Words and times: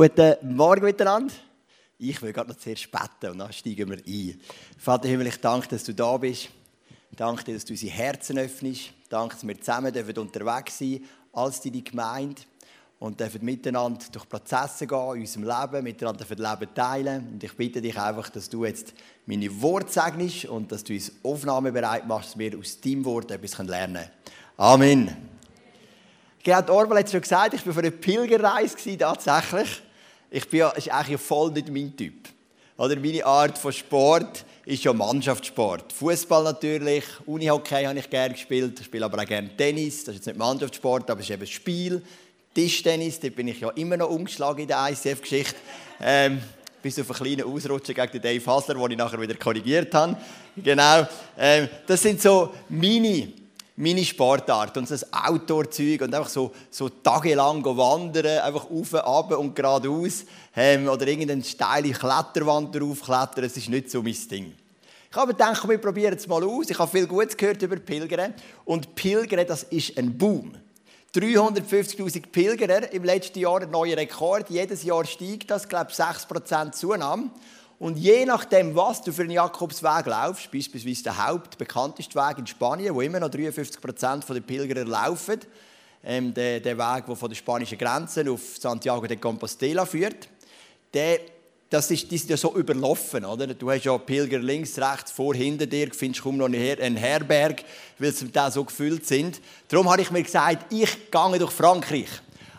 Guten 0.00 0.56
Morgen 0.56 0.82
miteinander. 0.82 1.34
Ich 1.98 2.22
will 2.22 2.32
gerade 2.32 2.48
noch 2.48 2.56
zuerst 2.56 2.90
beten 2.90 3.32
und 3.32 3.38
dann 3.38 3.52
steigen 3.52 3.90
wir 3.90 3.98
ein. 3.98 4.40
Vater 4.78 5.06
Himmel, 5.08 5.26
ich 5.26 5.38
danke, 5.38 5.68
dass 5.68 5.84
du 5.84 5.92
da 5.92 6.16
bist. 6.16 6.48
Danke 7.14 7.44
dir, 7.44 7.52
dass 7.52 7.66
du 7.66 7.74
unsere 7.74 7.92
Herzen 7.92 8.38
öffnest. 8.38 8.92
Danke, 9.10 9.34
dass 9.34 9.46
wir 9.46 9.60
zusammen 9.60 9.92
dürfen 9.92 10.16
unterwegs 10.16 10.78
sein 10.78 11.04
als 11.34 11.60
deine 11.60 11.82
Gemeinde 11.82 12.40
und 12.98 13.20
dürfen 13.20 13.44
miteinander 13.44 14.02
durch 14.10 14.26
Prozesse 14.26 14.86
gehen 14.86 15.16
in 15.16 15.20
unserem 15.20 15.44
Leben, 15.44 15.84
miteinander 15.84 16.24
dürfen 16.24 16.42
Leben 16.42 16.74
teilen. 16.74 17.28
Und 17.34 17.44
ich 17.44 17.54
bitte 17.54 17.82
dich 17.82 18.00
einfach, 18.00 18.30
dass 18.30 18.48
du 18.48 18.64
jetzt 18.64 18.94
meine 19.26 19.60
Worte 19.60 19.92
segnest 19.92 20.46
und 20.46 20.72
dass 20.72 20.82
du 20.82 20.94
uns 20.94 21.12
aufnahmebereit 21.22 22.08
machst, 22.08 22.30
dass 22.30 22.38
wir 22.38 22.58
aus 22.58 22.80
deinem 22.80 23.04
Wort 23.04 23.32
etwas 23.32 23.58
lernen 23.58 23.96
können. 23.96 24.10
Amen. 24.56 25.16
Gerhard 26.42 26.70
Orwell 26.70 27.00
hat 27.00 27.04
es 27.04 27.12
schon 27.12 27.20
gesagt, 27.20 27.52
ich 27.52 27.66
war 27.66 27.74
für 27.74 27.80
eine 27.80 27.90
Pilgerreise 27.90 28.96
tatsächlich. 28.96 29.82
Ich 30.30 30.48
bin 30.48 30.60
ja, 30.60 30.70
ist 30.70 30.90
eigentlich 30.90 31.20
voll 31.20 31.50
nicht 31.50 31.68
mein 31.68 31.96
Typ. 31.96 32.28
Oder 32.76 32.96
meine 32.96 33.26
Art 33.26 33.58
von 33.58 33.72
Sport 33.72 34.44
ist 34.64 34.84
ja 34.84 34.92
Mannschaftssport. 34.92 35.92
Fußball 35.92 36.44
natürlich, 36.44 37.04
Unihockey 37.26 37.84
habe 37.84 37.98
ich 37.98 38.08
gerne 38.08 38.34
gespielt, 38.34 38.78
ich 38.78 38.86
spiele 38.86 39.04
aber 39.04 39.20
auch 39.20 39.26
gerne 39.26 39.54
Tennis. 39.56 40.04
Das 40.04 40.14
ist 40.14 40.20
jetzt 40.20 40.26
nicht 40.26 40.38
Mannschaftssport, 40.38 41.10
aber 41.10 41.20
es 41.20 41.28
ist 41.28 41.34
eben 41.34 41.46
Spiel. 41.46 42.02
Tischtennis, 42.54 43.18
da 43.18 43.28
bin 43.28 43.48
ich 43.48 43.60
ja 43.60 43.70
immer 43.70 43.96
noch 43.96 44.10
umgeschlagen 44.10 44.60
in 44.60 44.68
der 44.68 44.88
ICF-Geschichte. 44.90 45.56
Ähm, 46.00 46.40
bis 46.82 46.98
auf 46.98 47.10
einen 47.10 47.36
kleinen 47.36 47.52
Ausrutscher 47.52 47.92
gegen 47.92 48.12
den 48.12 48.22
Dave 48.22 48.46
Hasler, 48.46 48.74
den 48.74 48.92
ich 48.92 48.98
nachher 48.98 49.20
wieder 49.20 49.34
korrigiert 49.34 49.92
habe. 49.94 50.16
Genau. 50.56 51.06
Ähm, 51.38 51.68
das 51.86 52.02
sind 52.02 52.22
so 52.22 52.54
meine 52.68 53.32
meine 53.76 54.04
Sportart 54.04 54.76
und 54.76 54.90
das 54.90 55.12
Outdoor-Zeug 55.12 56.02
und 56.02 56.14
einfach 56.14 56.28
so, 56.28 56.52
so 56.70 56.88
tagelang 56.88 57.64
wandern, 57.64 58.38
einfach 58.40 58.70
auf, 58.70 58.94
ab 58.94 59.32
und 59.38 59.54
geradeaus 59.54 60.24
ähm, 60.54 60.88
oder 60.88 61.06
irgendeine 61.06 61.44
steile 61.44 61.90
Kletterwand 61.90 62.74
draufklettern, 62.74 63.44
das 63.44 63.56
ist 63.56 63.68
nicht 63.68 63.90
so 63.90 64.02
mein 64.02 64.16
Ding. 64.30 64.54
Ich 65.10 65.16
habe 65.16 65.32
gedacht, 65.32 65.68
wir 65.68 65.78
probieren 65.78 66.14
es 66.14 66.28
mal 66.28 66.44
aus. 66.44 66.70
Ich 66.70 66.78
habe 66.78 66.90
viel 66.90 67.06
Gutes 67.06 67.36
gehört 67.36 67.60
über 67.62 67.76
Pilgern 67.76 68.32
und 68.64 68.94
Pilgern, 68.94 69.44
das 69.46 69.64
ist 69.64 69.98
ein 69.98 70.16
Boom. 70.16 70.52
350'000 71.14 72.30
Pilgerer 72.30 72.92
im 72.92 73.02
letzten 73.02 73.40
Jahr, 73.40 73.62
ein 73.62 73.70
neuer 73.70 73.96
Rekord. 73.96 74.48
Jedes 74.50 74.84
Jahr 74.84 75.04
steigt 75.04 75.50
das, 75.50 75.64
ich 75.64 75.68
glaube 75.68 75.90
6% 75.90 76.70
Zunahme. 76.70 77.30
Und 77.80 77.96
je 77.96 78.26
nachdem, 78.26 78.76
was 78.76 79.00
du 79.00 79.10
für 79.10 79.22
einen 79.22 79.30
Jakobsweg 79.30 80.04
laufst, 80.04 80.52
beispielsweise 80.52 81.02
der 81.02 81.26
hauptbekannteste 81.26 82.14
Weg 82.14 82.36
in 82.36 82.46
Spanien, 82.46 82.94
wo 82.94 83.00
immer 83.00 83.18
noch 83.18 83.30
53 83.30 83.80
der 83.80 84.40
Pilgerer 84.40 84.84
laufen, 84.84 85.40
ähm, 86.04 86.34
der, 86.34 86.60
der 86.60 86.76
Weg, 86.76 87.06
der 87.06 87.16
von 87.16 87.30
der 87.30 87.36
spanischen 87.36 87.78
Grenze 87.78 88.30
auf 88.30 88.58
Santiago 88.58 89.06
de 89.06 89.16
Compostela 89.16 89.86
führt, 89.86 90.28
der, 90.92 91.20
das 91.70 91.90
ist, 91.90 92.10
die 92.10 92.18
sind 92.18 92.28
ja 92.28 92.36
so 92.36 92.54
überlaufen, 92.54 93.24
oder? 93.24 93.46
Du 93.46 93.70
hast 93.70 93.84
ja 93.84 93.96
Pilger 93.96 94.40
links, 94.40 94.78
rechts, 94.78 95.10
vor, 95.10 95.34
hinter 95.34 95.64
dir, 95.64 95.88
findest 95.90 96.22
kaum 96.22 96.36
noch 96.36 96.46
einen 96.46 96.96
Herberg, 96.98 97.64
weil 97.98 98.12
sie 98.12 98.30
da 98.30 98.50
so 98.50 98.62
gefüllt 98.62 99.06
sind. 99.06 99.40
Darum 99.68 99.90
habe 99.90 100.02
ich 100.02 100.10
mir 100.10 100.22
gesagt, 100.22 100.70
ich 100.70 101.10
gehe 101.10 101.38
durch 101.38 101.52
Frankreich. 101.52 102.10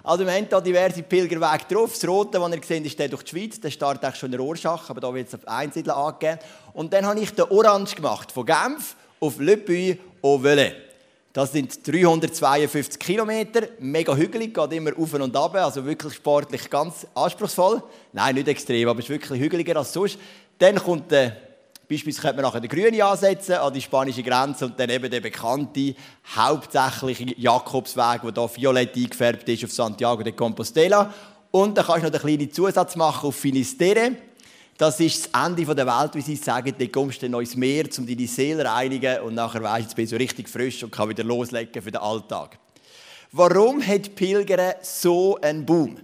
Also 0.03 0.25
wir 0.25 0.33
haben 0.33 0.47
hier 0.49 0.61
diverse 0.61 1.03
Pilgerwege 1.03 1.65
drauf. 1.69 1.91
Das 1.93 2.07
rote, 2.07 2.39
das 2.39 2.51
ihr 2.51 2.63
seht, 2.63 2.85
ist 2.85 2.97
der 2.97 3.07
durch 3.07 3.23
die 3.23 3.29
Schweiz. 3.29 3.59
Der 3.59 3.69
startet 3.69 4.03
eigentlich 4.03 4.19
schon 4.19 4.33
in 4.33 4.39
Rorschach, 4.39 4.89
aber 4.89 4.99
da 4.99 5.13
wird 5.13 5.27
es 5.27 5.35
auf 5.35 5.47
Einsiedler 5.47 5.95
angegeben. 5.95 6.39
Und 6.73 6.91
dann 6.91 7.05
habe 7.05 7.19
ich 7.19 7.31
den 7.31 7.45
Orange 7.45 7.95
gemacht, 7.95 8.31
von 8.31 8.45
Genf 8.45 8.95
auf 9.19 9.39
Le 9.39 9.57
Puy 9.57 9.99
au 10.21 10.41
Velay. 10.41 10.73
Das 11.33 11.53
sind 11.53 11.87
352 11.87 12.99
Kilometer, 12.99 13.61
mega 13.79 14.13
hügelig, 14.13 14.53
geht 14.53 14.73
immer 14.73 14.91
auf 14.97 15.13
und 15.13 15.35
ab, 15.35 15.55
also 15.55 15.85
wirklich 15.85 16.13
sportlich 16.13 16.69
ganz 16.69 17.07
anspruchsvoll. 17.15 17.81
Nein, 18.11 18.35
nicht 18.35 18.49
extrem, 18.49 18.89
aber 18.89 18.99
es 18.99 19.05
ist 19.05 19.11
wirklich 19.11 19.39
hügeliger 19.39 19.77
als 19.77 19.93
sonst. 19.93 20.17
Dann 20.59 20.75
kommt 20.75 21.09
der 21.09 21.37
Beispielsweise 21.91 22.21
könnte 22.21 22.41
man 22.41 22.45
nachher 22.45 22.61
den 22.61 22.69
Grünen 22.69 23.01
ansetzen 23.01 23.55
an 23.55 23.73
die 23.73 23.81
spanische 23.81 24.23
Grenze 24.23 24.65
und 24.65 24.79
dann 24.79 24.89
eben 24.89 25.11
der 25.11 25.19
bekannte, 25.19 25.93
hauptsächliche 26.37 27.37
Jakobsweg, 27.37 28.21
der 28.21 28.47
hier 28.47 28.55
violett 28.55 28.95
eingefärbt 28.95 29.49
ist 29.49 29.65
auf 29.65 29.73
Santiago 29.73 30.23
de 30.23 30.31
Compostela. 30.31 31.13
Und 31.51 31.77
dann 31.77 31.85
kannst 31.85 32.05
du 32.05 32.07
noch 32.07 32.13
einen 32.13 32.37
kleinen 32.37 32.53
Zusatz 32.53 32.95
machen 32.95 33.27
auf 33.27 33.35
Finisterre. 33.35 34.13
Das 34.77 35.01
ist 35.01 35.33
das 35.33 35.45
Ende 35.45 35.65
der 35.75 35.85
Welt, 35.85 36.15
wie 36.15 36.21
sie 36.21 36.37
sagen. 36.37 36.73
Dort 36.79 36.93
kommst 36.93 37.21
du 37.21 37.29
dann 37.29 37.41
ins 37.41 37.57
Meer, 37.57 37.83
um 37.97 38.07
deine 38.07 38.27
Seele 38.27 38.63
reinigen 38.63 39.19
und 39.23 39.35
nachher 39.35 39.61
weisst 39.61 39.97
du, 39.97 40.01
jetzt 40.01 40.03
ich 40.03 40.09
so 40.11 40.15
richtig 40.15 40.47
frisch 40.47 40.81
und 40.85 40.91
kann 40.91 41.09
wieder 41.09 41.25
loslegen 41.25 41.81
für 41.81 41.91
den 41.91 41.99
Alltag. 41.99 42.57
Warum 43.33 43.85
hat 43.85 44.15
Pilgern 44.15 44.75
so 44.81 45.37
einen 45.41 45.65
Boom? 45.65 45.97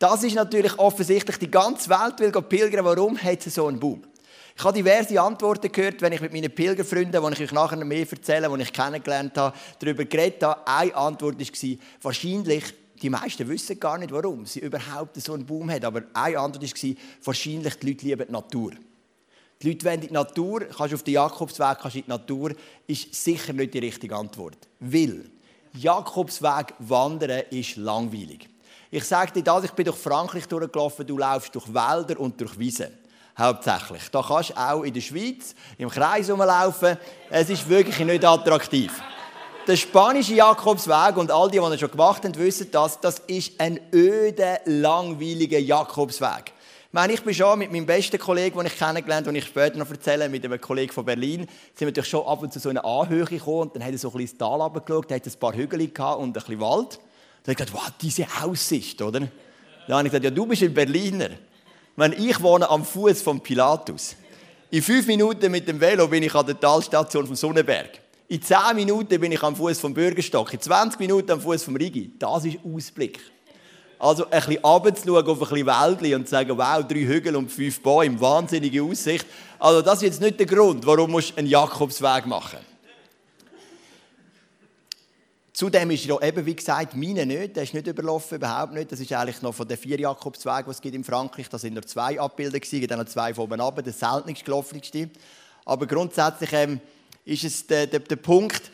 Das 0.00 0.24
ist 0.24 0.34
natürlich 0.34 0.76
offensichtlich, 0.76 1.36
die 1.36 1.50
ganze 1.50 1.88
Welt 1.88 2.18
will 2.18 2.32
pilgern. 2.42 2.84
Warum 2.84 3.16
hat 3.16 3.42
sie 3.42 3.50
so 3.50 3.68
einen 3.68 3.78
Boom? 3.78 4.02
Ich 4.60 4.64
habe 4.64 4.76
diverse 4.76 5.18
Antworten 5.18 5.72
gehört, 5.72 6.02
wenn 6.02 6.12
ich 6.12 6.20
mit 6.20 6.34
meinen 6.34 6.54
Pilgerfreunden, 6.54 7.12
die 7.12 7.32
ich 7.32 7.40
euch 7.40 7.52
nachher 7.52 7.82
mehr 7.82 8.06
erzähle, 8.06 8.46
die 8.54 8.62
ich 8.62 8.70
kennengelernt 8.74 9.38
habe, 9.38 9.56
darüber 9.78 10.04
geredet 10.04 10.42
habe. 10.42 10.66
Eine 10.66 10.94
Antwort 10.94 11.40
war, 11.40 11.78
wahrscheinlich, 12.02 12.64
die 13.00 13.08
meisten 13.08 13.48
wissen 13.48 13.80
gar 13.80 13.96
nicht, 13.96 14.12
warum 14.12 14.44
sie 14.44 14.60
überhaupt 14.60 15.16
so 15.16 15.32
einen 15.32 15.46
Boom 15.46 15.70
hat, 15.70 15.86
aber 15.86 16.02
eine 16.12 16.38
Antwort 16.38 16.62
war, 16.62 16.94
wahrscheinlich 17.24 17.74
die 17.76 17.86
Leute 17.86 18.04
lieben 18.04 18.26
die 18.26 18.32
Natur. 18.32 18.72
Die 19.62 19.68
Leute 19.70 19.86
wollen 19.86 20.00
die 20.02 20.12
Natur, 20.12 20.60
kannst 20.64 20.92
auf 20.92 21.04
den 21.04 21.14
Jakobsweg, 21.14 21.78
kannst 21.80 21.96
in 21.96 22.02
die 22.02 22.10
Natur, 22.10 22.52
ist 22.86 23.14
sicher 23.14 23.54
nicht 23.54 23.72
die 23.72 23.78
richtige 23.78 24.14
Antwort. 24.14 24.58
Weil 24.78 25.30
Jakobsweg 25.72 26.74
wandern 26.80 27.44
ist 27.48 27.76
langweilig. 27.76 28.46
Ich 28.90 29.04
sage 29.04 29.32
dir 29.32 29.42
das, 29.42 29.64
ich 29.64 29.72
bin 29.72 29.86
durch 29.86 29.96
Frankreich 29.96 30.46
durchgelaufen, 30.46 31.06
du 31.06 31.16
laufst 31.16 31.54
durch 31.54 31.72
Wälder 31.72 32.20
und 32.20 32.38
durch 32.38 32.58
Wiesen 32.58 32.90
hauptsächlich. 33.38 34.02
Da 34.10 34.22
kannst 34.22 34.50
du 34.50 34.56
auch 34.56 34.82
in 34.82 34.94
der 34.94 35.00
Schweiz 35.00 35.54
im 35.78 35.88
Kreis 35.88 36.30
rumlaufen. 36.30 36.96
Es 37.30 37.50
ist 37.50 37.68
wirklich 37.68 37.98
nicht 38.00 38.24
attraktiv. 38.24 38.92
Der 39.66 39.76
spanische 39.76 40.34
Jakobsweg, 40.34 41.16
und 41.16 41.30
all 41.30 41.50
die, 41.50 41.58
die 41.58 41.64
ihn 41.64 41.78
schon 41.78 41.90
gemacht 41.90 42.24
haben, 42.24 42.34
wissen 42.36 42.70
das, 42.70 42.98
das 43.00 43.20
ist 43.26 43.52
ein 43.58 43.78
öder, 43.92 44.60
langweiliger 44.64 45.58
Jakobsweg. 45.58 46.52
Ich 46.90 46.94
meine, 46.94 47.12
ich 47.12 47.22
bin 47.22 47.32
schon 47.32 47.58
mit 47.60 47.70
meinem 47.70 47.86
besten 47.86 48.18
Kollegen, 48.18 48.58
den 48.58 48.66
ich 48.66 48.76
kennengelernt 48.76 49.26
habe, 49.26 49.32
den 49.32 49.36
ich 49.36 49.46
später 49.46 49.78
noch 49.78 49.88
erzähle, 49.88 50.28
mit 50.28 50.44
einem 50.44 50.60
Kollegen 50.60 50.92
von 50.92 51.04
Berlin, 51.04 51.42
sind 51.42 51.80
wir 51.80 51.86
natürlich 51.86 52.08
schon 52.08 52.26
ab 52.26 52.42
und 52.42 52.52
zu 52.52 52.58
so 52.58 52.68
eine 52.68 52.84
Anhöhe 52.84 53.24
gekommen 53.26 53.60
und 53.60 53.76
dann 53.76 53.84
hat 53.84 53.92
er 53.92 53.98
so 53.98 54.08
ein 54.08 54.14
bisschen 54.14 54.38
das 54.38 54.48
Tal 54.48 54.60
runtergeschaut, 54.60 55.08
da 55.08 55.14
hat 55.14 55.24
ein 55.24 55.38
paar 55.38 55.54
Hügel 55.54 55.80
und 55.82 55.96
ein 56.00 56.32
bisschen 56.32 56.60
Wald. 56.60 56.98
Dann 57.44 57.52
habe 57.52 57.52
ich 57.52 57.56
gedacht, 57.58 57.74
wow, 57.74 57.92
diese 58.02 58.26
Aussicht, 58.42 59.00
oder? 59.02 59.20
Dann 59.20 59.30
habe 59.88 60.08
ich 60.08 60.10
gesagt, 60.10 60.24
ja, 60.24 60.30
du 60.30 60.46
bist 60.46 60.62
ein 60.62 60.74
Berliner 60.74 61.28
wenn 62.00 62.12
ich 62.12 62.40
wohne 62.40 62.68
am 62.68 62.84
Fuß 62.84 63.20
von 63.20 63.40
Pilatus. 63.40 64.16
In 64.70 64.82
fünf 64.82 65.06
Minuten 65.06 65.50
mit 65.50 65.68
dem 65.68 65.78
Velo 65.78 66.08
bin 66.08 66.22
ich 66.22 66.34
an 66.34 66.46
der 66.46 66.58
Talstation 66.58 67.26
vom 67.26 67.36
Sonnenberg. 67.36 68.00
In 68.28 68.40
zehn 68.40 68.76
Minuten 68.76 69.20
bin 69.20 69.32
ich 69.32 69.42
am 69.42 69.54
Fuß 69.54 69.80
vom 69.80 69.92
Bürgerstock. 69.92 70.52
In 70.54 70.60
20 70.60 70.98
Minuten 70.98 71.32
am 71.32 71.40
Fuß 71.40 71.64
vom 71.64 71.76
Rigi. 71.76 72.12
Das 72.18 72.44
ist 72.44 72.58
Ausblick. 72.64 73.20
Also 73.98 74.24
ein 74.24 74.30
bisschen 74.30 74.64
runterzuschauen 74.64 75.26
auf 75.26 75.42
ein 75.42 75.48
bisschen 75.48 75.66
Wäldchen 75.66 76.14
und 76.14 76.24
zu 76.24 76.30
sagen, 76.30 76.56
wow, 76.56 76.82
drei 76.86 77.00
Hügel 77.00 77.36
und 77.36 77.50
fünf 77.50 77.82
Bäume, 77.82 78.18
wahnsinnige 78.18 78.82
Aussicht. 78.82 79.26
Also 79.58 79.82
das 79.82 79.96
ist 79.96 80.02
jetzt 80.02 80.20
nicht 80.22 80.38
der 80.38 80.46
Grund, 80.46 80.86
warum 80.86 81.12
du 81.12 81.20
einen 81.36 81.48
Jakobsweg 81.48 82.24
machen 82.24 82.60
musst. 82.60 82.69
Zudem 85.60 85.90
ist 85.90 86.06
ja 86.06 86.18
eben, 86.22 86.46
wie 86.46 86.56
gesagt, 86.56 86.96
meine 86.96 87.26
nicht. 87.26 87.54
Der 87.54 87.64
ist 87.64 87.74
nicht 87.74 87.86
überlaufen, 87.86 88.38
überhaupt 88.38 88.72
nicht. 88.72 88.90
Das 88.90 88.98
ist 88.98 89.12
eigentlich 89.12 89.42
noch 89.42 89.52
von 89.52 89.68
den 89.68 89.76
vier 89.76 90.00
Jakobswegen, 90.00 90.64
die 90.64 90.70
es 90.70 90.80
gibt 90.80 90.94
in 90.94 91.04
Frankreich. 91.04 91.50
Da 91.50 91.58
sind 91.58 91.74
nur 91.74 91.82
zwei 91.82 92.18
abgebildet 92.18 92.62
gewesen, 92.62 92.86
dann 92.86 93.00
noch 93.00 93.04
zwei 93.04 93.34
von 93.34 93.44
oben 93.44 93.60
runter, 93.60 93.82
der 93.82 93.92
seltenste, 93.92 94.42
gelaufenste. 94.42 95.10
Aber 95.66 95.86
grundsätzlich 95.86 96.50
ähm, 96.54 96.80
ist 97.26 97.44
es 97.44 97.66
der, 97.66 97.86
der, 97.88 98.00
der 98.00 98.16
Punkt, 98.16 98.70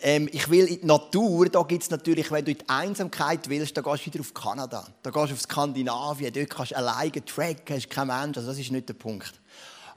ähm, 0.00 0.28
ich 0.30 0.48
will 0.48 0.66
in 0.66 0.82
die 0.82 0.86
Natur, 0.86 1.48
da 1.48 1.62
gibt 1.62 1.82
es 1.82 1.90
natürlich, 1.90 2.30
wenn 2.30 2.44
du 2.44 2.52
in 2.52 2.58
die 2.58 2.68
Einsamkeit 2.68 3.48
willst, 3.48 3.76
da 3.76 3.80
gehst 3.80 4.06
du 4.06 4.12
wieder 4.12 4.20
auf 4.20 4.32
Kanada. 4.32 4.86
Da 5.02 5.10
gehst 5.10 5.30
du 5.30 5.34
auf 5.34 5.40
Skandinavien, 5.40 6.32
dort 6.32 6.50
kannst 6.50 6.70
du 6.70 6.76
alleine 6.76 7.24
tracken, 7.24 7.74
hast 7.74 7.90
keinen 7.90 8.06
Mensch. 8.06 8.36
Also 8.36 8.50
das 8.50 8.60
ist 8.60 8.70
nicht 8.70 8.88
der 8.88 8.94
Punkt. 8.94 9.32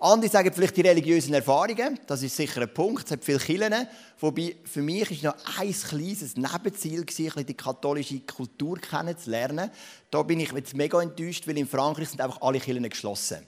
Andere 0.05 0.29
sagen 0.29 0.53
vielleicht 0.53 0.77
die 0.77 0.81
religiösen 0.81 1.33
Erfahrungen. 1.33 1.99
Das 2.05 2.21
ist 2.21 2.35
sicher 2.35 2.61
ein 2.61 2.71
Punkt. 2.71 3.05
Es 3.05 3.11
hat 3.11 3.25
viele 3.25 3.39
Kirchen. 3.39 3.87
Wobei 4.19 4.55
für 4.63 4.83
mich 4.83 5.09
ist 5.09 5.23
noch 5.23 5.33
ein 5.57 5.71
kleines 5.71 6.37
Nebenziel 6.37 7.03
die 7.03 7.53
katholische 7.55 8.19
Kultur 8.19 8.77
kennenzulernen. 8.77 9.71
Da 10.11 10.21
bin 10.21 10.39
ich 10.41 10.51
jetzt 10.51 10.75
mega 10.75 11.01
enttäuscht, 11.01 11.47
weil 11.47 11.57
in 11.57 11.67
Frankreich 11.67 12.09
sind 12.09 12.21
einfach 12.21 12.39
alle 12.43 12.59
Kirchen 12.59 12.87
geschlossen. 12.87 13.47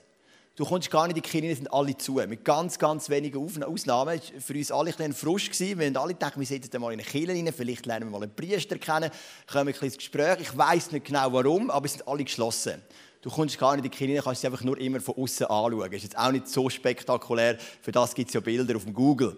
Du 0.56 0.64
kommst 0.64 0.90
gar 0.90 1.06
nicht 1.06 1.16
in 1.16 1.22
die 1.22 1.28
Kirchen, 1.28 1.54
sind 1.54 1.72
alle 1.72 1.96
zu. 1.96 2.14
Mit 2.14 2.44
ganz, 2.44 2.76
ganz 2.76 3.08
wenigen 3.08 3.38
Ausnahmen. 3.38 4.18
Es 4.18 4.32
war 4.32 4.40
für 4.40 4.54
uns 4.54 4.72
alle 4.72 4.92
ein 4.98 5.12
Frust. 5.12 5.52
Gewesen. 5.52 5.78
Wir 5.78 5.86
haben 5.86 5.96
alle 5.96 6.14
gedacht, 6.14 6.36
wir 6.36 6.44
sitzen 6.44 6.80
mal 6.80 6.92
in 6.92 6.98
eine 6.98 7.08
Kirche 7.08 7.28
rein, 7.28 7.54
vielleicht 7.56 7.86
lernen 7.86 8.06
wir 8.06 8.18
mal 8.18 8.24
einen 8.24 8.34
Priester 8.34 8.78
kennen, 8.78 9.12
kommen 9.46 9.72
ein 9.72 9.80
ins 9.80 9.96
Gespräch. 9.96 10.38
Ich 10.40 10.58
weiß 10.58 10.90
nicht 10.90 11.06
genau 11.06 11.32
warum, 11.32 11.70
aber 11.70 11.86
es 11.86 11.92
sind 11.92 12.08
alle 12.08 12.24
geschlossen. 12.24 12.82
Du 13.20 13.30
kommst 13.30 13.58
gar 13.58 13.74
nicht 13.74 13.84
in 13.84 13.90
die 13.90 13.96
Kirche, 13.96 14.22
kannst 14.22 14.42
sie 14.42 14.46
einfach 14.46 14.62
nur 14.62 14.78
immer 14.78 15.00
von 15.00 15.16
außen 15.16 15.46
anschauen. 15.46 15.92
Ist 15.92 16.04
jetzt 16.04 16.18
auch 16.18 16.30
nicht 16.30 16.48
so 16.48 16.70
spektakulär. 16.70 17.58
Für 17.82 17.90
das 17.90 18.14
gibt 18.14 18.30
es 18.30 18.34
ja 18.34 18.40
Bilder 18.40 18.76
auf 18.76 18.84
dem 18.84 18.94
Google. 18.94 19.36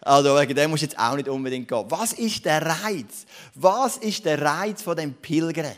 Also 0.00 0.36
wegen 0.36 0.56
dem 0.56 0.70
musst 0.70 0.82
du 0.82 0.86
jetzt 0.86 0.98
auch 0.98 1.14
nicht 1.14 1.28
unbedingt 1.28 1.68
gehen. 1.68 1.84
Was 1.88 2.12
ist 2.14 2.44
der 2.44 2.60
Reiz? 2.60 3.24
Was 3.54 3.98
ist 3.98 4.24
der 4.24 4.40
Reiz 4.42 4.82
von 4.82 4.96
dem 4.96 5.14
Pilgern? 5.14 5.76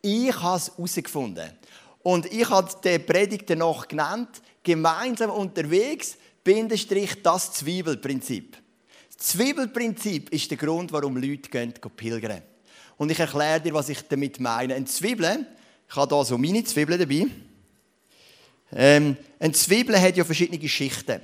Ich 0.00 0.34
habe 0.34 0.56
es 0.56 0.72
herausgefunden. 0.76 1.50
Und 2.02 2.26
ich 2.32 2.50
habe 2.50 2.68
die 2.84 2.98
Predigt 2.98 3.48
danach 3.48 3.86
genannt, 3.86 4.42
gemeinsam 4.64 5.30
unterwegs, 5.30 6.16
Bindestrich, 6.42 7.22
das 7.22 7.52
Zwiebelprinzip. 7.52 8.56
Das 9.16 9.28
Zwiebelprinzip 9.28 10.30
ist 10.30 10.50
der 10.50 10.58
Grund, 10.58 10.92
warum 10.92 11.16
Leute 11.16 11.48
gehen, 11.48 11.72
gehen 11.72 11.92
pilgern. 11.96 12.42
Und 12.96 13.10
ich 13.12 13.20
erkläre 13.20 13.60
dir, 13.60 13.74
was 13.74 13.88
ich 13.88 14.02
damit 14.08 14.40
meine. 14.40 14.74
Ein 14.74 14.88
Zwiebel, 14.88 15.46
ich 15.92 15.96
habe 15.96 16.14
hier 16.16 16.24
so 16.24 16.38
meine 16.38 16.64
Zwiebeln 16.64 16.98
dabei. 16.98 17.26
Ähm, 18.74 19.14
ein 19.38 19.52
Zwiebel 19.52 20.00
hat 20.00 20.16
ja 20.16 20.24
verschiedene 20.24 20.66
Schichten. 20.66 21.20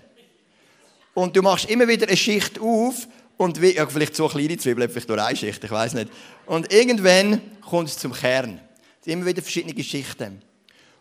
Und 1.15 1.35
du 1.35 1.41
machst 1.41 1.71
immer 1.71 1.89
wieder 1.89 2.07
eine 2.07 2.19
Schicht 2.19 2.59
auf 2.59 3.09
und 3.39 3.63
wie, 3.63 3.77
ja, 3.77 3.87
vielleicht 3.87 4.15
so 4.15 4.29
kleine 4.29 4.59
Zwiebeln, 4.59 4.91
vielleicht 4.91 5.09
nur 5.09 5.25
eine 5.25 5.35
Schicht, 5.35 5.65
ich 5.65 5.71
weiß 5.71 5.95
nicht. 5.95 6.11
Und 6.45 6.71
irgendwann 6.71 7.41
kommt 7.63 7.89
es 7.89 7.97
zum 7.97 8.13
Kern. 8.13 8.61
Es 8.99 9.07
sind 9.07 9.15
immer 9.15 9.25
wieder 9.25 9.41
verschiedene 9.41 9.83
Schichten. 9.83 10.43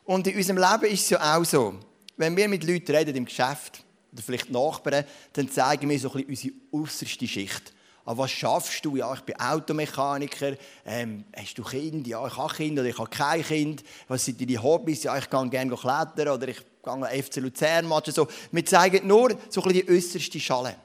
Und 0.06 0.26
in 0.28 0.38
unserem 0.38 0.60
Leben 0.60 0.94
ist 0.94 1.04
es 1.04 1.10
ja 1.10 1.38
auch 1.38 1.44
so. 1.44 1.76
Wenn 2.16 2.38
wir 2.38 2.48
mit 2.48 2.64
Leuten 2.64 2.96
reden 2.96 3.18
im 3.18 3.26
Geschäft 3.26 3.84
oder 4.14 4.22
vielleicht 4.22 4.50
Nachbarn, 4.50 5.04
dann 5.34 5.52
zeigen 5.52 5.90
wir 5.90 6.00
so 6.00 6.14
ein 6.14 6.26
bisschen 6.26 6.62
unsere 6.72 6.84
äußerste 6.84 7.28
Schicht. 7.28 7.74
Aber 8.08 8.20
was 8.20 8.32
schaffst 8.32 8.86
du? 8.86 8.96
Ja, 8.96 9.14
ich 9.14 9.20
bin 9.20 9.38
Automechaniker. 9.38 10.54
Ähm, 10.86 11.26
hast 11.36 11.58
du 11.58 11.64
Kind? 11.64 12.08
Ja, 12.08 12.26
ich 12.26 12.38
habe 12.38 12.54
Kind 12.54 12.80
oder 12.80 12.88
ich 12.88 12.98
habe 12.98 13.10
kein 13.10 13.44
Kind. 13.44 13.84
Was 14.08 14.24
sind 14.24 14.40
deine 14.40 14.64
Hobbys? 14.64 15.04
Ja, 15.04 15.18
ich 15.18 15.30
kann 15.30 15.50
gerne 15.50 15.76
klettern 15.76 16.30
oder 16.30 16.48
ich 16.48 16.64
gehe 16.82 17.24
FC 17.24 17.36
Luzern 17.42 17.86
matchen. 17.86 18.14
So. 18.14 18.26
Wir 18.50 18.66
zeigen 18.66 19.06
nur 19.06 19.38
so 19.50 19.60
die 19.60 19.86
äußerste 19.90 20.40
Schale. 20.40 20.78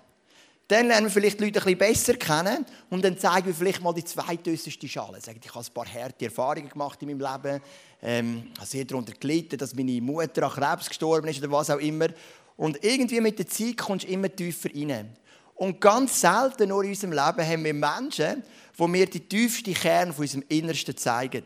Dann 0.66 0.88
lernen 0.88 1.06
wir 1.06 1.12
vielleicht 1.12 1.38
die 1.38 1.44
Leute 1.44 1.64
ein 1.64 1.78
besser 1.78 2.14
kennen 2.14 2.66
und 2.90 3.04
dann 3.04 3.16
zeigen 3.16 3.46
wir 3.46 3.54
vielleicht 3.54 3.80
mal 3.80 3.94
die 3.94 4.04
zweitäußerste 4.04 4.88
Schale. 4.88 5.19
Ich 5.19 5.28
habe 5.28 5.38
ein 5.38 5.74
paar 5.74 5.86
harte 5.86 6.24
Erfahrungen 6.24 6.69
gemacht 6.69 7.00
in 7.02 7.16
meinem 7.16 7.20
Leben, 7.20 7.62
ähm, 8.02 8.50
habe 8.56 8.66
sehr 8.66 8.84
darunter 8.84 9.12
gelitten, 9.12 9.58
dass 9.58 9.76
meine 9.76 10.00
Mutter 10.00 10.42
an 10.42 10.50
Krebs 10.50 10.88
gestorben 10.88 11.28
ist 11.28 11.38
oder 11.38 11.52
was 11.52 11.70
auch 11.70 11.78
immer. 11.78 12.08
Und 12.56 12.82
irgendwie 12.84 13.20
mit 13.20 13.38
der 13.38 13.46
Zeit 13.46 13.76
kommst 13.76 14.06
du 14.06 14.10
immer 14.10 14.28
tiefer 14.34 14.70
rein. 14.74 15.16
Und 15.62 15.80
ganz 15.80 16.20
selten 16.20 16.70
nur 16.70 16.82
in 16.82 16.90
unserem 16.90 17.12
Leben 17.12 17.48
haben 17.48 17.64
wir 17.64 17.72
Menschen, 17.72 18.42
wo 18.76 18.88
mir 18.88 19.06
die 19.06 19.20
tiefste 19.20 19.72
Kern 19.72 20.12
von 20.12 20.22
unserem 20.22 20.42
Innersten 20.48 20.96
zeigen. 20.96 21.44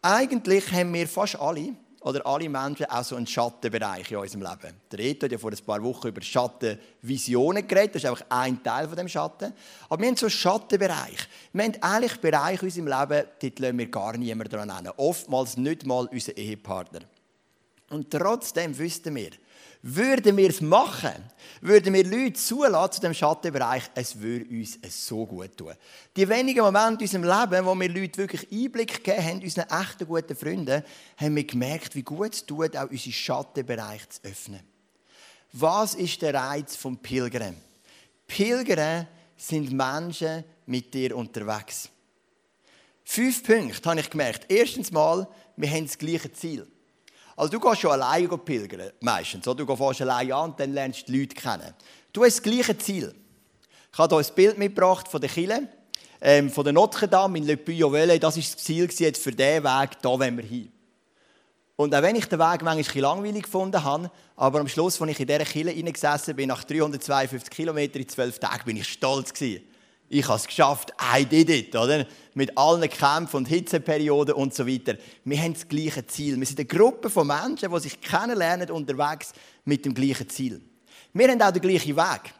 Eigentlich 0.00 0.72
haben 0.72 0.94
wir 0.94 1.06
fast 1.06 1.38
alle 1.38 1.74
oder 2.00 2.26
alle 2.26 2.48
Menschen 2.48 2.86
auch 2.86 3.04
so 3.04 3.16
einen 3.16 3.26
Schattenbereich 3.26 4.10
in 4.10 4.16
unserem 4.16 4.44
Leben. 4.44 4.74
Der 4.90 4.98
Reto 4.98 5.26
hat 5.26 5.32
ja 5.32 5.36
vor 5.36 5.50
ein 5.50 5.58
paar 5.58 5.82
Wochen 5.82 6.08
über 6.08 6.22
Schattenvisionen 6.22 7.68
geredet. 7.68 7.96
Das 7.96 8.04
ist 8.04 8.08
einfach 8.08 8.24
ein 8.30 8.62
Teil 8.62 8.88
von 8.88 8.96
dem 8.96 9.08
Schatten. 9.08 9.52
Aber 9.90 10.00
wir 10.00 10.08
haben 10.08 10.16
so 10.16 10.24
einen 10.24 10.30
Schattenbereich. 10.30 11.28
Wir 11.52 11.64
haben 11.64 11.76
eigentlich 11.82 12.18
Bereiche 12.22 12.62
in 12.62 12.68
unserem 12.68 12.86
Leben, 12.86 13.28
dort 13.42 13.58
lassen 13.58 13.78
wir 13.78 13.90
gar 13.90 14.16
niemand 14.16 14.50
dran 14.50 14.68
nennen. 14.68 14.92
Oftmals 14.96 15.58
nicht 15.58 15.84
mal 15.84 16.08
unser 16.10 16.34
Ehepartner. 16.34 17.00
Und 17.90 18.10
trotzdem 18.10 18.78
wüssten 18.78 19.14
wir, 19.14 19.32
würden 19.86 20.38
wir 20.38 20.48
es 20.48 20.62
machen, 20.62 21.12
würden 21.60 21.92
wir 21.92 22.04
Leute 22.04 22.32
zulassen 22.32 22.92
zu 22.92 23.00
dem 23.02 23.12
Schattenbereich, 23.12 23.82
es 23.94 24.18
würde 24.18 24.48
uns 24.48 24.78
so 24.88 25.26
gut 25.26 25.58
tun. 25.58 25.74
Die 26.16 26.26
wenigen 26.26 26.64
Momente 26.64 27.04
in 27.04 27.22
unserem 27.22 27.24
Leben, 27.24 27.66
wo 27.66 27.74
wir 27.74 27.90
Leute 27.90 28.16
wirklich 28.16 28.50
Einblick 28.50 29.04
gegeben 29.04 29.22
haben, 29.22 29.42
unseren 29.42 29.68
echten 29.68 30.06
guten 30.06 30.34
Freunden, 30.34 30.82
haben 31.18 31.36
wir 31.36 31.44
gemerkt, 31.44 31.94
wie 31.96 32.02
gut 32.02 32.32
es 32.32 32.46
tut, 32.46 32.74
auch 32.78 32.88
unseren 32.88 33.12
Schattenbereich 33.12 34.08
zu 34.08 34.24
öffnen. 34.24 34.60
Was 35.52 35.94
ist 35.94 36.22
der 36.22 36.32
Reiz 36.32 36.76
vom 36.76 36.96
Pilgern? 36.96 37.54
Pilgern 38.26 39.06
sind 39.36 39.70
Menschen 39.70 40.44
mit 40.64 40.94
dir 40.94 41.14
unterwegs. 41.14 41.90
Fünf 43.04 43.42
Punkte 43.44 43.90
habe 43.90 44.00
ich 44.00 44.08
gemerkt. 44.08 44.50
Erstens 44.50 44.90
mal, 44.90 45.28
wir 45.56 45.70
haben 45.70 45.84
das 45.84 45.98
gleiche 45.98 46.32
Ziel. 46.32 46.66
Also 47.36 47.50
du 47.52 47.60
gehst 47.60 47.80
schon 47.80 47.90
alleine 47.90 48.28
pilgern, 48.38 48.90
meistens. 49.00 49.44
Du 49.44 49.76
fährst 49.76 50.02
alleine 50.02 50.34
an 50.34 50.50
und 50.50 50.60
dann 50.60 50.72
lernst 50.72 51.08
du 51.08 51.12
die 51.12 51.20
Leute 51.20 51.34
kennen. 51.34 51.74
Du 52.12 52.24
hast 52.24 52.36
das 52.36 52.42
gleiche 52.42 52.78
Ziel. 52.78 53.14
Ich 53.92 53.98
habe 53.98 54.16
hier 54.16 54.24
ein 54.24 54.34
Bild 54.34 54.58
mitgebracht 54.58 55.08
von 55.08 55.20
der 55.20 55.30
Kille, 55.30 55.68
ähm, 56.20 56.50
von 56.50 56.64
der 56.64 56.72
Notre 56.72 57.08
Dame 57.08 57.38
in 57.38 57.46
Le 57.46 57.56
Puy-au-Velay. 57.56 58.18
Das 58.18 58.36
war 58.36 58.42
das 58.42 58.56
Ziel 58.56 58.88
jetzt 58.98 59.22
für 59.22 59.32
diesen 59.32 59.64
Weg, 59.64 59.90
da 60.00 60.08
wollen 60.08 60.36
wir 60.36 60.44
hin. 60.44 60.70
Und 61.76 61.92
auch 61.94 62.02
wenn 62.02 62.14
ich 62.14 62.26
den 62.26 62.38
Weg 62.38 62.62
manchmal 62.62 63.02
langweilig 63.02 63.44
gefunden 63.44 63.82
habe, 63.82 64.10
aber 64.36 64.60
am 64.60 64.68
Schluss, 64.68 65.00
als 65.00 65.10
ich 65.10 65.20
in 65.20 65.26
dieser 65.26 65.44
Kille 65.44 65.72
hineingesessen 65.72 66.36
bin, 66.36 66.48
nach 66.48 66.62
352 66.62 67.50
Kilometern 67.50 68.02
in 68.02 68.08
12 68.08 68.38
Tagen, 68.38 68.64
bin 68.64 68.76
ich 68.76 68.88
stolz 68.88 69.32
gewesen 69.32 69.73
ich 70.08 70.26
habe 70.28 70.36
es 70.36 70.46
geschafft, 70.46 70.92
I 71.00 71.24
did 71.24 71.50
it, 71.50 71.74
oder? 71.74 72.06
Mit 72.34 72.56
allen 72.56 72.88
Kämpfen 72.88 73.36
und 73.38 73.48
Hitzeperioden 73.48 74.34
und 74.34 74.54
so 74.54 74.66
weiter. 74.66 74.96
Wir 75.24 75.38
haben 75.38 75.54
das 75.54 75.66
gleiche 75.66 76.06
Ziel. 76.06 76.38
Wir 76.38 76.46
sind 76.46 76.58
eine 76.58 76.66
Gruppe 76.66 77.10
von 77.10 77.26
Menschen, 77.26 77.72
die 77.72 77.80
sich 77.80 78.00
kennenlernen 78.00 78.70
unterwegs 78.70 79.32
mit 79.64 79.84
dem 79.84 79.94
gleichen 79.94 80.28
Ziel. 80.28 80.60
Wir 81.12 81.28
haben 81.28 81.40
auch 81.40 81.50
den 81.50 81.62
gleichen 81.62 81.96
Weg. 81.96 82.34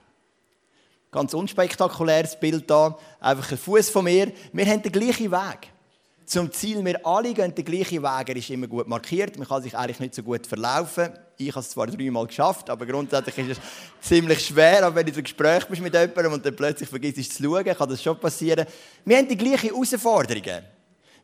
Ganz 1.10 1.32
unspektakuläres 1.32 2.38
Bild 2.38 2.68
da, 2.68 2.98
einfach 3.20 3.52
ein 3.52 3.58
Fuß 3.58 3.90
von 3.90 4.04
mir. 4.04 4.32
Wir 4.52 4.66
haben 4.66 4.82
den 4.82 4.92
gleichen 4.92 5.30
Weg 5.30 5.73
zum 6.26 6.50
Ziel. 6.52 6.84
Wir 6.84 7.04
alle 7.06 7.34
gehen 7.34 7.54
den 7.54 7.64
gleichen 7.64 8.02
Weg. 8.02 8.28
Er 8.28 8.36
ist 8.36 8.50
immer 8.50 8.66
gut 8.66 8.86
markiert. 8.86 9.38
Man 9.38 9.46
kann 9.46 9.62
sich 9.62 9.76
eigentlich 9.76 10.00
nicht 10.00 10.14
so 10.14 10.22
gut 10.22 10.46
verlaufen. 10.46 11.10
Ich 11.36 11.50
habe 11.50 11.60
es 11.60 11.70
zwar 11.70 11.86
dreimal 11.86 12.26
geschafft, 12.26 12.70
aber 12.70 12.86
grundsätzlich 12.86 13.38
ist 13.38 13.58
es 13.58 14.08
ziemlich 14.08 14.46
schwer. 14.46 14.84
Aber 14.84 14.96
wenn 14.96 15.06
du 15.06 15.12
im 15.12 15.22
Gespräch 15.22 15.66
bist 15.66 15.82
mit 15.82 15.92
jemandem 15.92 16.32
und 16.32 16.46
dann 16.46 16.54
plötzlich 16.54 16.88
vergisst 16.88 17.34
zu 17.34 17.42
schauen, 17.42 17.64
kann 17.64 17.88
das 17.88 18.02
schon 18.02 18.18
passieren. 18.18 18.66
Wir 19.04 19.18
haben 19.18 19.28
die 19.28 19.36
gleichen 19.36 19.70
Herausforderungen. 19.70 20.64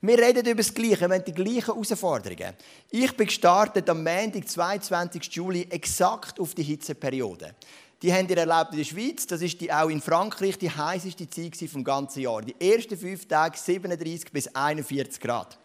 Wir 0.02 0.19
reden 0.19 0.47
über 0.47 0.55
das 0.55 0.73
Gleiche, 0.73 1.06
wir 1.08 1.14
haben 1.14 1.25
die 1.25 1.35
gleichen 1.35 1.67
Herausforderungen. 1.67 2.55
Ich 2.91 3.14
bin 3.14 3.26
gestartet 3.26 3.88
am 3.91 4.02
Montag, 4.02 4.49
22. 4.49 5.31
Juli, 5.31 5.67
exakt 5.69 6.41
auf 6.41 6.55
die 6.55 6.62
Hitzeperiode. 6.62 7.55
Die 8.02 8.12
haben 8.12 8.29
ihr 8.29 8.38
erlebt 8.38 8.73
in 8.73 8.79
der 8.79 8.85
Schweiz. 8.85 9.26
Das 9.26 9.43
ist 9.43 9.61
die, 9.61 9.70
auch 9.70 9.88
in 9.88 10.00
Frankreich 10.00 10.56
die 10.56 10.70
heißeste 10.70 11.29
Zeit 11.29 11.56
vom 11.70 11.85
ganzen 11.85 12.20
Jahr. 12.20 12.41
Die 12.41 12.55
ersten 12.58 12.97
fünf 12.97 13.29
Tage 13.29 13.58
37 13.58 14.32
bis 14.32 14.55
41 14.55 15.20
Grad. 15.20 15.58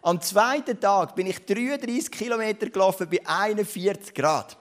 Am 0.00 0.20
zweiten 0.20 0.78
Tag 0.80 1.14
bin 1.14 1.26
ich 1.26 1.44
33 1.44 2.10
Kilometer 2.10 2.68
gelaufen 2.70 3.08
bei 3.10 3.20
41 3.26 4.14
Grad. 4.14 4.56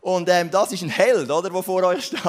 Und 0.00 0.28
ähm, 0.28 0.50
das 0.50 0.72
ist 0.72 0.82
ein 0.82 0.88
Held, 0.88 1.30
oder, 1.30 1.48
der 1.48 1.62
vor 1.62 1.84
euch 1.84 2.06
steht. 2.06 2.20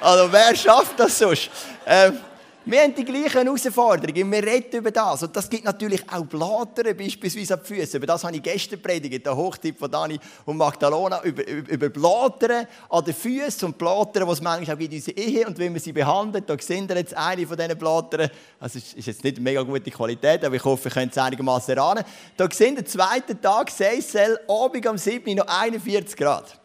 Also 0.00 0.32
wer 0.32 0.56
schafft 0.56 0.98
das 0.98 1.18
sonst? 1.18 1.50
Ähm, 1.86 2.18
wir 2.64 2.82
haben 2.82 2.94
die 2.94 3.04
gleichen 3.04 3.42
Herausforderungen, 3.44 4.30
wir 4.30 4.42
reden 4.42 4.76
über 4.76 4.90
das. 4.90 5.22
Und 5.22 5.34
das 5.34 5.50
gibt 5.50 5.64
natürlich 5.64 6.02
auch 6.08 6.24
Blätter, 6.24 6.94
beispielsweise 6.94 7.54
an 7.54 7.60
die 7.62 7.74
Füße. 7.74 7.96
Über 7.96 8.06
das 8.06 8.22
habe 8.24 8.36
ich 8.36 8.42
gestern 8.42 8.80
predigt, 8.80 9.26
der 9.26 9.36
Hochtipp 9.36 9.78
von 9.78 9.90
Dani 9.90 10.18
und 10.44 10.56
Magdalena, 10.56 11.22
über, 11.24 11.46
über, 11.46 11.88
Blätter 11.88 12.68
an 12.88 13.04
den 13.04 13.14
Füßen 13.14 13.66
und 13.66 13.78
Blätter, 13.78 14.24
die 14.24 14.30
es 14.30 14.40
manchmal 14.40 14.76
auch 14.76 14.80
in 14.80 14.92
unserer 14.92 15.16
Ehe 15.16 15.46
und 15.46 15.58
wie 15.58 15.70
man 15.70 15.80
sie 15.80 15.92
behandelt. 15.92 16.48
Da 16.48 16.56
sehen 16.58 16.88
wir 16.88 16.96
jetzt 16.96 17.14
eine 17.14 17.46
von 17.46 17.56
diesen 17.56 17.78
Blättern. 17.78 18.30
Also 18.60 18.78
es 18.78 18.94
ist 18.94 19.06
jetzt 19.06 19.24
nicht 19.24 19.36
eine 19.36 19.44
mega 19.44 19.62
gute 19.62 19.90
Qualität, 19.90 20.44
aber 20.44 20.54
ich 20.54 20.64
hoffe, 20.64 20.88
ihr 20.88 20.92
könnt 20.92 21.12
es 21.12 21.18
einigermaßen 21.18 21.76
erahnen. 21.76 22.04
Da 22.36 22.48
sehen 22.50 22.76
wir, 22.76 22.86
zweiten 22.86 23.40
Tag, 23.40 23.70
Seyssel, 23.70 24.38
Abend 24.48 24.86
am 24.86 24.98
7. 24.98 25.34
noch 25.34 25.46
41 25.46 26.16
Grad. 26.16 26.61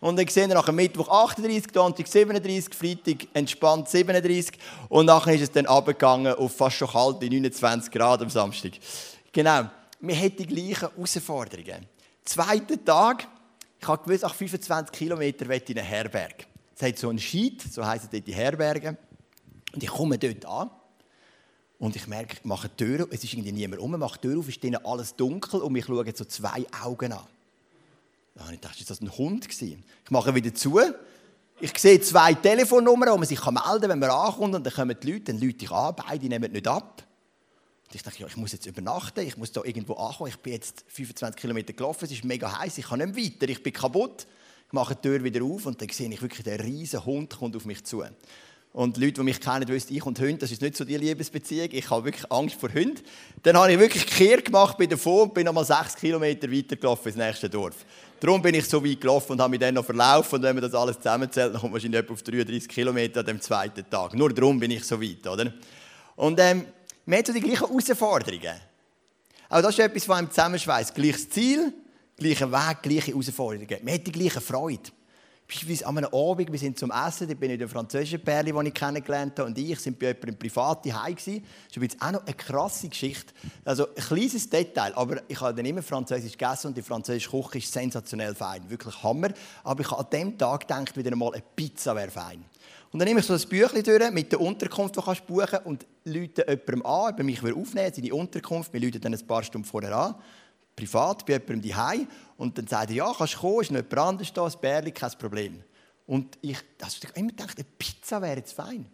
Und 0.00 0.18
dann 0.18 0.26
sehen 0.28 0.48
wir 0.48 0.54
nach 0.54 0.72
Mittwoch 0.72 1.08
38, 1.08 1.72
Donnerstag 1.72 2.06
37, 2.06 2.74
Freitag 2.74 3.28
entspannt 3.34 3.88
37 3.88 4.58
und 4.88 5.06
nachher 5.06 5.34
ist 5.34 5.42
es 5.42 5.52
dann 5.52 5.66
abgegangen 5.66 6.34
auf 6.34 6.56
fast 6.56 6.76
schon 6.76 6.88
kalte 6.88 7.26
29 7.26 7.92
Grad 7.92 8.22
am 8.22 8.30
Samstag. 8.30 8.72
Genau, 9.30 9.68
wir 10.00 10.16
haben 10.16 10.36
die 10.36 10.46
gleichen 10.46 10.88
Herausforderungen. 10.88 11.86
Zweiter 12.24 12.82
Tag, 12.82 13.28
ich 13.78 13.86
habe 13.86 14.02
gewusst, 14.02 14.22
nach 14.22 14.34
25 14.34 14.90
Kilometern 14.90 15.50
ich 15.50 15.68
in 15.68 15.78
eine 15.78 15.86
Herberge. 15.86 16.44
Es 16.74 16.82
hat 16.82 16.98
so 16.98 17.10
einen 17.10 17.18
Sheet, 17.18 17.62
so 17.70 17.84
heißen 17.84 18.08
dort 18.10 18.26
die 18.26 18.34
Herberge. 18.34 18.96
Und 19.74 19.82
ich 19.82 19.90
komme 19.90 20.16
dort 20.16 20.46
an 20.46 20.70
und 21.78 21.94
ich 21.94 22.06
merke, 22.06 22.36
ich 22.38 22.44
mache 22.44 22.70
die 22.70 22.84
Tür, 22.84 23.06
es 23.10 23.22
ist 23.22 23.34
irgendwie 23.34 23.52
niemand 23.52 23.82
rum, 23.82 23.92
mache 23.98 24.18
die 24.18 24.28
Tür 24.28 24.38
auf, 24.38 24.48
ist 24.48 24.62
drinnen 24.62 24.84
alles 24.84 25.14
dunkel 25.14 25.60
und 25.60 25.72
mich 25.72 25.84
schauen 25.84 26.10
so 26.14 26.24
zwei 26.24 26.64
Augen 26.82 27.12
an. 27.12 27.26
Habe 28.38 28.54
ich 28.54 28.60
gedacht, 28.60 28.80
ist 28.80 28.88
das 28.88 29.00
ein 29.00 29.16
Hund 29.16 29.48
gewesen? 29.48 29.84
Ich 30.04 30.10
mache 30.10 30.34
wieder 30.34 30.54
zu. 30.54 30.80
Ich 31.60 31.76
sehe 31.78 32.00
zwei 32.00 32.34
Telefonnummern, 32.34 33.10
wo 33.12 33.18
man 33.18 33.26
sich 33.26 33.44
melden 33.44 33.60
kann, 33.60 33.82
wenn 33.82 33.98
man 33.98 34.10
ankommt. 34.10 34.54
Und 34.54 34.64
dann 34.64 34.72
kommen 34.72 34.96
die 35.00 35.12
Leute, 35.12 35.24
dann 35.32 35.40
Leute 35.40 35.64
ich 35.64 35.70
an, 35.70 35.94
beide 35.94 36.26
nehmen 36.26 36.52
nicht 36.52 36.66
ab. 36.66 37.04
Und 37.86 37.94
ich 37.94 38.02
dachte, 38.02 38.20
ja, 38.20 38.26
ich 38.28 38.36
muss 38.36 38.52
jetzt 38.52 38.66
übernachten, 38.66 39.26
ich 39.26 39.36
muss 39.36 39.52
da 39.52 39.62
irgendwo 39.64 39.94
ankommen. 39.94 40.30
Ich 40.30 40.38
bin 40.38 40.52
jetzt 40.54 40.84
25 40.88 41.40
Kilometer 41.40 41.72
gelaufen, 41.72 42.04
es 42.04 42.12
ist 42.12 42.24
mega 42.24 42.58
heiß, 42.58 42.78
ich 42.78 42.86
kann 42.86 43.00
nicht 43.00 43.16
weiter, 43.16 43.50
ich 43.50 43.62
bin 43.62 43.72
kaputt. 43.72 44.26
Ich 44.68 44.72
mache 44.72 44.94
die 44.94 45.02
Tür 45.02 45.24
wieder 45.24 45.44
auf 45.44 45.66
und 45.66 45.82
dann 45.82 45.88
sehe 45.88 46.08
ich 46.08 46.22
wirklich, 46.22 46.44
der 46.44 46.62
riesen 46.62 47.04
Hund 47.04 47.36
kommt 47.36 47.56
auf 47.56 47.64
mich 47.64 47.84
zu. 47.84 48.04
Und 48.72 48.96
Leute, 48.98 49.14
die 49.14 49.22
mich 49.24 49.40
kennen, 49.40 49.66
wissen, 49.66 49.96
ich 49.96 50.06
und 50.06 50.20
Hunde, 50.20 50.38
das 50.38 50.52
ist 50.52 50.62
nicht 50.62 50.76
so 50.76 50.84
die 50.84 50.96
Liebesbeziehung. 50.96 51.68
Ich 51.72 51.90
habe 51.90 52.04
wirklich 52.04 52.30
Angst 52.30 52.54
vor 52.54 52.72
Hunden. 52.72 53.00
Dann 53.42 53.56
habe 53.56 53.72
ich 53.72 53.80
wirklich 53.80 54.06
Kehr 54.06 54.40
gemacht 54.40 54.78
bei 54.78 54.86
davon 54.86 55.22
und 55.22 55.34
bin 55.34 55.44
nochmal 55.44 55.64
sechs 55.64 55.96
Kilometer 55.96 56.50
weitergelaufen 56.50 57.08
ins 57.08 57.16
nächste 57.16 57.50
Dorf. 57.50 57.84
Darum 58.20 58.42
bin 58.42 58.54
ich 58.54 58.68
so 58.68 58.84
weit 58.84 59.00
gelaufen 59.00 59.32
und 59.32 59.40
habe 59.40 59.50
mich 59.50 59.60
dann 59.60 59.74
noch 59.74 59.84
verlaufen. 59.84 60.36
Und 60.36 60.42
wenn 60.42 60.54
man 60.54 60.62
das 60.62 60.74
alles 60.74 60.98
zusammenzählt, 60.98 61.54
dann 61.54 61.60
kommt 61.60 61.72
man 61.72 61.82
wahrscheinlich 61.82 62.10
auf 62.10 62.22
33 62.22 62.68
Kilometer 62.68 63.20
an 63.20 63.26
dem 63.26 63.40
zweiten 63.40 63.88
Tag. 63.88 64.14
Nur 64.14 64.32
darum 64.32 64.60
bin 64.60 64.70
ich 64.70 64.84
so 64.84 65.00
weit, 65.00 65.26
oder? 65.26 65.52
Und 66.16 66.38
ähm, 66.38 66.66
wir 67.06 67.16
haben 67.16 67.24
so 67.24 67.32
die 67.32 67.40
gleichen 67.40 67.66
Herausforderungen. 67.66 68.60
Auch 69.48 69.62
das 69.62 69.70
ist 69.70 69.78
etwas, 69.78 70.06
was 70.06 70.18
einem 70.18 70.30
zusammenschweißt. 70.30 70.94
Gleiches 70.94 71.30
Ziel, 71.30 71.72
gleicher 72.16 72.52
Weg, 72.52 72.82
gleiche 72.82 73.12
Herausforderungen. 73.12 73.78
Man 73.82 73.94
hat 73.94 74.06
die 74.06 74.12
gleiche 74.12 74.40
Freude. 74.40 74.90
Beispielsweise 75.50 75.84
an 75.88 75.98
einem 75.98 76.14
Abend, 76.14 76.52
wir 76.52 76.58
sind 76.60 76.78
zum 76.78 76.92
Essen, 76.92 77.26
da 77.26 77.34
bin 77.34 77.50
ich 77.50 77.58
der 77.58 77.68
französischen 77.68 78.22
Perle, 78.22 78.52
die 78.52 78.68
ich 78.68 78.74
kennengelernt 78.74 79.36
habe, 79.36 79.48
und 79.48 79.58
ich 79.58 79.80
sind 79.80 79.98
bei 79.98 80.06
jemandem 80.06 80.38
privat 80.38 80.86
daheim 80.86 81.16
gewesen. 81.16 81.44
Das 81.74 81.82
ist 81.82 82.00
auch 82.00 82.12
noch 82.12 82.24
eine 82.24 82.34
krasse 82.34 82.88
Geschichte. 82.88 83.34
Also 83.64 83.88
ein 83.88 83.94
kleines 83.96 84.48
Detail, 84.48 84.94
aber 84.94 85.20
ich 85.26 85.40
habe 85.40 85.52
dann 85.56 85.66
immer 85.66 85.82
Französisch 85.82 86.38
gegessen 86.38 86.68
und 86.68 86.76
die 86.76 86.82
französische 86.82 87.30
Küche 87.30 87.58
ist 87.58 87.72
sensationell 87.72 88.32
fein, 88.36 88.70
wirklich 88.70 89.02
Hammer. 89.02 89.30
Aber 89.64 89.80
ich 89.80 89.90
habe 89.90 90.02
an 90.02 90.10
dem 90.12 90.38
Tag 90.38 90.60
gedacht, 90.60 90.96
wieder 90.96 91.10
einmal 91.10 91.32
eine 91.32 91.42
Pizza 91.56 91.96
wäre 91.96 92.12
fein. 92.12 92.44
Und 92.92 93.00
dann 93.00 93.08
nehme 93.08 93.18
ich 93.18 93.26
so 93.26 93.34
ein 93.34 93.40
Büchlein 93.48 93.82
durch 93.82 94.10
mit 94.12 94.30
der 94.30 94.40
Unterkunft, 94.40 94.96
die 94.96 95.00
du 95.00 95.14
buchen 95.26 95.46
kannst, 95.50 95.66
und 95.66 95.86
lüte 96.04 96.42
jemandem 96.48 96.86
an, 96.86 97.12
ob 97.12 97.22
mich 97.24 97.42
aufnehmen 97.42 97.92
seine 97.92 98.14
Unterkunft. 98.14 98.72
Wir 98.72 98.80
lüten 98.80 99.00
dann 99.00 99.14
ein 99.14 99.26
paar 99.26 99.42
Stunden 99.42 99.66
vorher 99.66 99.96
an 99.96 100.14
privat 100.76 101.26
bei 101.26 101.34
jemandem 101.34 101.70
daheim 101.70 102.08
und 102.36 102.56
dann 102.56 102.66
sagt 102.66 102.90
er, 102.90 102.96
ja, 102.96 103.14
kannst 103.16 103.34
du 103.34 103.38
kommen, 103.38 103.60
ist 103.60 103.70
noch 103.70 103.78
jemand 103.78 103.98
anderes 103.98 104.32
da, 104.32 104.44
ein 104.44 104.52
Bärli, 104.60 104.92
kein 104.92 105.10
Problem. 105.18 105.62
Und 106.06 106.38
ich, 106.40 106.58
also 106.82 106.98
immer 107.14 107.28
gedacht, 107.28 107.56
eine 107.56 107.66
Pizza 107.78 108.20
wäre 108.20 108.38
jetzt 108.38 108.52
fein. 108.52 108.86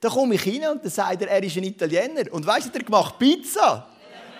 Dann 0.00 0.12
komme 0.12 0.34
ich 0.34 0.46
rein 0.46 0.70
und 0.70 0.84
dann 0.84 0.90
sagt 0.90 1.22
er, 1.22 1.28
er 1.28 1.42
ist 1.42 1.56
ein 1.56 1.64
Italiener. 1.64 2.32
Und 2.32 2.46
weißt 2.46 2.74
du, 2.74 2.78
er 2.78 2.84
gemacht 2.84 3.18
Pizza. 3.18 3.88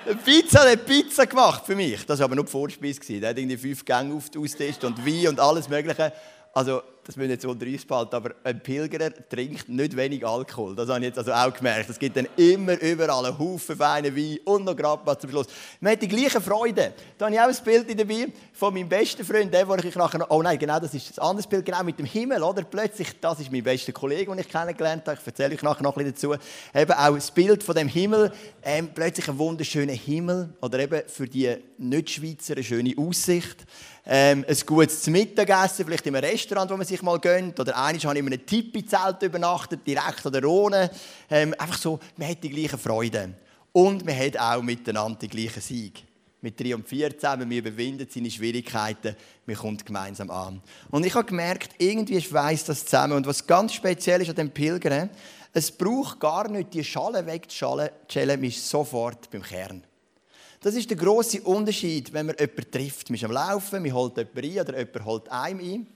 Eine 0.07 0.17
Pizza, 0.17 0.63
der 0.63 0.73
hat 0.73 0.87
Pizza 0.87 1.27
gemacht 1.27 1.67
für 1.67 1.77
mich. 1.77 2.07
Das 2.07 2.19
war 2.19 2.25
aber 2.25 2.37
nur 2.37 2.45
die 2.45 2.51
Vorspeise. 2.51 3.21
Der 3.21 3.31
hat 3.31 3.39
irgendwie 3.39 3.57
fünf 3.57 3.85
Gänge 3.85 4.15
ausgetestet 4.15 4.85
und 4.85 5.05
Wein 5.05 5.29
und 5.29 5.41
alles 5.41 5.69
Mögliche. 5.69 6.13
Also, 6.55 6.83
das 7.05 7.17
müssen 7.17 7.31
jetzt 7.31 7.45
unter 7.45 7.67
uns 7.67 7.85
behalten, 7.85 8.15
aber 8.15 8.31
ein 8.45 8.61
Pilgerer 8.61 9.11
trinkt 9.29 9.69
nicht 9.69 9.97
wenig 9.97 10.27
Alkohol. 10.27 10.77
Das 10.77 10.89
habe 10.89 11.01
ich 11.01 11.07
jetzt 11.07 11.19
also 11.19 11.33
auch 11.33 11.53
gemerkt. 11.53 11.89
Es 11.89 11.99
gibt 11.99 12.17
dann 12.17 12.29
immer 12.37 12.81
überall 12.81 13.25
einen 13.27 13.39
Haufen 13.39 13.77
feinen 13.77 14.15
Wein 14.15 14.39
und 14.45 14.65
noch 14.65 14.77
Grappa 14.77 15.19
zum 15.19 15.31
Schluss. 15.31 15.47
Man 15.81 15.93
hat 15.93 16.03
die 16.03 16.09
gleiche 16.09 16.41
Freude. 16.41 16.93
Da 17.17 17.27
habe 17.27 17.35
ich 17.35 17.41
auch 17.41 17.49
ein 17.49 17.65
Bild 17.65 17.99
dabei 17.99 18.29
von 18.53 18.75
meinem 18.75 18.89
besten 18.89 19.25
Freund, 19.25 19.53
der, 19.53 19.67
wo 19.67 19.75
ich 19.75 19.95
nachher 19.95 20.31
oh 20.31 20.43
nein, 20.43 20.59
genau, 20.59 20.79
das 20.79 20.95
ist 20.95 21.19
ein 21.19 21.25
anderes 21.25 21.47
Bild, 21.47 21.65
genau 21.65 21.83
mit 21.83 21.99
dem 21.99 22.07
Himmel, 22.07 22.43
oder? 22.43 22.63
Plötzlich, 22.63 23.19
das 23.21 23.41
ist 23.41 23.51
mein 23.51 23.63
bester 23.63 23.93
Kollege, 23.93 24.31
den 24.31 24.39
ich 24.39 24.49
kennengelernt 24.49 25.07
habe. 25.07 25.19
Ich 25.21 25.27
erzähle 25.27 25.55
euch 25.55 25.63
nachher 25.63 25.83
noch 25.83 25.97
ein 25.97 26.05
bisschen 26.05 26.35
dazu. 26.35 26.79
Eben 26.79 26.93
auch 26.93 27.15
das 27.15 27.31
Bild 27.31 27.63
von 27.63 27.75
dem 27.75 27.89
Himmel, 27.89 28.33
ähm, 28.63 28.91
plötzlich 28.95 29.29
ein 29.29 29.39
wunderschöner 29.39 29.95
Himmel, 29.95 30.51
oder 30.61 30.79
eben 30.79 31.03
für 31.09 31.27
die 31.27 31.57
Nicht-Schweizer 31.79 32.55
eine 32.55 32.65
schöne 32.65 32.95
Aussicht 32.99 33.65
ähm, 34.13 34.45
ein 34.49 34.57
gutes 34.67 35.07
Mittagessen, 35.07 35.85
vielleicht 35.85 36.05
in 36.05 36.17
einem 36.17 36.29
Restaurant, 36.29 36.69
wo 36.69 36.77
man 36.77 36.85
sich 36.85 37.01
mal 37.01 37.21
gönnt. 37.21 37.61
Oder 37.61 37.81
eines 37.81 38.05
habe 38.05 38.19
ich 38.19 38.21
in 38.21 38.27
einem 38.27 38.45
Tipi-Zelt 38.45 39.23
übernachtet, 39.23 39.87
direkt 39.87 40.27
an 40.27 40.33
der 40.33 40.43
Rhone. 40.43 40.91
Ähm, 41.31 41.55
einfach 41.57 41.79
so, 41.79 42.01
man 42.17 42.29
hat 42.29 42.43
die 42.43 42.51
gleichen 42.51 42.81
Freude. 42.81 43.35
Und 43.71 44.05
man 44.05 44.19
hat 44.19 44.37
auch 44.37 44.63
miteinander 44.63 45.17
die 45.21 45.29
gleichen 45.29 45.61
Sieg. 45.61 46.03
Wir 46.43 46.57
triumphieren 46.57 47.15
zusammen, 47.15 47.49
wir 47.49 47.59
überwinden 47.59 48.09
seine 48.13 48.31
Schwierigkeiten, 48.31 49.15
wir 49.47 49.55
kommen 49.55 49.77
gemeinsam 49.77 50.29
an. 50.31 50.61
Und 50.91 51.07
ich 51.07 51.15
habe 51.15 51.27
gemerkt, 51.27 51.75
irgendwie 51.79 52.21
schweißt 52.21 52.69
das 52.69 52.85
zusammen. 52.85 53.13
Und 53.13 53.29
was 53.29 53.47
ganz 53.47 53.75
speziell 53.75 54.23
ist 54.23 54.31
an 54.31 54.37
dem 54.37 54.51
Pilgern, 54.51 55.11
es 55.53 55.71
braucht 55.71 56.19
gar 56.19 56.49
nicht 56.49 56.75
die 56.75 56.83
Schale 56.83 57.25
wegzuschalen, 57.25 57.91
man 58.27 58.43
ist 58.43 58.69
sofort 58.69 59.31
beim 59.31 59.43
Kern. 59.43 59.85
Das 60.63 60.75
ist 60.75 60.91
der 60.91 60.99
große 60.99 61.41
Unterschied, 61.41 62.13
wenn 62.13 62.27
man 62.27 62.37
jemanden 62.39 62.71
trifft. 62.71 63.09
Man 63.09 63.15
ist 63.15 63.25
am 63.25 63.33
Laufen, 63.33 63.83
man 63.83 63.95
holt 63.95 64.19
jemanden 64.19 64.45
ein 64.45 64.61
oder 64.61 64.79
jemand 64.79 65.05
holt 65.07 65.29
einem 65.31 65.61
ein. 65.61 65.87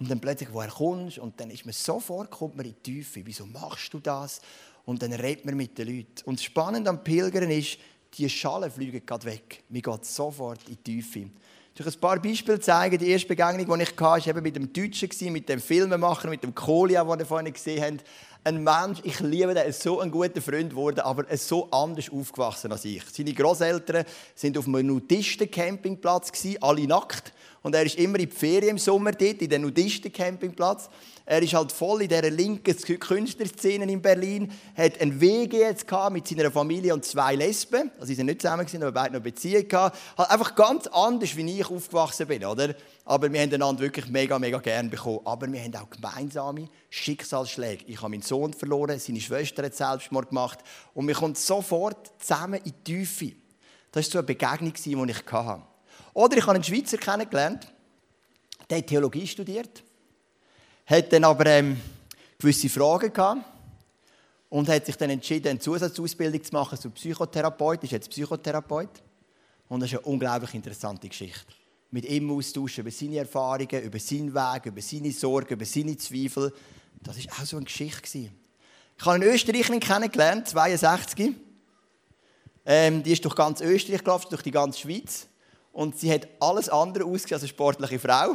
Und 0.00 0.10
dann 0.10 0.20
plötzlich, 0.20 0.48
woher 0.52 0.70
kommst 0.70 1.18
und 1.20 1.38
dann 1.40 1.50
ist 1.50 1.64
man 1.64 1.72
sofort, 1.72 2.28
kommt 2.28 2.56
man 2.56 2.66
in 2.66 2.74
die 2.74 2.94
Tiefe. 2.94 3.20
Wieso 3.24 3.46
machst 3.46 3.94
du 3.94 4.00
das? 4.00 4.40
Und 4.84 5.02
dann 5.02 5.12
redet 5.12 5.44
man 5.44 5.56
mit 5.56 5.78
den 5.78 5.86
Leuten. 5.86 6.22
Und 6.24 6.40
spannend 6.40 6.88
am 6.88 7.04
Pilgern 7.04 7.48
ist, 7.48 7.78
die 8.14 8.28
Schalen 8.28 8.72
fliegen 8.72 9.06
gerade 9.06 9.24
weg. 9.24 9.62
Man 9.68 9.82
geht 9.82 10.04
sofort 10.04 10.68
in 10.68 10.74
die 10.74 10.82
Tiefe. 10.82 11.30
Ich 11.78 11.86
ein 11.86 12.00
paar 12.00 12.20
Beispiele 12.20 12.58
zeigen. 12.58 12.98
Die 12.98 13.10
erste 13.10 13.28
Begegnung, 13.28 13.78
die 13.78 13.82
ich 13.84 13.88
hatte, 13.90 14.00
war 14.00 14.26
eben 14.26 14.42
mit 14.42 14.56
dem 14.56 14.72
Deutschen, 14.72 15.32
mit 15.32 15.48
dem 15.48 15.60
Filmemacher, 15.60 16.28
mit 16.28 16.42
dem 16.42 16.52
Kolia, 16.52 17.04
den 17.04 17.20
ihr 17.20 17.26
vorhin 17.26 17.52
gesehen 17.52 17.84
habt 17.84 18.04
ein 18.44 18.62
Mensch, 18.62 19.00
ich 19.02 19.20
liebe 19.20 19.54
den, 19.54 19.66
ist 19.66 19.82
so 19.82 20.00
ein 20.00 20.10
guter 20.10 20.40
Freund 20.40 20.70
geworden, 20.70 21.00
aber 21.00 21.26
er 21.26 21.34
ist 21.34 21.48
so 21.48 21.70
anders 21.70 22.10
aufgewachsen 22.10 22.72
als 22.72 22.84
ich. 22.84 23.02
Seine 23.12 23.32
Großeltern 23.32 24.04
sind 24.34 24.56
auf 24.56 24.66
einem 24.66 24.86
Nudisten-Campingplatz, 24.86 26.32
alle 26.60 26.86
nackt. 26.86 27.32
Und 27.68 27.74
er 27.74 27.84
ist 27.84 27.98
immer 27.98 28.18
in 28.18 28.30
die 28.30 28.34
Ferien 28.34 28.70
im 28.70 28.78
Sommer 28.78 29.12
dort, 29.12 29.42
in 29.42 29.50
den 29.50 29.60
Nudisten-Campingplatz. 29.60 30.88
Er 31.26 31.42
ist 31.42 31.52
halt 31.52 31.70
voll 31.70 32.00
in 32.00 32.08
dieser 32.08 32.30
linken 32.30 32.74
Künstlerszene 32.98 33.84
in 33.92 34.00
Berlin, 34.00 34.50
hat 34.74 34.98
ein 35.02 35.20
WG 35.20 35.58
jetzt 35.58 35.84
mit 36.10 36.26
seiner 36.26 36.50
Familie 36.50 36.94
und 36.94 37.04
zwei 37.04 37.34
Lesben. 37.34 37.90
Also 37.96 38.06
sie 38.06 38.14
sind 38.14 38.24
nicht 38.24 38.40
zusammen, 38.40 38.66
aber 38.76 38.92
beide 38.92 39.12
noch 39.12 39.20
Beziehung 39.20 39.68
gehabt. 39.68 39.98
Halt 40.16 40.30
einfach 40.30 40.54
ganz 40.54 40.86
anders, 40.86 41.36
wie 41.36 41.60
ich 41.60 41.70
aufgewachsen 41.70 42.26
bin, 42.26 42.42
oder? 42.46 42.74
Aber 43.04 43.30
wir 43.30 43.38
haben 43.38 43.52
einander 43.52 43.82
wirklich 43.82 44.08
mega, 44.08 44.38
mega 44.38 44.60
gern 44.60 44.88
bekommen. 44.88 45.20
Aber 45.26 45.52
wir 45.52 45.60
haben 45.60 45.76
auch 45.76 45.90
gemeinsame 45.90 46.70
Schicksalsschläge. 46.88 47.84
Ich 47.86 47.98
habe 47.98 48.08
meinen 48.08 48.22
Sohn 48.22 48.54
verloren, 48.54 48.98
seine 48.98 49.20
Schwester 49.20 49.62
hat 49.62 49.74
Selbstmord 49.74 50.30
gemacht. 50.30 50.60
Und 50.94 51.06
wir 51.06 51.14
kommen 51.14 51.34
sofort 51.34 52.12
zusammen 52.18 52.62
in 52.64 52.72
die 52.86 53.04
Tiefe. 53.04 53.32
Das 53.92 54.06
war 54.06 54.12
so 54.12 54.18
eine 54.20 54.26
Begegnung, 54.26 54.72
die 54.72 55.10
ich 55.10 55.32
hatte. 55.32 55.67
Oder 56.18 56.36
ich 56.36 56.42
habe 56.42 56.56
einen 56.56 56.64
Schweizer 56.64 56.98
kennengelernt, 56.98 57.72
der 58.68 58.78
hat 58.78 58.88
Theologie 58.88 59.24
studiert, 59.24 59.84
hat 60.84 61.12
dann 61.12 61.22
aber 61.22 61.46
ähm, 61.46 61.80
gewisse 62.36 62.68
Fragen 62.68 63.12
gehabt 63.12 63.44
und 64.48 64.68
hat 64.68 64.84
sich 64.84 64.96
dann 64.96 65.10
entschieden, 65.10 65.46
eine 65.46 65.60
Zusatzausbildung 65.60 66.42
zu 66.42 66.52
machen 66.52 66.76
zum 66.76 66.90
Psychotherapeut. 66.90 67.84
ist 67.84 67.92
jetzt 67.92 68.10
Psychotherapeut. 68.10 69.00
Und 69.68 69.78
das 69.78 69.92
ist 69.92 69.98
eine 69.98 70.06
unglaublich 70.06 70.54
interessante 70.54 71.08
Geschichte 71.08 71.52
mit 71.92 72.04
ihm 72.04 72.32
austauschen 72.32 72.80
über 72.80 72.90
seine 72.90 73.18
Erfahrungen, 73.18 73.82
über 73.84 74.00
seinen 74.00 74.34
Weg, 74.34 74.66
über 74.66 74.82
seine 74.82 75.12
Sorgen, 75.12 75.54
über 75.54 75.64
seine 75.64 75.96
Zweifel. 75.98 76.52
Das 77.00 77.16
war 77.16 77.38
auch 77.38 77.46
so 77.46 77.58
eine 77.58 77.66
Geschichte. 77.66 78.18
Ich 78.18 79.04
habe 79.06 79.14
eine 79.14 79.26
Österreicherin 79.26 79.78
kennengelernt, 79.78 80.48
62. 80.48 81.36
Ähm, 82.66 83.04
die 83.04 83.12
ist 83.12 83.24
durch 83.24 83.36
ganz 83.36 83.60
Österreich 83.60 84.02
gelaufen, 84.02 84.26
durch 84.30 84.42
die 84.42 84.50
ganze 84.50 84.80
Schweiz. 84.80 85.27
Und 85.78 85.96
sie 85.96 86.12
hat 86.12 86.26
alles 86.40 86.68
andere 86.68 87.04
ausgesehen 87.04 87.34
als 87.34 87.42
eine 87.44 87.50
sportliche 87.50 88.00
Frau. 88.00 88.34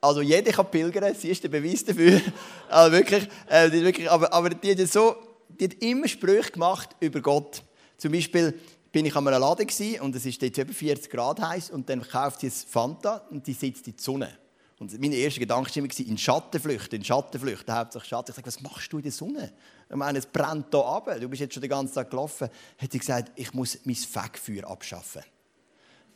Also 0.00 0.22
jeder 0.22 0.50
kann 0.50 0.70
pilgern, 0.70 1.14
sie 1.14 1.28
ist 1.28 1.44
der 1.44 1.50
Beweis 1.50 1.84
dafür. 1.84 2.22
also 2.70 2.92
wirklich, 2.92 3.28
äh, 3.50 3.70
wirklich, 3.70 4.10
aber, 4.10 4.32
aber 4.32 4.48
die, 4.48 4.70
hat 4.70 4.88
so, 4.88 5.14
die 5.46 5.64
hat 5.64 5.74
immer 5.82 6.08
Sprüche 6.08 6.52
gemacht 6.52 6.96
über 7.00 7.20
Gott. 7.20 7.62
Zum 7.98 8.12
Beispiel, 8.12 8.58
bin 8.90 9.04
ich 9.04 9.14
an 9.14 9.28
einem 9.28 9.42
Laden 9.42 9.68
und 10.00 10.16
es 10.16 10.24
ist 10.24 10.40
dort 10.40 10.56
über 10.56 10.72
40 10.72 11.10
Grad 11.12 11.42
heiß 11.42 11.68
und 11.68 11.86
dann 11.90 12.00
kauft 12.00 12.40
sie 12.40 12.46
ein 12.46 12.52
Fanta 12.52 13.26
und 13.30 13.46
die 13.46 13.52
sitzt 13.52 13.86
in 13.86 13.96
die 13.96 14.02
Sonne. 14.02 14.30
Und 14.78 14.98
mein 14.98 15.12
erster 15.12 15.40
Gedanke 15.40 15.82
war, 15.82 16.06
in 16.06 16.16
Schattenflüchten, 16.16 16.98
in 16.98 17.04
Schattenflüchten, 17.04 17.74
hauptsächlich 17.74 18.08
Schatten. 18.08 18.30
Ich 18.30 18.36
sage, 18.36 18.46
was 18.46 18.62
machst 18.62 18.90
du 18.90 18.96
in 18.96 19.02
der 19.02 19.12
Sonne? 19.12 19.52
Ich 19.86 19.96
meine, 19.96 20.18
es 20.18 20.24
brennt 20.24 20.68
hier 20.70 20.82
ab, 20.82 21.14
du 21.20 21.28
bist 21.28 21.40
jetzt 21.40 21.52
schon 21.52 21.60
den 21.60 21.68
ganzen 21.68 21.96
Tag 21.96 22.08
gelaufen. 22.08 22.48
Hat 22.78 22.90
sie 22.90 22.98
gesagt, 22.98 23.32
ich 23.36 23.52
muss 23.52 23.80
mein 23.84 23.96
Fegfeuer 23.96 24.66
abschaffen. 24.66 25.20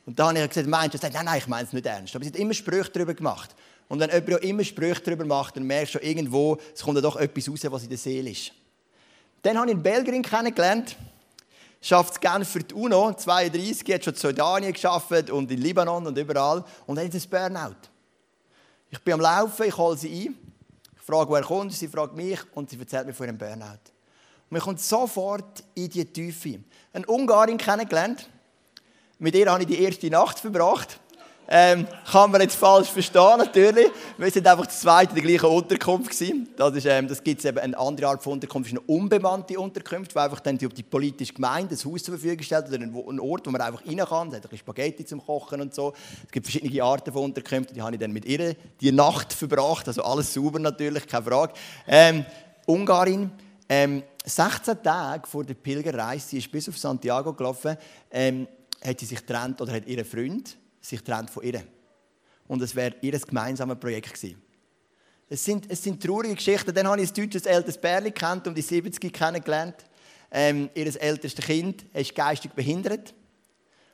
Und 0.07 0.19
dann 0.19 0.29
habe 0.29 0.41
ich 0.41 0.49
gesagt, 0.49 0.69
meinst 0.69 0.95
du? 0.95 0.99
Sie 0.99 1.03
sagt, 1.03 1.15
nein, 1.15 1.25
nein, 1.25 1.39
ich 1.39 1.47
meine 1.47 1.67
es 1.67 1.73
nicht 1.73 1.87
ernst. 1.87 2.15
Aber 2.15 2.25
sie 2.25 2.31
hat 2.31 2.37
immer 2.37 2.55
Sprüche 2.55 2.91
darüber 2.91 3.15
gemacht. 3.15 3.55
Und 3.89 4.01
wenn 4.01 4.11
jemand 4.11 4.35
auch 4.35 4.39
immer 4.39 4.65
Sprüche 4.65 5.01
darüber 5.03 5.25
macht, 5.25 5.57
dann 5.57 5.65
merkst 5.65 5.95
du 5.95 5.99
irgendwo, 5.99 6.59
es 6.75 6.83
kommt 6.83 7.03
doch 7.03 7.17
etwas 7.17 7.49
raus, 7.49 7.61
was 7.65 7.83
in 7.83 7.89
der 7.89 7.99
Seele 7.99 8.31
ist. 8.31 8.53
Dann 9.43 9.59
habe 9.59 9.67
ich 9.69 9.75
einen 9.75 9.83
Belgierin 9.83 10.23
kennengelernt, 10.23 10.97
schafft 11.81 12.15
es 12.15 12.21
gerne 12.21 12.45
für 12.45 12.61
die 12.61 12.75
UNO, 12.75 13.13
32, 13.13 13.95
hat 13.95 14.05
schon 14.05 14.15
in 14.15 14.21
Jordanien 14.21 14.73
geschafft 14.73 15.31
und 15.31 15.51
in 15.51 15.61
Libanon 15.61 16.07
und 16.07 16.17
überall 16.17 16.65
und 16.87 16.99
hat 16.99 17.13
jetzt 17.13 17.27
ein 17.27 17.31
Burnout. 17.31 17.77
Ich 18.91 18.99
bin 19.01 19.15
am 19.15 19.21
Laufen, 19.21 19.67
ich 19.67 19.77
hole 19.77 19.97
sie 19.97 20.27
ein, 20.29 20.37
ich 20.97 21.03
frage, 21.03 21.29
woher 21.29 21.43
kommt 21.43 21.75
sie 21.75 21.89
fragt 21.89 22.15
mich 22.15 22.41
und 22.55 22.71
sie 22.71 22.79
erzählt 22.79 23.07
mir 23.07 23.13
von 23.13 23.27
ihrem 23.27 23.37
Burnout. 23.37 23.93
Und 24.49 24.57
wir 24.57 24.61
kommen 24.61 24.79
sofort 24.79 25.63
in 25.75 25.91
die 25.91 26.07
Tiefe. 26.07 26.61
Eine 26.93 27.07
Ungarin 27.07 27.59
kennengelernt, 27.59 28.31
mit 29.25 29.35
ihr 29.35 29.51
habe 29.51 29.63
ich 29.63 29.67
die 29.67 29.83
erste 29.83 30.11
Nacht 30.11 30.39
verbracht. 30.39 31.01
Ähm, 31.49 31.87
kann 32.11 32.31
man 32.31 32.43
jetzt 32.43 32.57
falsch 32.57 32.89
verstehen, 32.89 33.39
natürlich. 33.39 33.89
Wir 34.19 34.31
sind 34.31 34.47
einfach 34.47 34.67
das 34.67 34.81
zweite 34.81 35.11
in 35.11 35.23
der 35.23 35.25
gleichen 35.25 35.55
Unterkunft 35.55 36.11
gewesen. 36.11 36.49
Das, 36.57 36.85
ähm, 36.85 37.09
das 37.09 37.23
gibt 37.25 37.39
es 37.39 37.47
eben 37.47 37.59
eine 37.59 37.79
andere 37.79 38.09
Art 38.09 38.23
von 38.23 38.35
Unterkunft, 38.35 38.71
ist 38.71 38.79
eine 38.79 38.87
unbemannte 38.87 39.59
Unterkunft, 39.59 40.15
wo 40.15 40.21
einfach 40.21 40.41
dann 40.41 40.59
die, 40.59 40.69
die 40.69 40.83
politische 40.83 41.33
Gemeinde 41.33 41.75
ein 41.75 41.93
Haus 41.93 42.03
zur 42.03 42.19
Verfügung 42.19 42.43
stellt 42.43 42.69
oder 42.69 42.77
einen 42.77 43.21
Ort, 43.21 43.47
wo 43.47 43.51
man 43.51 43.63
einfach 43.63 43.87
rein 43.87 43.97
kann. 43.97 44.29
Es 44.29 44.35
hat 44.35 44.53
ein 44.53 44.59
Spaghetti 44.59 45.07
zum 45.07 45.25
Kochen 45.25 45.61
und 45.63 45.75
so. 45.75 45.95
Es 46.27 46.31
gibt 46.31 46.47
verschiedene 46.47 46.83
Arten 46.83 47.13
von 47.13 47.25
Unterkünften. 47.25 47.75
Die 47.75 47.81
habe 47.81 47.95
ich 47.95 48.01
dann 48.01 48.13
mit 48.13 48.27
ihr 48.27 48.55
die 48.81 48.93
Nacht 48.93 49.33
verbracht. 49.33 49.89
Also 49.89 50.03
alles 50.03 50.35
sauber 50.35 50.59
natürlich, 50.59 51.07
keine 51.07 51.25
Frage. 51.25 51.55
Ähm, 51.87 52.27
Ungarin. 52.67 53.31
Ähm, 53.69 54.03
16 54.27 54.83
Tage 54.83 55.27
vor 55.27 55.45
der 55.45 55.55
Pilgerreise, 55.55 56.29
sie 56.29 56.39
ist 56.39 56.51
bis 56.51 56.69
auf 56.69 56.79
Santiago 56.79 57.35
gelaufen, 57.35 57.77
ähm, 58.11 58.49
hat 58.85 59.01
sie 59.01 59.07
sich 59.07 59.21
getrennt 59.21 59.61
oder 59.61 59.73
hat 59.73 59.87
ihren 59.87 60.05
Freund 60.05 60.57
sich 60.81 61.03
trennt 61.03 61.31
von 61.31 61.43
ihr. 61.43 61.63
Und 62.47 62.61
es 62.63 62.75
wäre 62.75 62.95
ihr 63.01 63.19
gemeinsames 63.19 63.79
Projekt 63.79 64.15
gewesen. 64.15 64.41
Es 65.29 65.45
sind, 65.45 65.71
es 65.71 65.83
sind 65.83 66.03
traurige 66.03 66.35
Geschichten. 66.35 66.75
Dann 66.75 66.87
habe 66.87 67.01
ich 67.01 67.11
ein 67.11 67.15
deutsches 67.15 67.47
älteres 67.47 67.79
Pärchen 67.79 68.13
kennt, 68.13 68.47
um 68.47 68.55
die 68.55 68.63
70 68.63 69.13
kennengelernt. 69.13 69.77
Ähm, 70.31 70.69
ihr 70.75 71.01
ältestes 71.01 71.45
Kind 71.45 71.85
ist 71.95 72.15
geistig 72.15 72.53
behindert. 72.53 73.15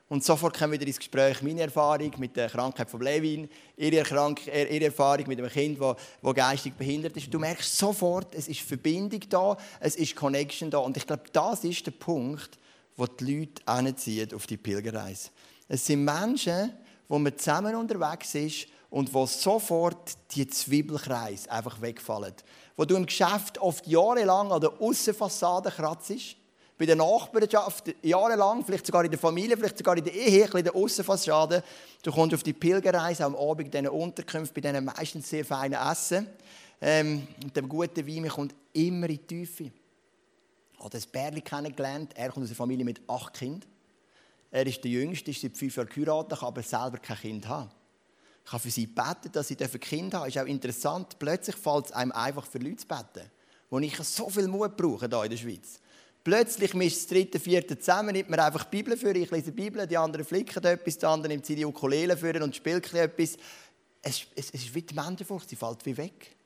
Und 0.09 0.25
sofort 0.25 0.59
kommen 0.59 0.73
wieder 0.73 0.87
ins 0.87 0.99
Gespräch 0.99 1.40
meine 1.40 1.61
Erfahrung 1.61 2.11
mit 2.18 2.35
der 2.35 2.49
Krankheit 2.49 2.90
von 2.90 3.00
Levin, 3.00 3.49
ihre, 3.76 3.99
Erkrank 3.99 4.44
äh, 4.49 4.64
ihre 4.64 4.87
Erfahrung 4.87 5.28
mit 5.28 5.38
einem 5.38 5.49
Kind, 5.49 5.78
das 5.80 6.35
geistig 6.35 6.75
behindert 6.75 7.16
ist. 7.16 7.32
Du 7.32 7.38
merkst 7.38 7.78
sofort, 7.78 8.35
es 8.35 8.49
ist 8.49 8.61
Verbindung 8.62 9.20
da, 9.28 9.56
es 9.78 9.94
ist 9.94 10.16
Connection 10.16 10.68
da. 10.68 10.78
Und 10.78 10.97
ich 10.97 11.06
glaube, 11.06 11.23
das 11.32 11.62
ist 11.62 11.87
der 11.87 11.92
Punkt, 11.92 12.59
wo 13.00 13.07
die 13.07 13.38
Leute 13.38 13.62
anziehen 13.64 14.28
auf 14.35 14.47
die 14.47 14.59
Pilgerreise. 14.59 15.30
Es 15.66 15.87
sind 15.87 16.04
Menschen, 16.04 16.73
wo 17.09 17.19
man 17.19 17.37
zusammen 17.38 17.75
unterwegs 17.75 18.35
ist 18.35 18.66
und 18.90 19.12
wo 19.14 19.25
sofort 19.25 20.16
die 20.33 20.47
Zwiebelkreise 20.47 21.50
einfach 21.50 21.80
wegfallen. 21.80 22.35
Wo 22.76 22.85
du 22.85 22.97
im 22.97 23.07
Geschäft 23.07 23.57
oft 23.59 23.87
jahrelang 23.87 24.52
an 24.52 24.61
der 24.61 24.73
Aussenfassade 24.78 25.71
kratzt 25.71 26.37
bei 26.76 26.87
der 26.87 26.97
Nachbarschaft 26.97 27.95
jahrelang, 28.02 28.64
vielleicht 28.64 28.87
sogar 28.87 29.04
in 29.04 29.11
der 29.11 29.19
Familie, 29.19 29.57
vielleicht 29.57 29.78
sogar 29.78 29.97
in 29.97 30.04
der 30.04 30.14
Ehe, 30.14 30.47
in 30.47 30.64
der 30.64 30.75
Aussenfassade. 30.75 31.62
Du 32.02 32.11
kommst 32.11 32.35
auf 32.35 32.42
die 32.42 32.52
Pilgerreise 32.52 33.25
am 33.25 33.37
Abend 33.37 33.66
in 33.66 33.71
diesen 33.71 33.88
Unterkünften, 33.88 34.62
bei 34.62 34.71
diesen 34.71 34.85
meistens 34.85 35.28
sehr 35.28 35.45
feinen 35.45 35.78
Essen. 35.78 36.26
Ähm, 36.80 37.26
und 37.42 37.54
dem 37.57 37.69
guten 37.69 38.07
Wein 38.07 38.28
kommt 38.28 38.54
immer 38.73 39.09
in 39.09 39.16
die 39.16 39.26
Tiefe. 39.26 39.71
Habe 40.80 40.90
das 40.90 41.06
Bärli 41.06 41.42
kennengelernt. 41.42 42.12
Er 42.16 42.30
kommt 42.30 42.44
aus 42.44 42.50
einer 42.50 42.56
Familie 42.56 42.84
mit 42.84 43.00
acht 43.08 43.34
Kindern. 43.34 43.70
Er 44.50 44.66
ist 44.66 44.82
der 44.82 44.90
Jüngste, 44.90 45.30
ist 45.30 45.42
seit 45.42 45.56
fünf 45.56 45.76
Jahren 45.76 45.88
geheiratet, 45.88 46.40
kann 46.40 46.49
aber 46.49 46.62
selber 46.62 46.99
kein 46.99 47.18
Kind 47.18 47.46
haben. 47.46 47.70
Ich 48.44 48.52
habe 48.52 48.62
für 48.62 48.70
sie 48.70 48.87
gebeten, 48.87 49.30
dass 49.32 49.49
sie 49.49 49.56
ein 49.56 49.80
Kind 49.80 50.14
haben. 50.14 50.28
Ist 50.28 50.38
auch 50.38 50.46
interessant. 50.46 51.18
Plötzlich 51.18 51.54
fällt 51.54 51.87
es 51.87 51.92
einem 51.92 52.12
einfach 52.12 52.46
für 52.46 52.58
Leute 52.58 52.78
zu 52.78 52.88
beten, 52.88 53.30
wo 53.68 53.78
ich 53.78 53.96
so 53.99 54.28
viel 54.28 54.49
Mut 54.49 54.76
brauche 54.76 55.06
hier 55.06 55.25
in 55.25 55.30
der 55.30 55.37
Schweiz. 55.37 55.80
Plötzlich 56.25 56.75
mischt 56.75 56.96
das 56.96 57.06
dritte, 57.06 57.40
vierte 57.40 57.78
zusammen, 57.78 58.12
nimmt 58.12 58.28
man 58.28 58.40
einfach 58.40 58.64
die 58.64 58.76
Bibel 58.76 58.96
für, 58.96 59.14
ich 59.16 59.30
lese 59.30 59.52
die 59.52 59.62
Bibel, 59.62 59.87
die 59.87 59.96
anderen 59.96 60.26
flicken 60.26 60.62
etwas, 60.64 60.99
der 60.99 61.08
andere 61.08 61.32
nimmt 61.32 61.46
sie 61.46 61.54
die 61.54 61.64
Ukulele 61.64 62.16
für 62.16 62.42
und 62.42 62.54
spielt 62.54 62.92
etwas. 62.92 63.37
Es, 64.02 64.26
es, 64.34 64.50
es 64.50 64.54
ist 64.54 64.75
wie 64.75 64.82
die 64.82 64.94
Menschenfurcht, 64.94 65.49
sie 65.49 65.56
fällt 65.56 65.84
wie 65.87 65.96
weg. 65.96 66.37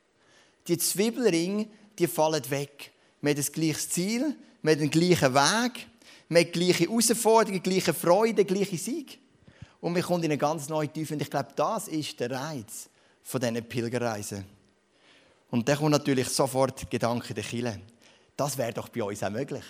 Die 0.68 0.78
Zwiebelringe, 0.78 1.66
die 1.98 2.06
fallen 2.06 2.48
weg. 2.50 2.92
Wir 3.24 3.30
haben 3.30 3.36
das 3.38 3.52
gleiche 3.52 3.88
Ziel, 3.88 4.36
wir 4.60 4.72
haben 4.72 4.80
den 4.80 4.90
gleichen 4.90 5.32
Weg, 5.32 5.86
wir 6.28 6.40
haben 6.40 6.52
gleiche 6.52 6.84
Herausforderung, 6.84 7.54
die 7.54 7.70
gleiche 7.70 7.94
Freude, 7.94 8.44
den 8.44 8.46
gleichen 8.46 8.76
Sieg. 8.76 9.18
Und 9.80 9.94
wir 9.94 10.02
kommen 10.02 10.22
in 10.24 10.30
eine 10.30 10.36
ganz 10.36 10.68
neue 10.68 10.88
Tiefe. 10.88 11.14
Und 11.14 11.22
ich 11.22 11.30
glaube, 11.30 11.48
das 11.56 11.88
ist 11.88 12.20
der 12.20 12.30
Reiz 12.32 12.90
von 13.22 13.40
diesen 13.40 13.64
Pilgerreisen. 13.64 14.44
Und 15.50 15.66
dann 15.66 15.78
kommt 15.78 15.92
natürlich 15.92 16.28
sofort 16.28 16.82
der 16.82 16.88
Gedanke 16.90 17.32
der 17.32 17.44
Kille. 17.44 17.80
Das 18.36 18.58
wäre 18.58 18.74
doch 18.74 18.90
bei 18.90 19.02
uns 19.02 19.22
auch 19.22 19.30
möglich. 19.30 19.64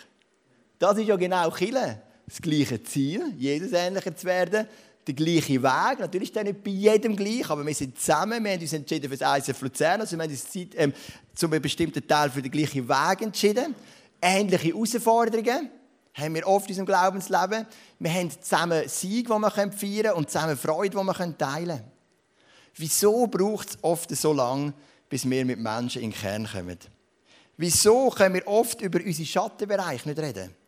Das 0.81 0.99
ist 0.99 1.07
ja 1.07 1.15
genau 1.15 1.49
Chile. 1.53 2.03
Das 2.27 2.43
gleiche 2.43 2.83
Ziel, 2.83 3.35
Jesus 3.39 3.71
ähnlicher 3.73 4.17
zu 4.17 4.27
werden, 4.27 4.67
der 5.07 5.15
gleiche 5.15 5.63
Weg. 5.63 5.99
Natürlich 5.99 6.29
ist 6.29 6.37
der 6.37 6.45
nicht 6.45 6.63
bei 6.63 6.71
jedem 6.71 7.17
gleich, 7.17 7.49
aber 7.51 7.67
wir 7.67 7.75
sind 7.75 7.99
zusammen. 7.99 8.43
Wir 8.45 8.53
haben 8.53 8.61
uns 8.61 8.73
entschieden 8.73 9.11
für 9.11 9.17
das 9.17 9.49
ISF 9.49 9.61
Luzern. 9.61 10.01
Also 10.01 10.17
wir 10.17 10.25
haben 10.25 10.31
uns 10.31 10.51
Zeit, 10.51 10.69
ähm, 10.77 10.93
zu 11.35 11.47
einem 11.47 11.61
bestimmten 11.61 12.07
Teil 12.07 12.31
für 12.31 12.43
den 12.43 12.51
gleichen 12.51 12.89
Weg 12.89 13.23
entschieden. 13.23 13.75
Ähnliche 14.21 14.69
Herausforderungen 14.69 15.71
haben 16.15 16.35
wir 16.35 16.47
oft 16.47 16.67
in 16.67 16.73
unserem 16.73 16.87
Glaubensleben. 16.87 17.67
Wir 17.99 18.13
haben 18.13 18.31
zusammen 18.31 18.89
Sieg, 18.89 19.29
den 19.29 19.41
wir 19.41 19.51
feiern 19.51 19.73
können 19.73 20.13
und 20.15 20.31
zusammen 20.31 20.57
Freude, 20.57 20.97
die 20.97 21.05
wir 21.05 21.39
teilen 21.39 21.67
können. 21.67 21.85
Wieso 22.77 23.27
braucht 23.27 23.71
es 23.71 23.79
oft 23.83 24.11
so 24.17 24.33
lange, 24.33 24.73
bis 25.09 25.29
wir 25.29 25.45
mit 25.45 25.59
Menschen 25.59 26.03
in 26.03 26.11
den 26.11 26.19
Kern 26.19 26.49
kommen? 26.51 26.79
Wieso 27.57 28.11
können 28.11 28.35
wir 28.35 28.47
oft 28.49 28.81
über 28.81 28.99
unsere 29.05 29.27
Schattenbereiche 29.27 30.09
nicht 30.09 30.19
reden? 30.19 30.64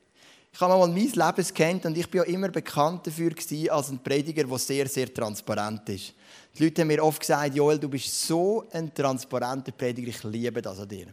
Ich 0.57 0.63
habe 0.63 0.73
mal 0.73 0.89
mein 0.89 0.97
Leben 0.97 1.55
kennt 1.55 1.85
und 1.85 1.99
ich 1.99 2.11
bin 2.11 2.23
ja 2.23 2.27
immer 2.29 2.49
bekannt 2.49 3.07
dafür 3.07 3.31
als 3.71 3.91
ein 3.91 4.03
Prediger, 4.03 4.43
der 4.43 4.59
sehr, 4.59 4.89
sehr 4.89 5.13
transparent 5.13 5.87
ist. 5.91 6.15
Die 6.57 6.65
Leute 6.65 6.81
haben 6.81 6.89
mir 6.89 7.05
oft 7.05 7.21
gesagt, 7.21 7.55
Joel, 7.55 7.79
du 7.79 7.91
bist 7.91 8.27
so 8.27 8.65
ein 8.73 8.95
transparenter 8.95 9.73
Prediger, 9.73 10.09
ich 10.09 10.25
liebe 10.25 10.63
das 10.63 10.81
an 10.81 10.89
dir. 10.89 11.09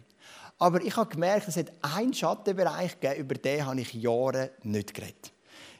Aber 0.57 0.81
ich 0.81 0.95
habe 0.95 1.09
gemerkt, 1.09 1.49
es 1.49 1.57
hat 1.57 1.73
einen 1.81 2.13
Schattenbereich 2.13 2.97
gegeben, 2.97 3.19
über 3.19 3.35
den 3.35 3.65
habe 3.65 3.81
ich 3.81 3.93
Jahre 3.93 4.51
nicht 4.63 4.93
geredet. 4.93 5.33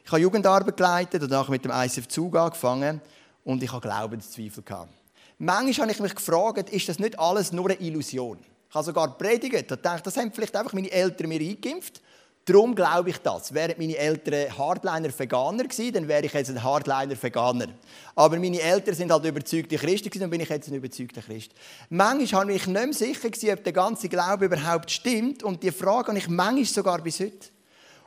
Ich 0.04 0.12
habe 0.12 0.20
Jugendarbeit 0.20 0.76
geleitet 0.76 1.22
und 1.22 1.32
danach 1.32 1.48
mit 1.48 1.64
dem 1.64 1.72
ICF 1.72 2.06
Zug 2.08 2.36
angefangen 2.36 3.00
und 3.44 3.62
ich 3.62 3.72
habe 3.72 3.88
Glaubenszweifel 3.88 4.62
gehabt. 4.62 4.92
Manchmal 5.38 5.86
habe 5.86 5.92
ich 5.92 6.00
mich 6.00 6.14
gefragt, 6.14 6.68
ist 6.68 6.86
das 6.90 6.98
nicht 6.98 7.18
alles 7.18 7.50
nur 7.50 7.70
eine 7.70 7.80
Illusion? 7.80 8.40
Ich 8.68 8.74
habe 8.74 8.84
sogar 8.84 9.16
predigt 9.16 9.72
und 9.72 9.82
dachte, 9.82 10.02
das 10.02 10.18
haben 10.18 10.30
vielleicht 10.32 10.54
einfach 10.54 10.74
meine 10.74 10.90
Eltern 10.90 11.28
mir 11.28 11.40
eingeimpft. 11.40 12.02
Darum 12.46 12.74
glaube 12.74 13.08
ich 13.08 13.18
das. 13.18 13.54
Wären 13.54 13.74
meine 13.78 13.96
Eltern 13.96 14.56
Hardliner 14.58 15.18
Veganer 15.18 15.64
gewesen, 15.64 15.92
dann 15.94 16.08
wäre 16.08 16.26
ich 16.26 16.32
jetzt 16.32 16.50
ein 16.50 16.62
Hardliner 16.62 17.20
Veganer. 17.20 17.68
Aber 18.14 18.38
meine 18.38 18.60
Eltern 18.60 18.94
sind 18.94 19.10
halt 19.10 19.24
überzeugte 19.24 19.76
Christen 19.76 20.10
gewesen, 20.10 20.20
dann 20.20 20.30
bin 20.30 20.40
ich 20.40 20.48
jetzt 20.50 20.68
ein 20.68 20.74
überzeugter 20.74 21.22
Christ. 21.22 21.52
Manchmal 21.88 22.46
war 22.46 22.54
ich 22.54 22.66
nicht 22.66 22.84
mehr 22.84 22.92
sicher 22.92 23.30
gewesen, 23.30 23.50
ob 23.50 23.64
der 23.64 23.72
ganze 23.72 24.08
Glaube 24.10 24.44
überhaupt 24.44 24.90
stimmt 24.90 25.42
und 25.42 25.62
die 25.62 25.70
Frage 25.70 26.08
habe 26.08 26.18
ich 26.18 26.28
manchmal 26.28 26.64
sogar 26.66 27.00
bis 27.00 27.20
heute. 27.20 27.48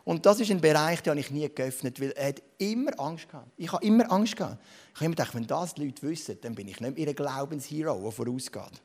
Und 0.03 0.25
das 0.25 0.39
ist 0.39 0.51
ein 0.51 0.61
Bereich, 0.61 1.01
den 1.01 1.17
ich 1.17 1.31
nie 1.31 1.49
geöffnet, 1.53 1.99
weil 1.99 2.11
er 2.11 2.29
hat 2.29 2.41
immer 2.59 2.97
Angst 2.97 3.27
gehabt. 3.27 3.51
Ich 3.57 3.69
habe 3.71 3.85
immer 3.85 4.09
Angst 4.09 4.37
gehabt. 4.37 4.57
Ich 4.93 4.95
habe 4.95 5.05
immer 5.05 5.15
gedacht, 5.15 5.35
wenn 5.35 5.47
das 5.47 5.73
die 5.73 5.85
Leute 5.85 6.01
wissen, 6.03 6.37
dann 6.41 6.55
bin 6.55 6.67
ich 6.67 6.79
nicht 6.79 6.95
mehr 6.95 7.07
ihr 7.07 7.13
Glaubenshero, 7.13 7.99
der 8.01 8.11
vorausgeht. 8.11 8.81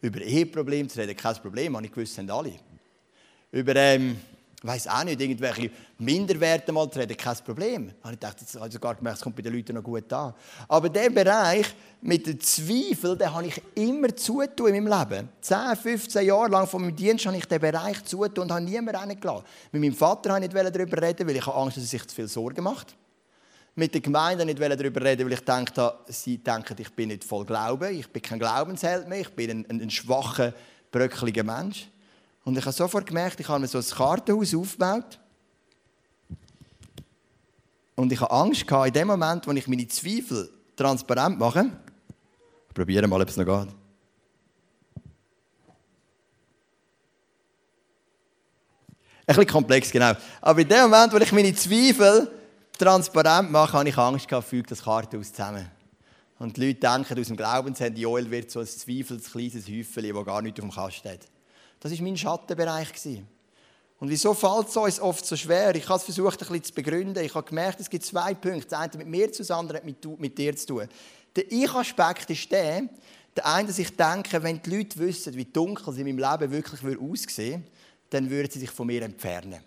Über 0.00 0.20
Eheprobleme 0.22 0.88
zu 0.88 0.98
reden, 0.98 1.16
kein 1.16 1.36
Problem, 1.36 1.76
habe 1.76 1.86
ich 1.86 1.92
gewusst, 1.92 2.18
haben 2.18 2.28
alle. 2.30 2.54
Über, 3.52 3.76
ähm, 3.76 4.16
weiß 4.62 4.88
auch 4.88 5.04
nicht, 5.04 5.20
irgendwelche 5.20 5.70
Minderwerte 5.98 6.72
mal 6.72 6.90
zu 6.90 6.98
reden, 6.98 7.16
kein 7.16 7.36
Problem. 7.44 7.92
Ich 8.04 8.10
gedacht, 8.10 8.40
das 8.40 8.54
habe 8.54 8.68
ich 8.68 8.72
sogar 8.72 8.94
gemerkt, 8.94 9.18
es 9.18 9.22
kommt 9.22 9.36
bei 9.36 9.42
den 9.42 9.54
Leuten 9.54 9.74
noch 9.74 9.82
gut 9.82 10.10
an. 10.12 10.34
Aber 10.66 10.88
der 10.88 11.10
Bereich 11.10 11.66
mit 12.00 12.26
den 12.26 12.40
Zweifeln, 12.40 13.18
den 13.18 13.32
habe 13.32 13.46
ich 13.46 13.62
immer 13.74 14.14
zutun 14.16 14.74
in 14.74 14.84
meinem 14.84 14.98
Leben. 14.98 15.28
10, 15.40 15.76
15 15.76 16.26
Jahre 16.26 16.48
lang 16.48 16.66
von 16.66 16.82
meinem 16.82 16.96
Dienst 16.96 17.26
habe 17.26 17.36
ich 17.36 17.46
den 17.46 17.60
Bereich 17.60 18.02
zutun 18.04 18.44
und 18.44 18.52
habe 18.52 18.64
niemanden 18.64 18.96
reingelassen. 18.96 19.44
Mit 19.72 19.82
meinem 19.82 19.94
Vater 19.94 20.34
habe 20.34 20.44
ich 20.44 20.52
nicht 20.52 20.74
darüber 20.74 21.02
reden, 21.02 21.28
weil 21.28 21.36
ich 21.36 21.46
Angst 21.46 21.76
dass 21.76 21.84
er 21.84 21.88
sich 21.88 22.06
zu 22.06 22.14
viel 22.14 22.28
Sorgen 22.28 22.64
macht 22.64 22.96
mit 23.78 23.92
der 23.92 24.00
Gemeinde 24.00 24.46
nicht 24.46 24.58
darüber 24.58 25.02
reden, 25.02 25.26
weil 25.26 25.34
ich 25.34 25.44
dachte, 25.44 25.94
sie 26.08 26.38
denken, 26.38 26.76
ich 26.78 26.90
bin 26.94 27.08
nicht 27.08 27.22
voll 27.22 27.44
Glauben, 27.44 27.94
ich 27.94 28.08
bin 28.08 28.22
kein 28.22 28.38
Glaubensheld 28.38 29.06
mehr, 29.06 29.20
ich 29.20 29.28
bin 29.28 29.50
ein, 29.50 29.66
ein, 29.68 29.82
ein 29.82 29.90
schwacher, 29.90 30.54
bröckeliger 30.90 31.44
Mensch. 31.44 31.86
Und 32.46 32.56
ich 32.56 32.64
habe 32.64 32.72
sofort 32.72 33.04
gemerkt, 33.04 33.40
ich 33.40 33.48
habe 33.48 33.58
mir 33.58 33.66
so 33.66 33.78
ein 33.78 33.84
Kartenhaus 33.84 34.54
aufgebaut. 34.54 35.18
Und 37.96 38.12
ich 38.12 38.20
habe 38.20 38.30
Angst 38.30 38.64
gehabt, 38.64 38.86
in 38.86 38.92
dem 38.92 39.08
Moment, 39.08 39.44
wo 39.48 39.50
ich 39.50 39.66
meine 39.66 39.88
Zweifel 39.88 40.48
transparent 40.76 41.40
mache. 41.40 41.72
Probieren 42.72 43.10
mal, 43.10 43.20
ob 43.20 43.28
es 43.28 43.36
noch 43.36 43.44
geht. 43.44 43.74
Ein 49.26 49.26
bisschen 49.26 49.46
komplex, 49.48 49.90
genau. 49.90 50.12
Aber 50.40 50.60
in 50.60 50.68
dem 50.68 50.82
Moment, 50.82 51.12
wo 51.14 51.16
ich 51.16 51.32
meine 51.32 51.52
Zweifel 51.52 52.30
transparent 52.78 53.50
mache, 53.50 53.72
habe 53.72 53.88
ich 53.88 53.98
Angst 53.98 54.28
gehabt, 54.28 54.46
füge 54.46 54.68
das 54.68 54.84
Kartenhaus 54.84 55.32
zusammen. 55.32 55.68
Und 56.38 56.56
die 56.56 56.68
Leute 56.68 56.78
denken 56.78 57.18
aus 57.18 57.26
dem 57.26 57.36
Glaubenshandy, 57.36 58.02
Joel 58.02 58.30
wird 58.30 58.52
so 58.52 58.60
ein 58.60 58.66
zweifels 58.66 59.32
kleines 59.32 59.66
Häufchen, 59.66 60.14
das 60.14 60.24
gar 60.24 60.42
nicht 60.42 60.60
auf 60.60 60.68
dem 60.68 60.70
Kasten 60.70 61.08
hat. 61.08 61.26
Das 61.88 61.98
war 61.98 62.04
mein 62.04 62.16
Schattenbereich. 62.16 62.88
Und 63.98 64.10
wieso 64.10 64.34
fällt 64.34 64.68
es 64.68 64.76
uns 64.76 65.00
oft 65.00 65.24
so 65.24 65.36
schwer? 65.36 65.74
Ich 65.74 65.88
habe 65.88 65.98
es 65.98 66.04
versucht, 66.04 66.34
ein 66.34 66.48
bisschen 66.48 66.64
zu 66.64 66.74
begründen. 66.74 67.24
Ich 67.24 67.34
habe 67.34 67.48
gemerkt, 67.48 67.80
es 67.80 67.88
gibt 67.88 68.04
zwei 68.04 68.34
Punkte. 68.34 68.68
Das 68.68 68.78
eine 68.78 68.98
mit 68.98 69.06
mir 69.06 69.32
zu, 69.32 69.42
das 69.42 69.50
andere 69.50 69.80
mit, 69.84 70.04
mit 70.18 70.36
dir 70.36 70.54
zu 70.56 70.66
tun. 70.66 70.88
Der 71.34 71.50
Ich-Aspekt 71.50 72.28
ist 72.30 72.50
der, 72.50 72.82
der 73.36 73.46
eine, 73.46 73.68
dass 73.68 73.78
ich 73.78 73.94
denke, 73.96 74.42
wenn 74.42 74.60
die 74.60 74.76
Leute 74.76 74.98
wissen, 74.98 75.34
wie 75.34 75.44
dunkel 75.44 75.92
sie 75.92 76.02
in 76.02 76.16
meinem 76.16 76.30
Leben 76.30 76.52
wirklich 76.52 76.98
aussehen 76.98 77.64
dann 78.10 78.30
würden 78.30 78.50
sie 78.50 78.60
sich 78.60 78.70
von 78.70 78.86
mir 78.86 79.02
entfernen. 79.02 79.60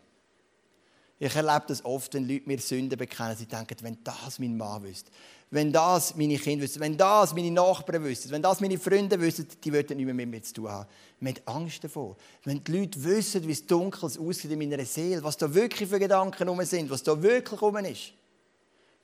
Ich 1.20 1.36
erlebe 1.36 1.66
das 1.68 1.84
oft, 1.84 2.14
wenn 2.14 2.28
Leute 2.28 2.48
mir 2.48 2.60
Sünden 2.60 2.98
bekennen. 2.98 3.36
Sie 3.36 3.46
denken, 3.46 3.76
wenn 3.82 3.98
das 4.04 4.40
mein 4.40 4.56
Mann 4.56 4.84
wüsste, 4.84 5.12
wenn 5.52 5.72
das 5.72 6.16
meine 6.16 6.38
Kinder 6.38 6.64
wüssten, 6.64 6.80
wenn 6.80 6.96
das 6.96 7.34
meine 7.34 7.50
Nachbarn 7.50 8.04
wüssten, 8.04 8.30
wenn 8.30 8.42
das 8.42 8.62
meine 8.62 8.78
Freunde 8.78 9.20
wüssten, 9.20 9.48
die 9.64 9.74
würden 9.74 9.98
nicht 9.98 10.06
mehr 10.06 10.14
mit 10.14 10.30
mir 10.30 10.42
zu 10.44 10.54
tun 10.54 10.70
haben. 10.70 10.88
Man 11.20 11.34
hat 11.34 11.48
Angst 11.48 11.84
davor. 11.84 12.16
Wenn 12.44 12.64
die 12.64 12.72
Leute 12.72 13.04
wissen, 13.04 13.48
wie 13.48 13.52
es 13.52 13.66
dunkel 13.66 14.06
aussieht 14.06 14.52
in 14.52 14.60
meiner 14.60 14.86
Seele, 14.86 15.24
was 15.24 15.38
da 15.38 15.52
wirklich 15.52 15.90
für 15.90 15.98
Gedanken 15.98 16.48
rum 16.48 16.64
sind, 16.64 16.90
was 16.92 17.02
da 17.02 17.20
wirklich 17.22 17.60
rum 17.62 17.78
ist, 17.78 18.14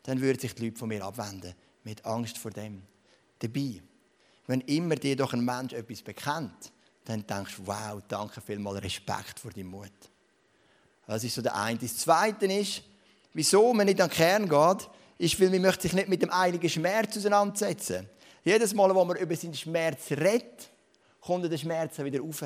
dann 0.04 0.22
würden 0.22 0.40
sich 0.40 0.54
die 0.54 0.66
Leute 0.66 0.78
von 0.78 0.90
mir 0.90 1.04
abwenden. 1.04 1.56
Mit 1.84 2.06
Angst 2.06 2.38
vor 2.38 2.52
dem. 2.52 2.84
Dabei, 3.40 3.82
wenn 4.46 4.62
immer 4.62 4.96
dir 4.96 5.16
doch 5.16 5.34
ein 5.34 5.44
Mensch 5.44 5.74
etwas 5.74 6.04
bekennt, 6.04 6.72
dann 7.06 7.26
denkst 7.26 7.58
du, 7.58 7.68
wow, 7.68 8.02
danke 8.08 8.40
vielmals, 8.42 8.84
Respekt 8.84 9.40
vor 9.40 9.52
deinem 9.52 9.68
Mut. 9.68 9.92
Das 11.08 11.24
ist 11.24 11.36
so 11.36 11.42
der 11.42 11.56
eine. 11.56 11.78
Das 11.80 11.98
zweite 11.98 12.46
ist, 12.46 12.84
wieso 13.34 13.74
man 13.74 13.88
nicht 13.88 14.02
an 14.02 14.10
den 14.10 14.16
Kern 14.16 14.50
geht, 14.50 14.90
ist, 15.18 15.40
weil 15.40 15.50
man 15.50 15.62
möchte 15.62 15.84
sich 15.84 15.94
nicht 15.94 16.08
mit 16.08 16.22
dem 16.22 16.30
einigen 16.30 16.70
Schmerz 16.70 17.18
auseinandersetzen. 17.18 18.10
Jedes 18.44 18.74
Mal, 18.74 18.94
wo 18.94 19.04
man 19.06 19.18
über 19.18 19.36
seinen 19.36 19.54
Schmerz 19.54 20.12
redet, 20.12 20.70
kommt 21.20 21.52
der 21.52 21.58
Schmerz 21.58 21.98
wieder 22.00 22.20
rauf. 22.20 22.44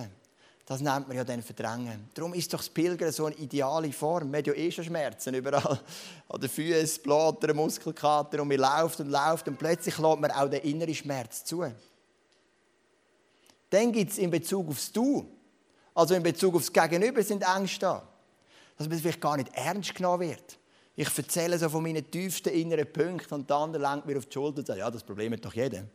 Das 0.69 0.81
nennt 0.81 1.07
man 1.07 1.17
ja 1.17 1.23
dann 1.23 1.41
Verdrängen. 1.41 2.11
Darum 2.13 2.31
ist 2.35 2.53
doch 2.53 2.59
das 2.59 2.69
Pilgern 2.69 3.11
so 3.11 3.25
eine 3.25 3.35
ideale 3.37 3.91
Form. 3.91 4.29
Man 4.29 4.37
hat 4.37 4.45
ja 4.45 4.53
eh 4.53 4.71
schon 4.71 4.83
Schmerzen 4.83 5.33
überall. 5.33 5.79
An 6.29 6.39
den 6.39 6.47
Füßen, 6.47 7.01
Blätter, 7.01 7.55
Muskelkater 7.55 8.39
und 8.39 8.49
man 8.49 8.57
läuft 8.57 8.99
und 8.99 9.09
läuft 9.09 9.47
und 9.47 9.57
plötzlich 9.57 9.97
lässt 9.97 10.19
man 10.19 10.29
auch 10.29 10.47
den 10.47 10.61
inneren 10.61 10.93
Schmerz 10.93 11.43
zu. 11.43 11.65
Dann 13.71 13.91
gibt 13.91 14.11
es 14.11 14.19
in 14.19 14.29
Bezug 14.29 14.69
aufs 14.69 14.91
Du, 14.91 15.25
also 15.95 16.13
in 16.13 16.21
Bezug 16.21 16.53
aufs 16.53 16.71
Gegenüber 16.71 17.23
sind 17.23 17.43
Ängste 17.43 17.79
da. 17.79 18.07
Dass 18.77 18.87
man 18.87 18.99
vielleicht 18.99 19.21
gar 19.21 19.37
nicht 19.37 19.49
ernst 19.55 19.95
genommen 19.95 20.29
wird. 20.29 20.58
Ich 21.01 21.17
erzähle 21.17 21.57
so 21.57 21.69
von 21.69 21.81
meinen 21.81 22.11
tiefsten 22.11 22.49
inneren 22.49 22.85
Punkten 22.91 23.33
und 23.35 23.49
der 23.49 23.55
andere 23.55 23.81
lenkt 23.81 24.05
mir 24.05 24.17
auf 24.17 24.25
die 24.25 24.33
Schulter 24.33 24.57
und 24.57 24.67
sagt, 24.67 24.79
ja, 24.79 24.91
das 24.91 25.01
Problem 25.01 25.31
hat 25.31 25.45
doch 25.45 25.53
jeder. 25.53 25.85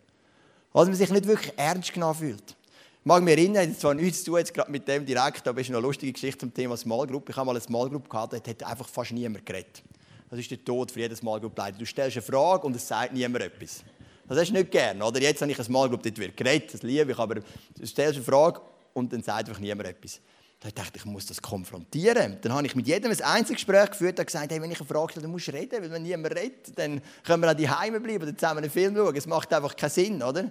Also 0.72 0.90
man 0.90 0.94
sich 0.94 1.10
nicht 1.10 1.26
wirklich 1.26 1.52
ernst 1.58 1.92
genommen 1.92 2.14
fühlt. 2.14 2.50
Ich 2.50 3.04
mag 3.04 3.22
mich 3.22 3.36
erinnern, 3.36 3.68
das 3.68 3.80
zwar 3.80 3.92
nichts 3.92 4.20
zu 4.20 4.30
tun 4.30 4.38
jetzt 4.38 4.54
gerade 4.54 4.70
mit 4.70 4.88
dem 4.88 5.04
direkt, 5.04 5.46
aber 5.46 5.60
es 5.60 5.68
ist 5.68 5.74
eine 5.74 5.82
lustige 5.82 6.10
Geschichte 6.10 6.38
zum 6.38 6.54
Thema 6.54 6.74
Small 6.78 7.06
Group. 7.06 7.28
Ich 7.28 7.36
habe 7.36 7.44
mal 7.44 7.52
eine 7.52 7.60
Small 7.60 7.90
Group 7.90 8.08
gehabt, 8.08 8.32
da 8.32 8.38
hat 8.38 8.62
einfach 8.62 8.88
fast 8.88 9.12
niemand 9.12 9.44
geredet. 9.44 9.82
Das 10.30 10.38
ist 10.38 10.50
der 10.50 10.64
Tod 10.64 10.90
für 10.90 11.00
jeden 11.00 11.16
Small 11.16 11.38
Group 11.38 11.58
Leiter. 11.58 11.76
Du 11.76 11.84
stellst 11.84 12.16
eine 12.16 12.22
Frage 12.22 12.66
und 12.66 12.74
es 12.74 12.88
sagt 12.88 13.12
niemand 13.12 13.44
etwas. 13.44 13.82
Das 14.26 14.38
hast 14.38 14.48
du 14.48 14.54
nicht 14.54 14.70
gern, 14.70 15.02
oder? 15.02 15.20
Jetzt 15.20 15.42
habe 15.42 15.52
ich 15.52 15.58
eine 15.58 15.66
Small 15.66 15.90
Group, 15.90 16.02
dort 16.02 16.16
wird 16.16 16.34
geredet, 16.34 16.72
das 16.72 16.82
liebe 16.82 17.12
ich, 17.12 17.18
aber 17.18 17.34
du 17.34 17.86
stellst 17.86 18.14
eine 18.14 18.24
Frage 18.24 18.62
und 18.94 19.12
dann 19.12 19.22
sagt 19.22 19.50
einfach 19.50 19.60
niemand 19.60 19.86
etwas. 19.86 20.18
Da 20.64 20.70
dachte 20.70 20.92
ich, 20.94 21.04
ich 21.04 21.04
muss 21.04 21.26
das 21.26 21.42
konfrontieren. 21.42 22.38
Dann 22.40 22.54
habe 22.54 22.66
ich 22.66 22.74
mit 22.74 22.86
jedem 22.86 23.10
ein 23.10 23.20
Einzelgespräch 23.20 23.90
geführt 23.90 24.18
und 24.18 24.24
gesagt, 24.24 24.50
hey, 24.50 24.62
wenn 24.62 24.70
ich 24.70 24.80
eine 24.80 24.88
Frage 24.88 25.10
stelle, 25.10 25.24
dann 25.24 25.30
musst 25.30 25.48
du 25.48 25.52
reden, 25.52 25.82
weil 25.82 25.90
wenn 25.90 26.02
niemand 26.02 26.34
redet, 26.34 26.78
dann 26.78 27.02
können 27.22 27.42
wir 27.42 27.50
auch 27.50 27.54
die 27.54 27.68
Heime 27.68 28.00
bleiben 28.00 28.22
oder 28.22 28.34
zusammen 28.34 28.60
einen 28.60 28.70
Film 28.70 28.96
schauen. 28.96 29.14
Es 29.14 29.26
macht 29.26 29.52
einfach 29.52 29.76
keinen 29.76 29.90
Sinn, 29.90 30.22
oder? 30.22 30.50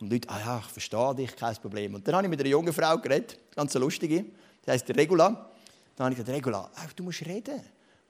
Und 0.00 0.08
die 0.08 0.14
Leute, 0.14 0.30
ah 0.30 0.38
ja, 0.38 0.62
ich 0.64 0.72
verstehe 0.72 1.14
dich, 1.14 1.36
kein 1.36 1.54
Problem. 1.56 1.94
Und 1.94 2.08
dann 2.08 2.14
habe 2.14 2.24
ich 2.24 2.30
mit 2.30 2.40
einer 2.40 2.48
jungen 2.48 2.72
Frau 2.72 2.96
geredet, 2.96 3.38
ganz 3.54 3.74
lustige, 3.74 4.24
die 4.64 4.70
heisst 4.70 4.88
Regula. 4.96 5.50
Dann 5.94 6.06
habe 6.06 6.14
ich 6.14 6.18
gesagt, 6.18 6.34
Regula, 6.34 6.70
du 6.96 7.02
musst 7.02 7.26
reden. 7.26 7.60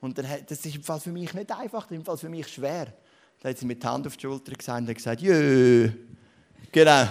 Und 0.00 0.18
dann, 0.18 0.26
das 0.46 0.64
ist 0.64 0.76
im 0.76 0.84
Fall 0.84 1.00
für 1.00 1.10
mich 1.10 1.34
nicht 1.34 1.50
einfach, 1.50 1.82
das 1.82 1.90
ist 1.90 1.96
im 1.96 2.04
Fall 2.04 2.16
für 2.16 2.28
mich 2.28 2.46
schwer. 2.46 2.94
Dann 3.40 3.50
hat 3.50 3.58
sie 3.58 3.66
mit 3.66 3.82
der 3.82 3.90
Hand 3.90 4.06
auf 4.06 4.16
die 4.16 4.22
Schulter 4.22 4.52
gesagt 4.52 4.86
und 4.86 4.94
gesagt, 4.94 5.20
jö. 5.20 5.90
Genau. 6.70 7.08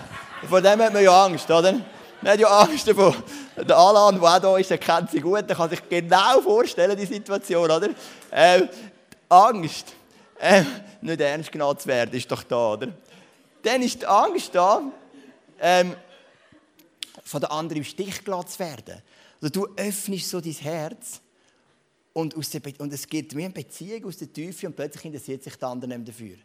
Vor 0.47 0.62
dem 0.62 0.80
hat 0.80 0.93
man 0.93 1.04
ja 1.04 1.25
Angst, 1.25 1.52
oder? 1.52 1.82
Man 2.22 2.34
hat 2.34 2.40
ja 2.40 2.48
Angst 2.48 2.88
davor. 2.88 3.16
Der 3.56 3.78
Alan, 3.78 4.20
der 4.20 4.24
auch 4.24 4.40
da 4.40 4.58
ist, 4.58 4.70
der 4.70 4.78
kennt 4.78 5.12
sie 5.12 5.22
gut, 5.22 5.48
der 5.50 5.56
kann 5.56 5.70
sich 5.70 5.88
genau 5.88 6.42
vorstellen, 6.42 6.98
die 6.98 7.06
Situation, 7.06 7.70
oder? 7.70 7.90
Ähm, 8.32 8.70
Angst, 9.30 9.94
ähm, 10.40 10.66
nicht 11.02 11.22
ernst 11.22 11.52
genommen 11.52 11.80
zu 11.80 11.88
werden, 11.88 12.14
ist 12.14 12.32
doch 12.32 12.44
da, 12.44 12.74
oder? 12.74 12.90
dann 13.64 13.82
ist 13.82 14.02
die 14.02 14.06
Angst 14.06 14.54
da, 14.54 14.82
ähm, 15.60 15.96
von 17.24 17.42
der 17.42 17.52
anderen 17.52 17.78
im 17.78 17.84
Stich 17.84 18.24
gelassen 18.24 18.48
zu 18.50 18.60
werden. 18.60 19.02
Also 19.42 19.54
du 19.54 19.68
öffnest 19.76 20.30
so 20.30 20.42
dein 20.42 20.54
Herz 20.54 21.22
und, 22.14 22.34
und 22.34 22.94
es 22.94 23.08
gibt 23.08 23.36
wie 23.36 23.46
eine 23.46 23.54
Beziehung 23.54 24.06
aus 24.06 24.18
der 24.18 24.32
Tiefe 24.32 24.68
und 24.68 24.76
plötzlich 24.76 25.06
interessiert 25.06 25.44
sich 25.44 25.56
der 25.56 25.70
andere 25.70 26.00
dafür. 26.00 26.38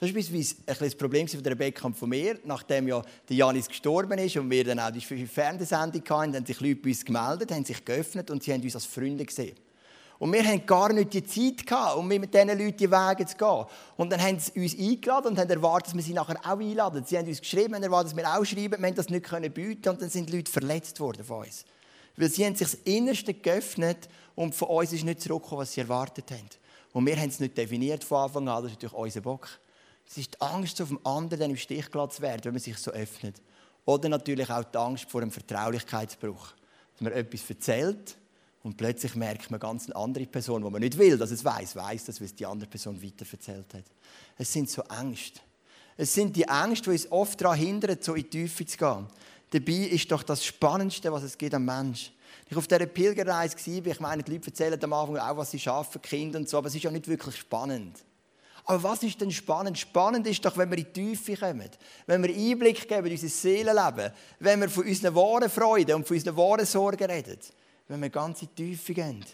Das 0.00 0.12
war 0.12 0.20
ein 0.20 0.46
das 0.66 0.94
Problem 0.96 1.28
von 1.28 1.42
der 1.42 1.84
und 1.84 1.96
von 1.96 2.08
mir, 2.08 2.38
nachdem 2.44 2.88
ja 2.88 3.00
der 3.28 3.36
Janis 3.36 3.68
gestorben 3.68 4.18
ist 4.18 4.36
und 4.36 4.50
wir 4.50 4.64
dann 4.64 4.80
auch 4.80 4.90
die 4.90 5.00
Fernsehsendung 5.00 6.02
hatten, 6.02 6.34
haben 6.34 6.46
sich 6.46 6.60
Leute 6.60 6.76
bei 6.76 6.88
uns 6.90 7.04
gemeldet, 7.04 7.52
haben 7.52 7.64
sich 7.64 7.84
geöffnet 7.84 8.30
und 8.30 8.42
sie 8.42 8.52
haben 8.52 8.62
uns 8.62 8.74
als 8.74 8.86
Freunde 8.86 9.24
gesehen. 9.24 9.54
Und 10.18 10.32
wir 10.32 10.44
hatten 10.44 10.64
gar 10.64 10.92
nicht 10.92 11.12
die 11.12 11.24
Zeit 11.24 11.70
um 11.96 12.06
mit 12.08 12.32
diesen 12.32 12.48
Leuten 12.48 12.76
die 12.76 12.90
Wege 12.90 13.26
zu 13.26 13.36
gehen. 13.36 13.64
Und 13.96 14.10
dann 14.10 14.22
haben 14.22 14.38
sie 14.38 14.52
uns 14.60 14.78
eingeladen 14.78 15.28
und 15.28 15.38
haben 15.38 15.50
erwartet, 15.50 15.88
dass 15.88 15.94
wir 15.94 16.02
sie 16.02 16.12
nachher 16.12 16.38
auch 16.44 16.58
einladen. 16.58 17.04
Sie 17.04 17.18
haben 17.18 17.26
uns 17.26 17.40
geschrieben, 17.40 17.74
haben 17.74 17.82
erwartet, 17.82 18.12
dass 18.12 18.16
wir 18.16 18.28
auch 18.28 18.44
schreiben. 18.44 18.80
Wir 18.80 18.88
haben 18.88 18.94
das 18.94 19.08
nicht 19.08 19.24
können 19.24 19.52
bieten 19.52 19.88
und 19.88 20.00
dann 20.00 20.10
sind 20.10 20.28
die 20.30 20.36
Leute 20.36 20.50
verletzt 20.50 20.98
worden 21.00 21.24
von 21.24 21.44
uns. 21.44 21.64
Weil 22.16 22.28
sie 22.30 22.44
haben 22.44 22.54
sich 22.54 22.70
das 22.70 22.80
Innerste 22.84 23.34
geöffnet 23.34 24.08
und 24.34 24.54
von 24.54 24.68
uns 24.68 24.92
ist 24.92 25.04
nicht 25.04 25.20
zurückgekommen, 25.20 25.62
was 25.62 25.72
sie 25.72 25.80
erwartet 25.80 26.30
haben. 26.30 26.48
Und 26.92 27.06
wir 27.06 27.16
haben 27.16 27.28
es 27.28 27.40
nicht 27.40 27.58
definiert 27.58 28.04
von 28.04 28.18
Anfang 28.18 28.48
an, 28.48 28.62
das 28.62 28.72
ist 28.72 28.82
natürlich 28.82 28.94
unser 28.94 29.20
Bock. 29.20 29.48
Es 30.08 30.18
ist 30.18 30.34
die 30.34 30.40
Angst, 30.40 30.80
auf 30.80 30.88
dem 30.88 31.04
anderen 31.04 31.50
im 31.50 31.56
Stich 31.56 31.90
gelassen 31.90 32.16
zu 32.16 32.22
werden, 32.22 32.44
wenn 32.44 32.52
man 32.52 32.60
sich 32.60 32.78
so 32.78 32.90
öffnet. 32.90 33.40
Oder 33.84 34.08
natürlich 34.08 34.50
auch 34.50 34.64
die 34.64 34.78
Angst 34.78 35.10
vor 35.10 35.22
einem 35.22 35.30
Vertraulichkeitsbruch. 35.30 36.52
Dass 36.92 37.00
man 37.00 37.12
etwas 37.12 37.48
erzählt 37.48 38.16
und 38.62 38.76
plötzlich 38.76 39.14
merkt 39.14 39.50
man 39.50 39.60
ganz 39.60 39.86
eine 39.86 39.96
andere 39.96 40.26
Person, 40.26 40.64
wo 40.64 40.70
man 40.70 40.80
nicht 40.80 40.96
will, 40.96 41.18
dass 41.18 41.30
es 41.30 41.44
weiß, 41.44 41.76
weiß 41.76 42.04
das, 42.06 42.20
was 42.20 42.34
die 42.34 42.46
andere 42.46 42.68
Person 42.68 43.02
weiterverzählt 43.02 43.74
hat. 43.74 43.84
Es 44.38 44.52
sind 44.52 44.70
so 44.70 44.82
Ängste. 44.82 45.40
Es 45.96 46.14
sind 46.14 46.34
die 46.34 46.44
Ängste, 46.44 46.84
die 46.84 46.90
uns 46.90 47.12
oft 47.12 47.40
daran 47.40 47.58
hindern, 47.58 47.98
so 48.00 48.14
in 48.14 48.22
die 48.22 48.30
Tiefe 48.30 48.64
zu 48.64 48.78
gehen. 48.78 49.06
Dabei 49.50 49.88
ist 49.88 50.10
doch 50.10 50.22
das 50.22 50.44
Spannendste, 50.44 51.12
was 51.12 51.22
es 51.22 51.36
gibt 51.36 51.54
am 51.54 51.64
Mensch. 51.64 52.10
Ich 52.46 52.52
war 52.52 52.58
auf 52.58 52.66
dieser 52.66 52.86
Pilgerreise, 52.86 53.56
ich 53.66 54.00
meine, 54.00 54.22
die 54.22 54.32
Leute 54.32 54.48
erzählen 54.48 54.82
am 54.82 54.92
Anfang 54.92 55.18
auch, 55.18 55.36
was 55.36 55.50
sie 55.50 55.58
schaffen, 55.58 56.00
Kinder 56.02 56.38
und 56.38 56.48
so, 56.48 56.58
aber 56.58 56.68
es 56.68 56.74
ist 56.74 56.82
ja 56.82 56.90
nicht 56.90 57.06
wirklich 57.06 57.36
spannend. 57.36 57.98
Aber 58.66 58.82
was 58.82 59.02
ist 59.02 59.20
denn 59.20 59.30
spannend? 59.30 59.78
Spannend 59.78 60.26
ist 60.26 60.44
doch, 60.44 60.56
wenn 60.56 60.70
wir 60.70 60.78
in 60.78 60.84
die 60.84 60.92
Tiefe 60.92 61.36
kommen, 61.36 61.68
wenn 62.06 62.22
wir 62.22 62.34
Einblick 62.34 62.88
geben 62.88 63.06
in 63.06 63.12
unser 63.12 63.28
Seelenleben, 63.28 64.10
wenn 64.40 64.60
wir 64.60 64.70
von 64.70 64.84
unseren 64.84 65.14
wahren 65.14 65.50
Freuden 65.50 65.96
und 65.96 66.08
von 66.08 66.16
unseren 66.16 66.36
wahren 66.36 66.64
Sorgen 66.64 67.04
reden 67.04 67.38
wenn 67.88 68.00
wir 68.00 68.10
ganz 68.10 68.42
in 68.42 68.48
die 68.56 68.64
Tiefe 68.64 68.94
gehen. 68.94 69.24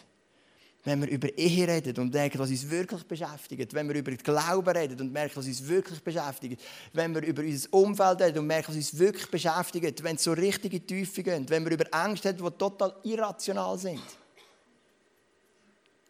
Wenn 0.83 0.99
wir 0.99 1.09
über 1.09 1.29
Ehe 1.37 1.67
reden 1.67 1.95
und 1.99 2.11
merken, 2.11 2.39
was 2.39 2.49
uns 2.49 2.67
wirklich 2.67 3.03
beschäftigt. 3.03 3.71
Wenn 3.73 3.87
wir 3.87 3.95
über 3.95 4.11
Glauben 4.13 4.75
reden 4.75 4.99
und 4.99 5.13
merken, 5.13 5.35
was 5.35 5.45
uns 5.45 5.67
wirklich 5.67 6.01
beschäftigt. 6.03 6.59
Wenn 6.91 7.13
wir 7.13 7.21
über 7.21 7.43
unser 7.43 7.71
Umfeld 7.71 8.21
reden 8.21 8.39
und 8.39 8.47
merken, 8.47 8.69
was 8.69 8.75
uns 8.75 8.97
wirklich 8.97 9.29
beschäftigt. 9.29 10.03
Wenn 10.03 10.15
es 10.15 10.23
so 10.23 10.31
richtig 10.33 10.73
in 10.73 10.79
die 10.79 10.87
Tiefe 10.87 11.21
geht. 11.21 11.49
Wenn 11.51 11.63
wir 11.65 11.71
über 11.71 11.85
Ängste 11.93 12.29
reden, 12.29 12.43
die 12.43 12.57
total 12.57 12.95
irrational 13.03 13.77
sind. 13.77 14.01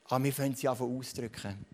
Aber 0.05 0.23
wir 0.23 0.31
können 0.31 0.55
sie 0.55 0.69
einfach 0.69 0.85
ausdrücken. 0.85 1.65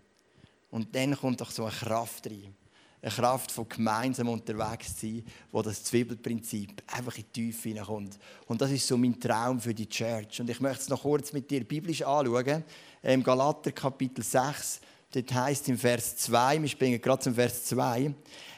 Und 0.70 0.94
dann 0.94 1.16
kommt 1.16 1.40
doch 1.40 1.50
so 1.50 1.64
eine 1.64 1.74
Kraft 1.74 2.26
rein 2.26 2.54
eine 3.00 3.12
Kraft 3.12 3.52
von 3.52 3.68
gemeinsam 3.68 4.28
unterwegs 4.28 5.00
sein, 5.00 5.24
wo 5.52 5.62
das 5.62 5.84
Zwiebelprinzip 5.84 6.82
einfach 6.88 7.16
in 7.16 7.24
die 7.34 7.46
Tiefe 7.46 7.68
hineinkommt. 7.68 8.18
Und 8.46 8.60
das 8.60 8.70
ist 8.70 8.86
so 8.86 8.96
mein 8.96 9.18
Traum 9.20 9.60
für 9.60 9.74
die 9.74 9.88
Church. 9.88 10.40
Und 10.40 10.50
ich 10.50 10.60
möchte 10.60 10.82
es 10.82 10.88
noch 10.88 11.02
kurz 11.02 11.32
mit 11.32 11.50
dir 11.50 11.64
biblisch 11.64 12.02
anschauen. 12.02 12.64
Im 13.02 13.22
Galater 13.22 13.70
Kapitel 13.70 14.24
6, 14.24 14.80
dort 15.12 15.32
heißt 15.32 15.68
im 15.68 15.78
Vers 15.78 16.16
2, 16.16 16.60
wir 16.60 16.68
springen 16.68 17.00
gerade 17.00 17.22
zum 17.22 17.34
Vers 17.34 17.64
2, 17.66 18.12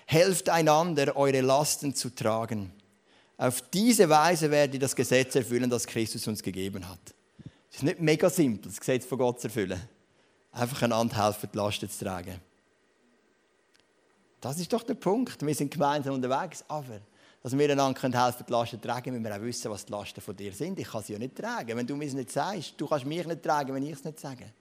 helft 0.07 0.49
einander, 0.49 1.15
eure 1.17 1.43
Lasten 1.43 1.95
zu 1.95 2.15
tragen. 2.15 2.73
Auf 3.37 3.63
diese 3.71 4.09
Weise 4.09 4.51
werdet 4.51 4.75
ihr 4.75 4.81
das 4.81 4.97
Gesetz 4.97 5.35
erfüllen, 5.35 5.69
das 5.69 5.87
Christus 5.87 6.27
uns 6.27 6.43
gegeben 6.43 6.89
hat. 6.89 7.15
Es 7.71 7.77
ist 7.77 7.83
nicht 7.83 8.01
mega 8.01 8.29
simpel, 8.29 8.71
das 8.71 8.81
Gesetz 8.81 9.05
von 9.05 9.19
Gott 9.19 9.41
zu 9.41 9.49
erfüllen. 9.49 9.81
Einfach 10.53 10.83
einander 10.83 11.25
helfen, 11.25 11.49
die 11.53 11.57
Lasten 11.57 11.89
zu 11.89 12.05
tragen. 12.05 12.41
Das 14.41 14.59
ist 14.59 14.73
doch 14.73 14.83
der 14.83 14.95
Punkt. 14.95 15.45
Wir 15.45 15.55
sind 15.55 15.71
gemeinsam 15.71 16.15
unterwegs, 16.15 16.65
aber 16.67 17.01
dass 17.43 17.57
wir 17.57 17.71
einander 17.71 18.01
helfen 18.01 18.13
können, 18.13 18.45
die 18.47 18.53
Lasten 18.53 18.81
zu 18.81 18.87
tragen, 18.87 19.13
müssen 19.13 19.25
wir 19.25 19.37
auch 19.37 19.43
wissen, 19.43 19.71
was 19.71 19.87
die 19.87 19.93
Lasten 19.93 20.21
von 20.21 20.37
dir 20.37 20.53
sind. 20.53 20.79
Ich 20.79 20.89
kann 20.89 21.03
sie 21.03 21.13
ja 21.13 21.19
nicht 21.19 21.37
tragen, 21.37 21.77
wenn 21.77 21.87
du 21.87 21.97
mir 21.97 22.07
es 22.07 22.15
nicht 22.15 22.31
sagst. 22.31 22.75
Du 22.77 22.87
kannst 22.87 23.07
mich 23.07 23.27
nicht 23.27 23.43
tragen, 23.43 23.75
wenn 23.75 23.83
ich 23.83 23.93
es 23.93 24.05
nicht 24.05 24.19
sage. 24.19 24.53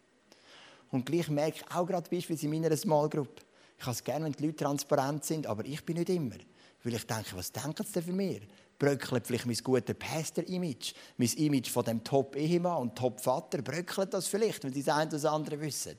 Und 0.92 1.06
gleich 1.06 1.30
merke 1.30 1.58
ich 1.58 1.76
auch 1.76 1.86
gerade 1.86 2.10
beispielsweise 2.10 2.46
in 2.54 2.62
meiner 2.62 2.76
Small 2.76 3.10
Group, 3.10 3.42
ich 3.78 3.86
habe 3.86 3.94
es 3.94 4.04
gerne, 4.04 4.26
wenn 4.26 4.34
die 4.34 4.46
Leute 4.46 4.58
transparent 4.58 5.24
sind, 5.24 5.48
aber 5.48 5.64
ich 5.64 5.84
bin 5.86 5.98
nicht 5.98 6.10
immer. 6.10 6.36
Weil 6.84 6.94
ich 6.94 7.06
denke, 7.06 7.36
was 7.36 7.52
denken 7.52 7.86
sie 7.86 7.94
denn 7.94 8.04
für 8.04 8.12
mich? 8.12 8.42
Bröckelt 8.80 9.28
vielleicht 9.28 9.46
mein 9.46 9.58
gutes 9.58 9.94
Pastor-Image, 10.00 10.94
mein 11.18 11.30
Image 11.34 11.70
von 11.70 11.84
dem 11.84 12.02
Top-Ehemann 12.02 12.78
und 12.78 12.96
Top-Vater, 12.96 13.62
bröckelt 13.62 14.14
das 14.14 14.28
vielleicht, 14.28 14.64
wenn 14.64 14.74
sie 14.74 14.82
das 14.82 14.96
eine 14.96 15.08
oder 15.08 15.18
das 15.18 15.26
andere 15.26 15.60
wissen. 15.60 15.98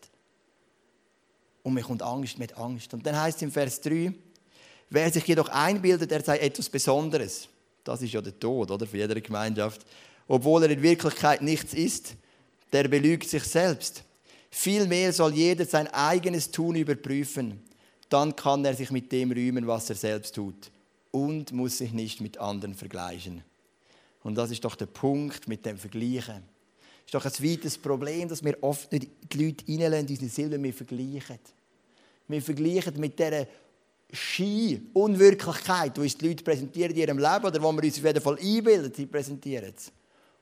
Und 1.62 1.74
mir 1.74 1.82
kommt 1.82 2.02
Angst 2.02 2.38
mit 2.38 2.56
Angst. 2.56 2.94
Und 2.94 3.04
dann 3.04 3.20
heißt 3.20 3.36
es 3.36 3.42
im 3.42 3.52
Vers 3.52 3.82
3, 3.82 4.14
wer 4.88 5.12
sich 5.12 5.26
jedoch 5.26 5.50
einbildet, 5.50 6.10
er 6.10 6.24
sei 6.24 6.38
etwas 6.38 6.70
Besonderes, 6.70 7.48
das 7.84 8.00
ist 8.00 8.14
ja 8.14 8.22
der 8.22 8.38
Tod 8.40 8.70
oder, 8.70 8.86
für 8.86 8.96
jede 8.96 9.20
Gemeinschaft, 9.20 9.84
obwohl 10.26 10.62
er 10.62 10.70
in 10.70 10.82
Wirklichkeit 10.82 11.42
nichts 11.42 11.74
ist, 11.74 12.14
der 12.72 12.88
belügt 12.88 13.28
sich 13.28 13.44
selbst. 13.44 14.04
Vielmehr 14.50 15.12
soll 15.12 15.34
jeder 15.34 15.66
sein 15.66 15.86
eigenes 15.88 16.50
Tun 16.50 16.76
überprüfen. 16.76 17.62
Dann 18.08 18.34
kann 18.34 18.64
er 18.64 18.74
sich 18.74 18.90
mit 18.90 19.12
dem 19.12 19.32
rühmen, 19.32 19.66
was 19.66 19.90
er 19.90 19.96
selbst 19.96 20.34
tut 20.34 20.70
und 21.10 21.52
muss 21.52 21.78
sich 21.78 21.92
nicht 21.92 22.20
mit 22.20 22.38
anderen 22.38 22.74
vergleichen. 22.74 23.42
Und 24.22 24.36
das 24.36 24.50
ist 24.50 24.64
doch 24.64 24.76
der 24.76 24.86
Punkt 24.86 25.48
mit 25.48 25.64
dem 25.66 25.78
Vergleichen 25.78 26.42
ist 27.10 27.14
doch 27.14 27.24
ein 27.24 27.44
weites 27.44 27.76
Problem, 27.76 28.28
dass 28.28 28.44
wir 28.44 28.56
oft 28.60 28.92
nicht 28.92 29.08
die 29.32 29.44
Leute 29.44 29.64
reinlassen, 29.66 30.06
unsere 30.08 30.30
Seele, 30.30 30.62
wir 30.62 30.72
vergleichen. 30.72 31.38
Wir 32.28 32.40
vergleichen 32.40 33.00
mit 33.00 33.18
dieser 33.18 33.48
Ski-Unwirklichkeit, 34.12 35.96
die 35.96 36.00
uns 36.02 36.16
die 36.16 36.28
Leute 36.28 36.44
präsentieren 36.44 36.92
in 36.92 36.98
ihrem 36.98 37.18
Leben 37.18 37.44
oder 37.44 37.60
wo 37.60 37.72
wir 37.72 37.82
uns 37.82 37.98
auf 37.98 38.04
jeden 38.04 38.20
Fall 38.20 38.38
einbilden, 38.38 38.92
sie 38.94 39.06
präsentieren 39.06 39.72
es. 39.76 39.90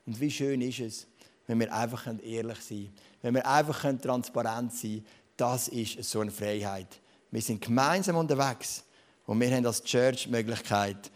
Und 0.05 0.19
wie 0.19 0.29
schön 0.29 0.61
ist 0.61 0.79
es, 0.79 1.07
wenn 1.47 1.59
wir 1.59 1.73
einfach 1.73 2.05
ehrlich 2.05 2.59
sein 2.59 2.77
können, 2.77 2.93
wenn 3.23 3.33
wir 3.33 3.47
einfach 3.47 3.81
transparent 3.99 4.71
sein 4.71 4.91
können. 4.91 5.05
Das 5.37 5.69
ist 5.69 6.03
so 6.03 6.19
eine 6.19 6.29
Freiheit. 6.29 6.99
Wir 7.31 7.41
sind 7.41 7.61
gemeinsam 7.61 8.17
unterwegs 8.17 8.83
und 9.29 9.39
wir 9.39 9.55
haben 9.55 9.63
als 9.63 9.83
Church 9.83 10.23
die 10.23 10.31
Möglichkeit, 10.31 11.11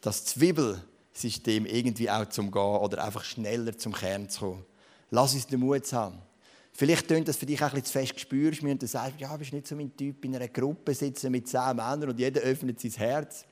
das 0.00 0.24
Zwiebel 0.24 0.82
System 1.12 1.66
irgendwie 1.66 2.08
auch 2.08 2.24
zum 2.30 2.50
Gehen 2.50 2.62
oder 2.62 3.04
einfach 3.04 3.22
schneller 3.22 3.76
zum 3.76 3.92
Kern 3.92 4.26
zu 4.30 4.40
kommen. 4.40 4.64
Lass 5.10 5.34
uns 5.34 5.46
den 5.46 5.60
Mut 5.60 5.92
haben. 5.92 6.16
Vielleicht 6.72 7.08
tönt 7.08 7.28
das 7.28 7.36
für 7.36 7.44
dich 7.44 7.60
auch 7.62 7.66
ein 7.66 7.82
bisschen 7.82 7.84
zu 7.84 7.92
fest 7.92 8.20
spürst 8.20 8.62
und 8.62 8.82
du 8.82 8.86
sagst, 8.86 9.20
ja, 9.20 9.36
bist 9.36 9.52
nicht 9.52 9.66
so 9.66 9.76
mein 9.76 9.94
Typ, 9.94 10.24
in 10.24 10.34
einer 10.34 10.48
Gruppe 10.48 10.94
sitzen 10.94 11.30
mit 11.30 11.46
zehn 11.46 11.76
Männern 11.76 12.08
und 12.08 12.18
jeder 12.18 12.40
öffnet 12.40 12.80
sein 12.80 12.92
Herz. 12.92 13.44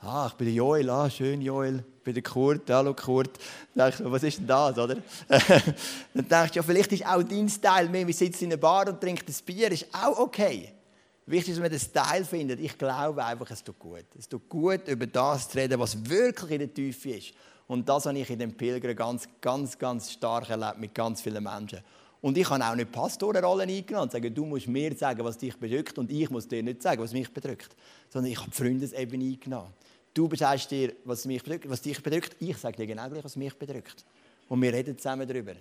Ah, 0.00 0.28
ich 0.30 0.34
bin 0.34 0.46
der 0.46 0.54
Joel, 0.54 0.88
ah, 0.88 1.10
schön 1.10 1.42
Joel. 1.42 1.84
Ich 1.98 2.04
bin 2.04 2.14
der 2.14 2.22
Kurt, 2.22 2.70
hallo 2.70 2.94
Kurt. 2.94 3.38
Dann 3.74 3.90
denkst 3.90 4.02
du, 4.02 4.10
was 4.10 4.22
ist 4.22 4.38
denn 4.38 4.46
das, 4.46 4.78
oder? 4.78 4.96
dann 5.28 6.26
denkst 6.26 6.52
du, 6.52 6.56
ja, 6.56 6.62
vielleicht 6.62 6.92
ist 6.92 7.04
auch 7.04 7.22
dein 7.22 7.50
Style 7.50 7.90
mehr, 7.90 8.06
wir 8.06 8.14
sitzen 8.14 8.44
in 8.44 8.52
einer 8.52 8.56
Bar 8.56 8.88
und 8.88 8.98
trinken 8.98 9.26
ein 9.28 9.44
Bier, 9.44 9.70
ist 9.72 9.88
auch 9.92 10.18
okay. 10.18 10.72
Wichtig 11.28 11.50
ist, 11.50 11.56
dass 11.58 11.62
man 11.62 11.70
den 11.70 11.78
Style 11.78 12.24
findet. 12.24 12.60
Ich 12.60 12.78
glaube 12.78 13.22
einfach, 13.22 13.50
es 13.50 13.62
tut 13.62 13.78
gut. 13.78 14.06
Es 14.18 14.26
tut 14.26 14.48
gut, 14.48 14.88
über 14.88 15.06
das 15.06 15.50
zu 15.50 15.58
reden, 15.58 15.78
was 15.78 16.08
wirklich 16.08 16.52
in 16.52 16.58
der 16.60 16.72
Tiefe 16.72 17.10
ist. 17.10 17.34
Und 17.66 17.86
das 17.86 18.06
habe 18.06 18.18
ich 18.18 18.30
in 18.30 18.38
den 18.38 18.56
Pilgern 18.56 18.96
ganz, 18.96 19.28
ganz, 19.38 19.78
ganz 19.78 20.10
stark 20.10 20.48
erlebt 20.48 20.78
mit 20.78 20.94
ganz 20.94 21.20
vielen 21.20 21.44
Menschen. 21.44 21.80
Und 22.22 22.38
ich 22.38 22.48
habe 22.48 22.64
auch 22.64 22.74
nicht 22.74 22.90
Pastorenrollen 22.90 23.68
eingenommen 23.68 24.04
und 24.04 24.12
sagen, 24.12 24.34
du 24.34 24.46
musst 24.46 24.68
mir 24.68 24.96
sagen, 24.96 25.22
was 25.22 25.36
dich 25.36 25.54
bedrückt 25.54 25.98
und 25.98 26.10
ich 26.10 26.30
muss 26.30 26.48
dir 26.48 26.62
nicht 26.62 26.82
sagen, 26.82 27.02
was 27.02 27.12
mich 27.12 27.30
bedrückt. 27.30 27.76
Sondern 28.08 28.32
ich 28.32 28.38
habe 28.38 28.50
die 28.50 28.56
Freundesebene 28.56 29.24
eingenommen. 29.24 29.74
Du 30.14 30.34
sagst 30.34 30.70
dir, 30.70 30.94
was, 31.04 31.26
mich 31.26 31.42
bedrückt, 31.42 31.68
was 31.68 31.82
dich 31.82 32.02
bedrückt, 32.02 32.36
ich 32.40 32.56
sage 32.56 32.78
dir 32.78 32.86
genau 32.86 33.08
gleich, 33.10 33.22
was 33.22 33.36
mich 33.36 33.54
bedrückt. 33.54 34.04
Und 34.48 34.62
wir 34.62 34.72
reden 34.72 34.96
zusammen 34.96 35.28
darüber. 35.28 35.52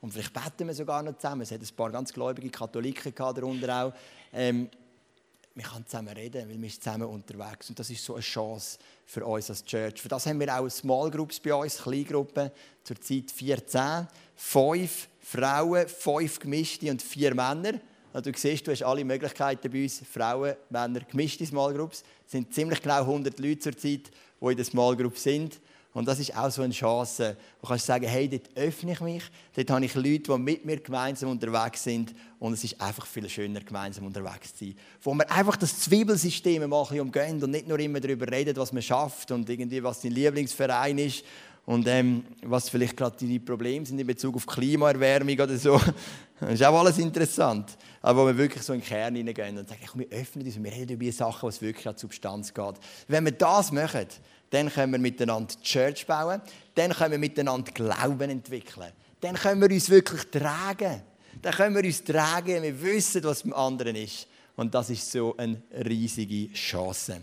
Und 0.00 0.12
vielleicht 0.12 0.32
beten 0.32 0.66
wir 0.66 0.74
sogar 0.74 1.04
noch 1.04 1.16
zusammen. 1.16 1.42
Es 1.42 1.52
hat 1.52 1.60
ein 1.60 1.76
paar 1.76 1.90
ganz 1.90 2.12
gläubige 2.12 2.50
Katholiken 2.50 3.14
darunter 3.14 3.84
auch. 3.84 3.92
Ähm, 4.32 4.68
wir 5.58 5.64
können 5.64 5.86
zusammen 5.86 6.14
reden, 6.16 6.48
weil 6.48 6.62
wir 6.62 6.70
sind 6.70 6.82
zusammen 6.82 7.08
unterwegs. 7.08 7.68
Und 7.68 7.78
das 7.78 7.90
ist 7.90 8.04
so 8.04 8.14
eine 8.14 8.22
Chance 8.22 8.78
für 9.04 9.26
uns 9.26 9.50
als 9.50 9.64
Church. 9.64 10.00
Für 10.00 10.08
das 10.08 10.24
haben 10.26 10.38
wir 10.38 10.56
auch 10.56 10.68
Small 10.68 11.10
Groups 11.10 11.40
bei 11.40 11.52
uns, 11.52 11.78
Kleingruppen, 11.78 12.50
zurzeit 12.84 13.30
14, 13.30 14.06
fünf 14.36 15.08
Frauen, 15.20 15.88
fünf 15.88 16.38
gemischte 16.38 16.90
und 16.90 17.02
vier 17.02 17.34
Männer. 17.34 17.80
Also 18.12 18.30
du 18.30 18.38
siehst, 18.38 18.66
du 18.66 18.70
hast 18.70 18.84
alle 18.84 19.04
Möglichkeiten 19.04 19.70
bei 19.70 19.82
uns, 19.82 20.00
Frauen, 20.10 20.54
Männer, 20.70 21.00
gemischte 21.00 21.44
Small 21.44 21.74
Groups. 21.74 22.04
Es 22.24 22.32
sind 22.32 22.54
ziemlich 22.54 22.80
genau 22.80 23.00
100 23.00 23.38
Leute 23.40 23.58
zurzeit, 23.58 24.10
die 24.40 24.46
in 24.46 24.56
der 24.56 24.64
Small 24.64 24.96
Group 24.96 25.18
sind. 25.18 25.60
Und 25.94 26.06
das 26.06 26.20
ist 26.20 26.36
auch 26.36 26.50
so 26.50 26.62
eine 26.62 26.72
Chance, 26.72 27.36
wo 27.60 27.66
du 27.66 27.68
kannst 27.68 27.86
sagen, 27.86 28.06
hey, 28.06 28.28
dort 28.28 28.56
öffne 28.56 28.92
ich 28.92 29.00
mich, 29.00 29.22
dort 29.56 29.70
habe 29.70 29.84
ich 29.84 29.94
Leute, 29.94 30.18
die 30.18 30.38
mit 30.38 30.64
mir 30.64 30.76
gemeinsam 30.78 31.30
unterwegs 31.30 31.82
sind 31.82 32.14
und 32.38 32.52
es 32.52 32.62
ist 32.62 32.80
einfach 32.80 33.06
viel 33.06 33.28
schöner, 33.28 33.60
gemeinsam 33.60 34.04
unterwegs 34.04 34.54
zu 34.54 34.66
sein. 34.66 34.74
Wo 35.02 35.14
wir 35.14 35.30
einfach 35.30 35.56
das 35.56 35.80
Zwiebelsystem 35.80 36.68
mal 36.68 36.86
ein 36.90 37.00
umgehen 37.00 37.42
und 37.42 37.50
nicht 37.50 37.66
nur 37.66 37.78
immer 37.80 38.00
darüber 38.00 38.30
reden, 38.30 38.56
was 38.56 38.72
man 38.72 38.82
schafft 38.82 39.30
und 39.30 39.48
irgendwie, 39.48 39.82
was 39.82 40.00
dein 40.00 40.12
Lieblingsverein 40.12 40.98
ist 40.98 41.24
und 41.68 41.86
ähm, 41.86 42.24
was 42.42 42.70
vielleicht 42.70 42.96
gerade 42.96 43.16
deine 43.18 43.40
Probleme 43.40 43.84
sind 43.84 43.98
in 43.98 44.06
Bezug 44.06 44.36
auf 44.36 44.46
Klimaerwärmung 44.46 45.38
oder 45.38 45.56
so. 45.56 45.80
Das 46.40 46.52
ist 46.52 46.64
auch 46.64 46.78
alles 46.78 46.98
interessant. 46.98 47.76
Aber 48.00 48.22
wo 48.22 48.26
wir 48.28 48.38
wirklich 48.38 48.62
so 48.62 48.72
in 48.72 48.78
den 48.78 48.86
Kern 48.86 49.16
hineingehen 49.16 49.58
und 49.58 49.68
sagen, 49.68 49.80
komm, 49.90 50.02
wir 50.02 50.16
öffnen 50.16 50.46
uns 50.46 50.56
und 50.56 50.62
wir 50.62 50.70
reden 50.70 50.92
über 50.92 51.10
Sachen, 51.10 51.48
was 51.48 51.60
wirklich 51.60 51.88
an 51.88 51.98
Substanz 51.98 52.54
geht. 52.54 52.74
Wenn 53.08 53.24
wir 53.24 53.32
das 53.32 53.72
machen, 53.72 54.06
dann 54.50 54.70
können 54.70 54.92
wir 54.92 54.98
miteinander 54.98 55.54
Church 55.62 56.06
bauen, 56.06 56.40
dann 56.74 56.92
können 56.92 57.12
wir 57.12 57.18
miteinander 57.18 57.72
Glauben 57.72 58.30
entwickeln. 58.30 58.92
Dann 59.20 59.34
können 59.34 59.60
wir 59.60 59.70
uns 59.70 59.90
wirklich 59.90 60.30
tragen. 60.30 61.02
Dann 61.42 61.52
können 61.52 61.76
wir 61.76 61.84
uns 61.84 62.02
tragen, 62.02 62.62
wir 62.62 62.82
wissen, 62.82 63.22
was 63.24 63.42
beim 63.42 63.52
anderen 63.52 63.96
ist. 63.96 64.26
Und 64.56 64.74
das 64.74 64.90
ist 64.90 65.10
so 65.10 65.36
eine 65.36 65.62
riesige 65.84 66.52
Chance. 66.52 67.20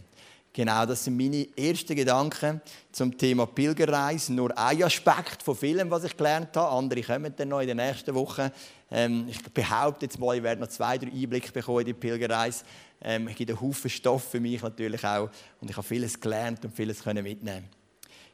Genau, 0.55 0.85
das 0.85 1.03
sind 1.03 1.17
meine 1.17 1.49
ersten 1.57 1.97
Gedanken 1.97 2.61
zum 2.89 3.17
Thema 3.17 3.45
Pilgerreise. 3.45 4.31
Nur 4.31 4.57
ein 4.57 4.83
Aspekt 4.83 5.43
von 5.43 5.53
vielen, 5.53 5.91
was 5.91 6.05
ich 6.05 6.15
gelernt 6.15 6.55
habe. 6.55 6.73
Andere 6.73 7.01
kommen 7.01 7.33
dann 7.35 7.49
noch 7.49 7.59
in 7.59 7.67
den 7.67 7.75
nächsten 7.75 8.15
Wochen. 8.15 8.49
Ähm, 8.89 9.25
ich 9.27 9.43
behaupte 9.51 10.05
jetzt 10.05 10.17
mal, 10.17 10.37
ich 10.37 10.43
werde 10.43 10.61
noch 10.61 10.69
zwei, 10.69 10.97
drei 10.97 11.11
Einblicke 11.11 11.51
bekommen 11.51 11.81
in 11.81 11.87
die 11.87 11.93
Pilgerreise. 11.93 12.63
Ähm, 13.01 13.27
ich 13.27 13.35
gibt 13.35 13.51
einen 13.51 13.61
Haufen 13.61 13.89
Stoff 13.89 14.23
für 14.23 14.39
mich 14.39 14.61
natürlich 14.61 15.03
auch. 15.03 15.29
Und 15.61 15.69
ich 15.69 15.77
habe 15.77 15.87
vieles 15.87 16.19
gelernt 16.19 16.63
und 16.65 16.75
vieles 16.75 17.05
mitnehmen 17.05 17.69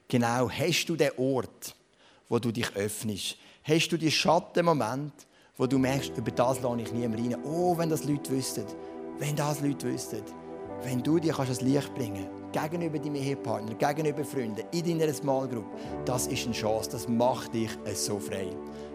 Genau, 0.07 0.49
hast 0.49 0.85
du 0.85 0.95
den 0.95 1.11
Ort, 1.17 1.75
wo 2.27 2.37
du 2.37 2.51
dich 2.51 2.75
öffnest? 2.75 3.37
Hast 3.63 3.89
du 3.89 3.97
die 3.97 4.11
Schattenmoment, 4.11 5.13
wo 5.55 5.67
du 5.67 5.77
merkst, 5.77 6.17
über 6.17 6.31
das 6.31 6.59
lasse 6.61 6.81
ich 6.81 6.91
niemand 6.91 7.19
rein. 7.19 7.37
Oh, 7.45 7.77
wenn 7.77 7.89
das 7.89 8.03
Leute 8.03 8.31
wüssten. 8.31 8.65
Wenn 9.19 9.35
das 9.35 9.61
Leute 9.61 9.87
wüssten. 9.87 10.23
Wenn 10.83 11.03
du 11.03 11.19
dir 11.19 11.33
das 11.33 11.61
Licht 11.61 11.93
bringen 11.93 12.27
kannst, 12.27 12.40
gegenüber 12.51 12.99
deinem 12.99 13.15
Ehepartner, 13.15 13.73
gegenüber 13.75 14.23
Freunden, 14.23 14.63
in 14.71 14.99
deiner 14.99 15.13
Small 15.13 15.47
Group, 15.47 15.65
das 16.05 16.27
ist 16.27 16.45
eine 16.45 16.53
Chance, 16.53 16.89
das 16.91 17.07
macht 17.07 17.53
dich 17.53 17.69
so 17.93 18.19
frei. 18.19 18.49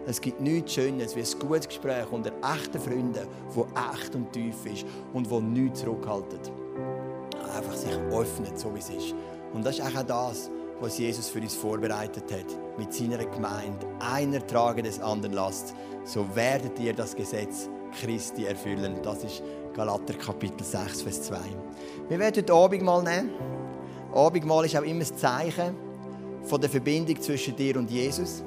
Es 0.05 0.21
gibt 0.21 0.39
nichts 0.39 0.73
Schönes 0.73 1.15
wie 1.15 1.21
ein 1.21 1.39
gutes 1.47 1.67
Gespräch 1.67 2.09
unter 2.11 2.31
echten 2.55 2.79
Freunden, 2.79 3.27
wo 3.53 3.67
echt 3.91 4.15
und 4.15 4.31
tief 4.31 4.65
ist 4.65 4.85
und 5.13 5.29
wo 5.29 5.39
nichts 5.39 5.81
zurückhaltet. 5.81 6.51
Einfach 7.55 7.75
sich 7.75 7.95
öffnet, 8.11 8.57
so 8.57 8.73
wie 8.73 8.79
es 8.79 8.89
ist. 8.89 9.15
Und 9.53 9.65
das 9.65 9.79
ist 9.79 9.85
auch 9.85 10.03
das, 10.03 10.49
was 10.79 10.97
Jesus 10.97 11.27
für 11.27 11.39
uns 11.39 11.55
vorbereitet 11.55 12.31
hat. 12.31 12.77
Mit 12.77 12.93
seiner 12.93 13.17
Gemeinde. 13.25 13.87
Einer 13.99 14.45
trage 14.45 14.83
des 14.83 14.99
anderen 14.99 15.33
Last. 15.33 15.73
So 16.05 16.25
werdet 16.35 16.79
ihr 16.79 16.93
das 16.93 17.15
Gesetz 17.15 17.69
Christi 17.99 18.45
erfüllen. 18.45 18.97
Das 19.01 19.23
ist 19.23 19.41
Galater 19.77 20.15
Kapitel 20.15 20.63
6, 20.63 21.03
Vers 21.03 21.21
2. 21.21 21.37
Wir 22.09 22.17
werden 22.17 22.35
heute 22.37 22.51
Abendmahl 22.51 23.03
nehmen. 23.03 23.29
Abendmahl 24.11 24.65
ist 24.65 24.75
auch 24.75 24.81
immer 24.81 25.01
das 25.01 25.15
Zeichen 25.15 25.75
von 26.41 26.59
der 26.59 26.67
Verbindung 26.67 27.21
zwischen 27.21 27.55
dir 27.55 27.77
und 27.77 27.91
Jesus. 27.91 28.43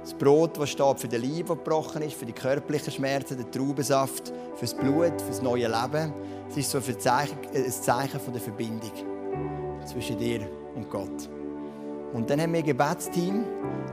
Das 0.00 0.14
Brot, 0.14 0.56
das 0.56 0.70
steht 0.70 1.00
für 1.00 1.08
den 1.08 1.22
Leib, 1.22 1.48
der 1.48 1.56
gebrochen 1.56 2.02
ist, 2.02 2.14
für 2.14 2.24
die 2.24 2.32
körperlichen 2.32 2.92
Schmerzen, 2.92 3.36
der 3.36 3.50
Traubensaft, 3.50 4.28
für 4.54 4.60
das 4.60 4.74
Blut, 4.74 5.20
für 5.20 5.28
das 5.28 5.42
neue 5.42 5.66
Leben. 5.66 6.12
Es 6.48 6.56
ist 6.56 6.70
so 6.70 6.78
ein 6.78 7.00
Zeichen, 7.00 7.36
ein 7.52 7.72
Zeichen 7.72 8.20
von 8.20 8.32
der 8.32 8.42
Verbindung 8.42 8.92
zwischen 9.84 10.16
dir 10.18 10.48
und 10.76 10.88
Gott. 10.88 11.28
Und 12.12 12.30
dann 12.30 12.40
haben 12.40 12.52
wir 12.52 12.60
ein 12.60 12.64
Gebetsteam. 12.64 13.44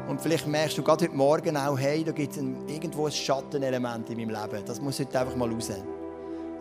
Und 0.08 0.22
vielleicht 0.22 0.46
merkst 0.46 0.78
du 0.78 0.84
gerade 0.84 1.06
heute 1.06 1.16
Morgen 1.16 1.58
auch, 1.58 1.80
hey, 1.80 2.04
da 2.04 2.12
gibt 2.12 2.34
es 2.34 2.38
irgendwo 2.38 3.08
ein 3.08 3.12
Schattenelement 3.12 4.12
in 4.12 4.18
meinem 4.18 4.30
Leben. 4.30 4.64
Das 4.64 4.80
muss 4.80 5.00
heute 5.00 5.22
einfach 5.22 5.36
mal 5.36 5.50
raus. 5.52 5.72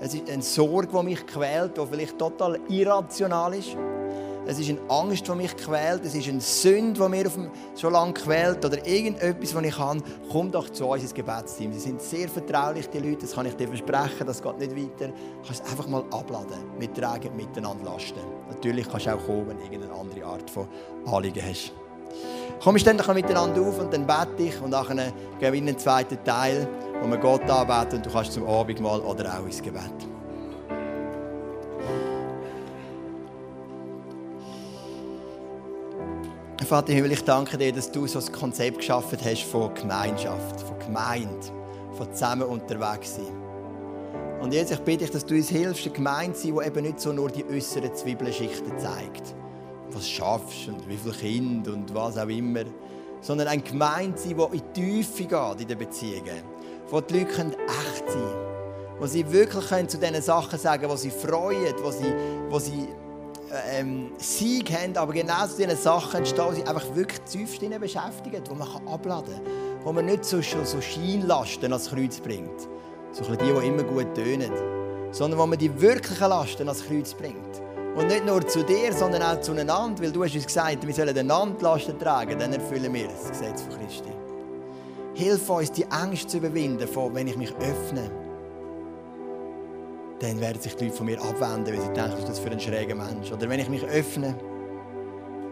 Es 0.01 0.15
ist 0.15 0.31
eine 0.31 0.43
Sorge, 0.43 0.89
die 0.89 1.05
mich 1.05 1.27
quält, 1.27 1.77
die 1.77 1.87
vielleicht 1.87 2.19
total 2.19 2.59
irrational 2.69 3.55
ist 3.55 3.77
es 4.47 4.59
ist 4.59 4.71
eine 4.71 4.81
Angst, 4.89 5.29
die 5.29 5.33
mich 5.33 5.57
quält, 5.57 6.05
es 6.05 6.15
ist 6.15 6.29
eine 6.29 6.41
Sünde, 6.41 7.01
die 7.01 7.09
mir 7.09 7.31
schon 7.77 7.93
lange 7.93 8.15
quält 8.15 8.65
oder 8.65 8.85
irgendetwas, 8.87 9.55
was 9.55 9.65
ich 9.65 9.79
habe, 9.79 10.03
komm 10.33 10.51
doch 10.51 10.69
zu 10.71 10.87
uns 10.87 11.03
ins 11.03 11.15
Gebetsteam. 11.15 11.73
Sie 11.73 11.79
sind 11.79 12.01
sehr 12.01 12.29
vertraulich, 12.29 12.89
die 12.89 12.99
Leute, 12.99 13.19
das 13.23 13.35
kann 13.35 13.47
ich 13.47 13.55
dir 13.55 13.69
versprechen, 13.69 14.27
das 14.27 14.43
geht 14.43 14.59
nicht 14.59 14.75
weiter. 14.75 15.13
Du 15.13 15.47
kannst 15.47 15.65
es 15.65 15.71
einfach 15.71 15.87
mal 15.87 16.03
abladen, 16.11 16.59
mittragen, 16.79 17.37
miteinander 17.37 17.85
lasten. 17.85 18.21
Natürlich 18.49 18.91
kannst 18.91 19.07
du 19.07 19.15
auch 19.15 19.25
kommen, 19.25 19.49
wenn 19.49 19.59
du 19.59 19.63
irgendeine 19.65 19.95
andere 19.95 20.25
Art 20.25 20.51
von 20.51 20.67
Anliegen 21.07 21.43
hast. 21.49 21.73
Komm, 22.63 22.75
wir 22.75 22.81
stehen 22.81 22.99
doch 22.99 23.15
miteinander 23.15 23.61
auf 23.61 23.79
und 23.79 23.93
dann 23.93 24.07
bete 24.07 24.43
ich 24.43 24.61
und 24.61 24.73
dann 24.73 24.89
gehen 24.89 25.13
wir 25.41 25.55
in 25.55 25.67
den 25.67 25.79
zweiten 25.79 26.23
Teil, 26.25 26.67
wo 27.01 27.09
wir 27.09 27.19
Gott 27.19 27.49
anbeten 27.49 27.99
und 27.99 28.07
du 28.07 28.11
kannst 28.11 28.33
zum 28.33 28.47
Abendmahl 28.47 29.01
oder 29.01 29.39
auch 29.39 29.45
ins 29.45 29.63
Gebet. 29.63 29.83
Vater 36.71 36.93
Himmel, 36.93 37.11
ich 37.11 37.25
danke 37.25 37.59
dir, 37.59 37.73
dass 37.73 37.91
du 37.91 38.07
so 38.07 38.21
ein 38.21 38.31
Konzept 38.31 38.79
geschaffen 38.79 39.19
hast 39.25 39.43
von 39.43 39.75
Gemeinschaft, 39.75 40.61
von 40.61 40.79
Gemeinde, 40.79 41.47
von 41.97 42.13
zusammen 42.13 42.45
unterwegs 42.45 43.17
sein. 43.17 43.27
Und 44.41 44.55
jetzt 44.55 44.71
ich 44.71 44.79
bitte 44.79 44.99
dich, 44.99 45.11
dass 45.11 45.27
du 45.27 45.35
uns 45.35 45.49
hilfst, 45.49 45.85
eine 45.87 45.95
Gemeinde 45.97 46.39
zu 46.39 46.47
sein, 46.47 46.57
die 46.57 46.67
eben 46.69 46.83
nicht 46.83 47.01
so 47.01 47.13
nur 47.13 47.29
die 47.29 47.45
äußeren 47.45 47.93
Zwiebelschichten 47.93 48.79
zeigt. 48.79 49.35
Was 49.91 50.05
du 50.05 50.11
schaffst 50.11 50.69
und 50.69 50.89
wie 50.89 50.97
viele 50.97 51.15
Kinder 51.15 51.73
und 51.73 51.93
was 51.93 52.17
auch 52.17 52.29
immer. 52.29 52.63
Sondern 53.21 53.49
eine 53.49 53.63
Gemeinde 53.63 54.17
sein, 54.17 54.37
die 54.37 54.57
in 54.57 54.63
die 54.77 54.81
Tiefe 54.81 55.25
geht 55.25 55.61
in 55.63 55.67
den 55.67 55.77
Beziehungen. 55.77 56.60
Wo 56.90 57.00
die 57.00 57.20
Leute 57.20 57.31
echt 57.31 57.37
sein 57.37 57.57
können. 58.07 58.98
Wo 58.98 59.07
sie 59.07 59.31
wirklich 59.33 59.88
zu 59.88 59.98
diesen 59.98 60.22
Sachen 60.22 60.59
sagen 60.59 60.83
können, 60.83 60.94
die 60.94 61.00
sie 61.00 61.11
freuen, 61.11 61.74
wo 61.83 61.90
sie, 61.90 62.12
wo 62.48 62.59
sie 62.59 62.88
ähm, 63.72 64.12
Sieg 64.18 64.70
haben, 64.72 64.96
aber 64.96 65.12
genau 65.12 65.46
zu 65.46 65.57
diesen 65.57 65.76
Sachen 65.76 66.18
entstehen, 66.18 66.55
sie 66.55 66.64
einfach 66.64 66.94
wirklich 66.94 67.20
tiefst 67.22 67.81
beschäftigen, 67.81 68.42
wo 68.48 68.55
man 68.55 68.68
abladen 68.87 69.35
kann. 69.35 69.85
Wo 69.85 69.92
man 69.92 70.05
nicht 70.05 70.24
so, 70.24 70.42
schon 70.42 70.66
so 70.66 70.81
Scheinlasten 70.81 71.72
ans 71.72 71.90
Kreuz 71.90 72.20
bringt. 72.20 72.68
So 73.12 73.24
die, 73.35 73.44
die 73.44 73.66
immer 73.66 73.83
gut 73.83 74.14
tönen. 74.14 74.53
Sondern 75.12 75.40
wo 75.40 75.46
man 75.46 75.59
die 75.59 75.81
wirklichen 75.81 76.29
Lasten 76.29 76.68
ans 76.68 76.85
Kreuz 76.85 77.14
bringt. 77.14 77.62
Und 77.96 78.07
nicht 78.07 78.24
nur 78.24 78.46
zu 78.46 78.62
dir, 78.62 78.92
sondern 78.92 79.22
auch 79.22 79.40
zueinander, 79.40 80.03
weil 80.03 80.12
du 80.12 80.24
hast 80.24 80.35
uns 80.35 80.46
gesagt, 80.46 80.87
wir 80.87 80.94
sollen 80.94 81.16
einander 81.16 81.62
Lasten 81.62 81.98
tragen, 81.98 82.38
dann 82.38 82.53
erfüllen 82.53 82.92
wir 82.92 83.09
das 83.09 83.31
Gesetz 83.31 83.62
von 83.62 83.72
Christi. 83.79 84.12
Hilf 85.14 85.51
uns, 85.51 85.73
die 85.73 85.90
Angst 85.90 86.31
zu 86.31 86.38
überwinden, 86.38 86.87
von, 86.87 87.14
wenn 87.14 87.27
ich 87.27 87.37
mich 87.37 87.55
öffne 87.57 88.11
dann 90.20 90.38
werden 90.38 90.61
sich 90.61 90.77
die 90.77 90.85
Leute 90.85 90.96
von 90.96 91.07
mir 91.07 91.20
abwenden, 91.20 91.75
weil 91.75 91.81
sie 91.81 91.92
denken, 91.92 92.12
was 92.12 92.18
ist 92.20 92.29
das 92.29 92.38
für 92.38 92.51
ein 92.51 92.61
schräger 92.61 92.94
Mensch. 92.94 93.33
Oder 93.33 93.49
wenn 93.49 93.59
ich 93.59 93.68
mich 93.68 93.85
öffne, 93.85 94.35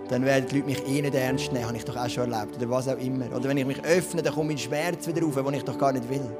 dann 0.08 0.24
werden 0.24 0.46
die 0.46 0.56
Leute 0.56 0.68
mich 0.68 0.86
eh 0.86 1.02
nicht 1.02 1.14
ernst 1.14 1.52
nehmen, 1.52 1.66
habe 1.66 1.76
ich 1.76 1.84
doch 1.84 1.96
auch 1.96 2.08
schon 2.08 2.30
erlebt. 2.30 2.56
Oder 2.56 2.70
was 2.70 2.88
auch 2.88 2.98
immer. 2.98 3.26
Oder 3.34 3.48
wenn 3.48 3.56
ich 3.56 3.66
mich 3.66 3.82
öffne, 3.82 4.22
dann 4.22 4.34
kommt 4.34 4.48
mein 4.48 4.58
Schmerz 4.58 5.06
wieder 5.06 5.22
rauf, 5.22 5.34
den 5.34 5.54
ich 5.54 5.64
doch 5.64 5.78
gar 5.78 5.92
nicht 5.92 6.08
will. 6.08 6.36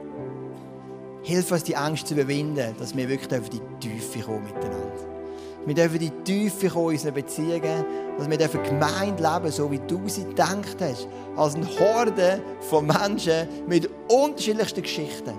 Hilf 1.23 1.51
uns, 1.51 1.65
die 1.65 1.77
Angst 1.77 2.07
zu 2.07 2.15
überwinden, 2.15 2.75
dass 2.79 2.95
wir 2.95 3.09
wirklich 3.09 3.33
in 3.33 3.61
die 3.81 3.89
Tiefe 3.89 4.21
kommen 4.21 4.45
miteinander. 4.45 5.18
Wir 5.67 5.75
dürfen 5.75 5.99
die 5.99 6.11
Tiefe 6.25 6.67
in 6.67 6.73
unseren 6.73 7.15
Beziehungen, 7.15 7.85
dass 8.17 8.31
wir 8.31 8.39
dürfen 8.39 8.63
Gemeinde 8.63 9.23
leben, 9.23 9.51
so 9.51 9.71
wie 9.71 9.81
du 9.87 10.09
sie 10.09 10.25
gedacht 10.25 10.77
hast. 10.81 11.09
Als 11.37 11.55
eine 11.55 11.67
Horde 11.79 12.41
von 12.61 12.87
Menschen 12.87 13.49
mit 13.67 13.89
unterschiedlichsten 14.09 14.83
Geschichten, 14.83 15.35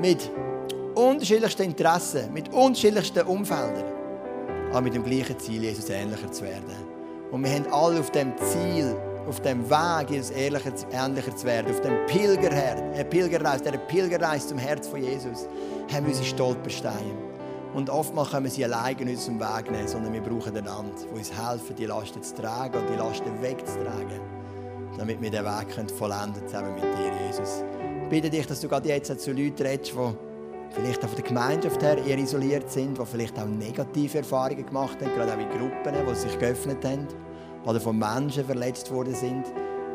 mit 0.00 0.30
unterschiedlichsten 0.94 1.62
Interessen, 1.62 2.32
mit 2.32 2.52
unterschiedlichsten 2.52 3.26
Umfeldern, 3.26 3.84
aber 4.70 4.82
mit 4.82 4.94
dem 4.94 5.04
gleichen 5.04 5.38
Ziel, 5.38 5.62
Jesus 5.62 5.88
ähnlicher 5.88 6.30
zu 6.32 6.42
werden. 6.44 6.98
Und 7.30 7.44
wir 7.44 7.50
haben 7.52 7.66
alle 7.70 8.00
auf 8.00 8.10
dem 8.10 8.32
Ziel, 8.38 8.96
auf 9.28 9.40
dem 9.40 9.68
Weg, 9.68 10.10
Jesus 10.10 10.30
ähnlicher, 10.30 10.72
ähnlicher 10.90 11.36
zu 11.36 11.46
werden, 11.46 11.70
auf 11.70 11.80
dem 11.82 12.06
Pilgerherz, 12.06 12.80
äh, 12.98 13.04
Pilgerreis, 13.04 13.62
der 13.62 13.72
Pilgerreis 13.72 14.48
zum 14.48 14.58
Herz 14.58 14.88
von 14.88 15.02
Jesus, 15.02 15.46
haben 15.92 16.06
wir 16.06 16.08
unsere 16.08 16.26
Stolpersteine. 16.26 17.37
Und 17.74 17.90
oftmals 17.90 18.30
können 18.30 18.44
wir 18.44 18.50
sie 18.50 18.64
alleine 18.64 19.04
nicht 19.04 19.20
zum 19.20 19.38
Weg 19.38 19.70
nehmen, 19.70 19.86
sondern 19.86 20.12
wir 20.12 20.22
brauchen 20.22 20.56
einander, 20.56 20.92
die 21.02 21.18
uns 21.18 21.30
helfen, 21.30 21.76
die 21.76 21.86
Lasten 21.86 22.22
zu 22.22 22.34
tragen 22.34 22.78
und 22.78 22.88
die 22.90 22.96
Lasten 22.96 23.42
wegzutragen, 23.42 24.20
damit 24.96 25.20
wir 25.20 25.30
den 25.30 25.44
Weg 25.44 25.90
vollenden 25.90 26.46
zusammen 26.46 26.74
mit 26.74 26.84
dir, 26.84 27.12
Jesus. 27.26 27.62
Ich 28.04 28.08
bitte 28.08 28.30
dich, 28.30 28.46
dass 28.46 28.60
du 28.60 28.68
gerade 28.68 28.88
jetzt 28.88 29.20
zu 29.20 29.32
Leuten 29.32 29.62
redest, 29.62 29.92
die 29.94 30.74
vielleicht 30.74 31.04
auch 31.04 31.08
von 31.08 31.16
der 31.16 31.24
Gemeinschaft 31.24 31.82
her 31.82 31.98
eher 32.04 32.18
isoliert 32.18 32.70
sind, 32.70 32.98
die 32.98 33.04
vielleicht 33.06 33.38
auch 33.38 33.46
negative 33.46 34.18
Erfahrungen 34.18 34.64
gemacht 34.64 34.98
haben, 35.02 35.14
gerade 35.14 35.32
auch 35.32 35.38
in 35.38 35.50
Gruppen, 35.50 35.94
die 36.08 36.14
sich 36.14 36.38
geöffnet 36.38 36.82
haben 36.84 37.06
oder 37.66 37.80
von 37.80 37.98
Menschen 37.98 38.44
verletzt 38.44 38.90
worden 38.90 39.14
sind, 39.14 39.44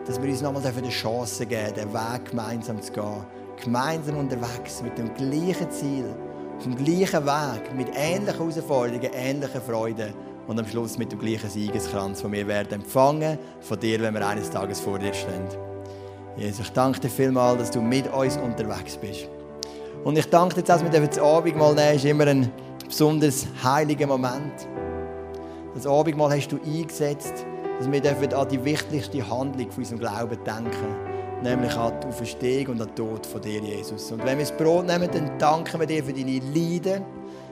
dass 0.05 0.21
wir 0.21 0.29
uns 0.29 0.41
nochmal 0.41 0.63
eine 0.65 0.89
Chance 0.89 1.45
geben, 1.45 1.73
den 1.75 1.93
Weg 1.93 2.25
gemeinsam 2.29 2.81
zu 2.81 2.91
gehen. 2.91 3.25
Gemeinsam 3.63 4.17
unterwegs 4.17 4.81
mit 4.83 4.97
dem 4.97 5.13
gleichen 5.13 5.71
Ziel, 5.71 6.05
dem 6.63 6.75
gleichen 6.75 7.25
Weg, 7.25 7.75
mit 7.75 7.87
ähnlichen 7.95 8.39
Herausforderungen, 8.39 9.09
ähnlichen 9.13 9.61
Freuden 9.61 10.13
und 10.47 10.59
am 10.59 10.67
Schluss 10.67 10.97
mit 10.97 11.11
dem 11.11 11.19
gleichen 11.19 11.49
Siegeskranz, 11.49 12.21
den 12.21 12.31
wir 12.31 12.47
werden 12.47 12.81
empfangen 12.81 13.37
von 13.61 13.79
dir, 13.79 14.01
wenn 14.01 14.13
wir 14.13 14.27
eines 14.27 14.49
Tages 14.49 14.79
vor 14.79 14.99
dir 14.99 15.13
stehen. 15.13 15.47
Jesus, 16.37 16.67
ich 16.67 16.73
danke 16.73 16.99
dir 16.99 17.09
vielmals, 17.09 17.59
dass 17.59 17.71
du 17.71 17.81
mit 17.81 18.11
uns 18.11 18.37
unterwegs 18.37 18.97
bist. 18.97 19.27
Und 20.03 20.17
ich 20.17 20.29
danke 20.29 20.55
dir, 20.55 20.63
dass 20.63 20.83
wir 20.83 20.89
das 20.89 21.19
Abendmahl 21.19 21.75
nehmen. 21.75 21.95
ist 21.95 22.05
immer 22.05 22.27
ein 22.27 22.51
besonders 22.85 23.45
heiliger 23.63 24.07
Moment. 24.07 24.67
Das 25.75 25.87
Abendmahl 25.87 26.35
hast 26.35 26.49
du 26.51 26.59
eingesetzt, 26.63 27.45
dass 27.79 27.91
wir 27.91 28.37
an 28.37 28.47
die 28.49 28.63
wichtigste 28.63 29.29
Handlung 29.29 29.71
von 29.71 29.79
unserem 29.79 29.99
Glauben 29.99 30.37
denken. 30.43 31.12
Nämlich 31.43 31.75
an 31.75 31.93
die 32.01 32.07
Auferstehung 32.07 32.67
und 32.75 32.81
an 32.81 32.87
den 32.87 32.95
Tod 32.95 33.25
von 33.25 33.41
dir, 33.41 33.59
Jesus. 33.59 34.09
Und 34.13 34.19
wenn 34.23 34.37
wir 34.37 34.45
das 34.45 34.55
Brot 34.55 34.87
nehmen, 34.87 35.09
dann 35.11 35.37
danken 35.37 35.77
wir 35.77 35.85
dir 35.85 36.01
für 36.01 36.13
deine 36.13 36.39
Leiden. 36.39 37.03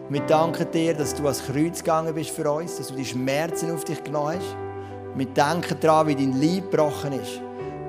Wir 0.07 0.21
danken 0.21 0.65
dir, 0.71 0.93
dass 0.93 1.13
du 1.13 1.23
ans 1.23 1.43
Kreuz 1.45 1.79
gegangen 1.79 2.15
bist 2.15 2.29
für 2.29 2.49
uns, 2.49 2.77
dass 2.77 2.87
du 2.87 2.95
die 2.95 3.03
Schmerzen 3.03 3.69
auf 3.71 3.83
dich 3.83 4.01
genommen 4.01 4.37
hast. 4.37 4.55
Wir 5.15 5.25
denken 5.25 5.77
daran, 5.81 6.07
wie 6.07 6.15
dein 6.15 6.41
Leib 6.41 6.71
gebrochen 6.71 7.11
ist. 7.13 7.41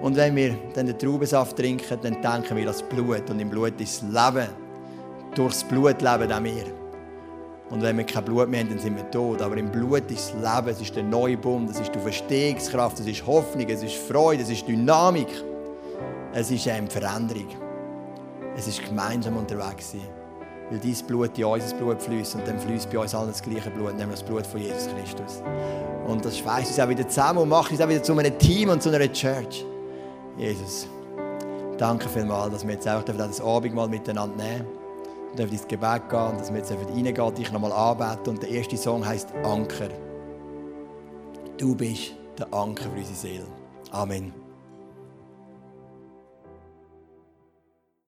Und 0.02 0.16
wenn 0.16 0.34
wir 0.34 0.56
dann 0.74 0.86
den 0.86 0.98
Traubensaft 0.98 1.56
trinken, 1.56 1.96
dann 2.02 2.20
denken 2.20 2.56
wir 2.56 2.62
an 2.62 2.66
das 2.66 2.82
Blut. 2.82 3.30
Und 3.30 3.38
im 3.38 3.48
Blut 3.48 3.80
ist 3.80 4.02
das 4.02 4.34
Leben. 4.34 4.48
Durchs 5.36 5.62
Blut 5.62 6.02
leben 6.02 6.32
auch 6.32 6.42
wir. 6.42 6.64
Und 7.70 7.80
wenn 7.80 7.96
wir 7.96 8.04
kein 8.04 8.24
Blut 8.24 8.48
mehr 8.48 8.60
haben, 8.60 8.70
dann 8.70 8.80
sind 8.80 8.96
wir 8.96 9.08
tot. 9.08 9.40
Aber 9.40 9.56
im 9.56 9.70
Blut 9.70 10.10
ist 10.10 10.34
das 10.34 10.56
Leben, 10.56 10.68
es 10.68 10.80
ist 10.80 10.96
der 10.96 11.04
neue 11.04 11.36
Bund, 11.36 11.70
es 11.70 11.78
ist 11.78 11.94
die 11.94 12.00
Verstehungskraft, 12.00 12.98
es 12.98 13.06
ist 13.06 13.24
Hoffnung, 13.24 13.68
es 13.68 13.84
ist 13.84 13.94
Freude, 13.94 14.42
es 14.42 14.50
ist 14.50 14.66
Dynamik. 14.66 15.28
Es 16.34 16.50
ist 16.50 16.66
eine 16.66 16.88
Veränderung. 16.88 17.48
Es 18.56 18.66
ist 18.66 18.84
gemeinsam 18.84 19.36
unterwegs 19.36 19.92
sein. 19.92 20.08
Weil 20.70 20.78
dein 20.78 21.06
Blut 21.06 21.36
in 21.38 21.44
unser 21.44 21.76
Blut 21.76 22.00
fließt 22.00 22.36
und 22.36 22.48
dann 22.48 22.58
fließt 22.58 22.90
bei 22.90 22.98
uns 22.98 23.14
allen 23.14 23.28
das 23.28 23.42
gleiche 23.42 23.70
Blut, 23.70 23.94
nämlich 23.96 24.20
das 24.20 24.22
Blut 24.22 24.46
von 24.46 24.60
Jesus 24.60 24.88
Christus. 24.88 25.42
Und 26.06 26.24
das 26.24 26.38
schweißt 26.38 26.68
uns 26.68 26.80
auch 26.80 26.88
wieder 26.88 27.06
zusammen 27.06 27.40
und 27.40 27.50
macht 27.50 27.70
uns 27.70 27.80
auch 27.80 27.88
wieder 27.88 28.02
zu 28.02 28.16
einem 28.16 28.38
Team 28.38 28.70
und 28.70 28.82
zu 28.82 28.88
einer 28.90 29.12
Church. 29.12 29.66
Jesus, 30.38 30.88
danke 31.76 32.08
vielmals, 32.08 32.52
dass 32.52 32.66
wir 32.66 32.74
jetzt 32.74 32.88
auch 32.88 33.02
das 33.02 33.40
Abendmahl 33.40 33.88
miteinander 33.88 34.42
nehmen 34.42 34.66
und 35.30 35.38
dürfen 35.38 35.52
ins 35.52 35.68
Gebet 35.68 36.08
gehen 36.08 36.30
und 36.30 36.40
dass 36.40 36.50
wir 36.50 36.58
jetzt 36.58 36.72
reingehen, 36.72 37.34
dich 37.34 37.52
nochmal 37.52 37.72
anbeten. 37.72 38.34
Und 38.34 38.42
der 38.42 38.48
erste 38.50 38.78
Song 38.78 39.06
heißt 39.06 39.28
Anker. 39.44 39.88
Du 41.58 41.74
bist 41.74 42.14
der 42.38 42.52
Anker 42.54 42.84
für 42.84 42.98
unsere 42.98 43.14
Seele. 43.14 43.46
Amen. 43.90 44.41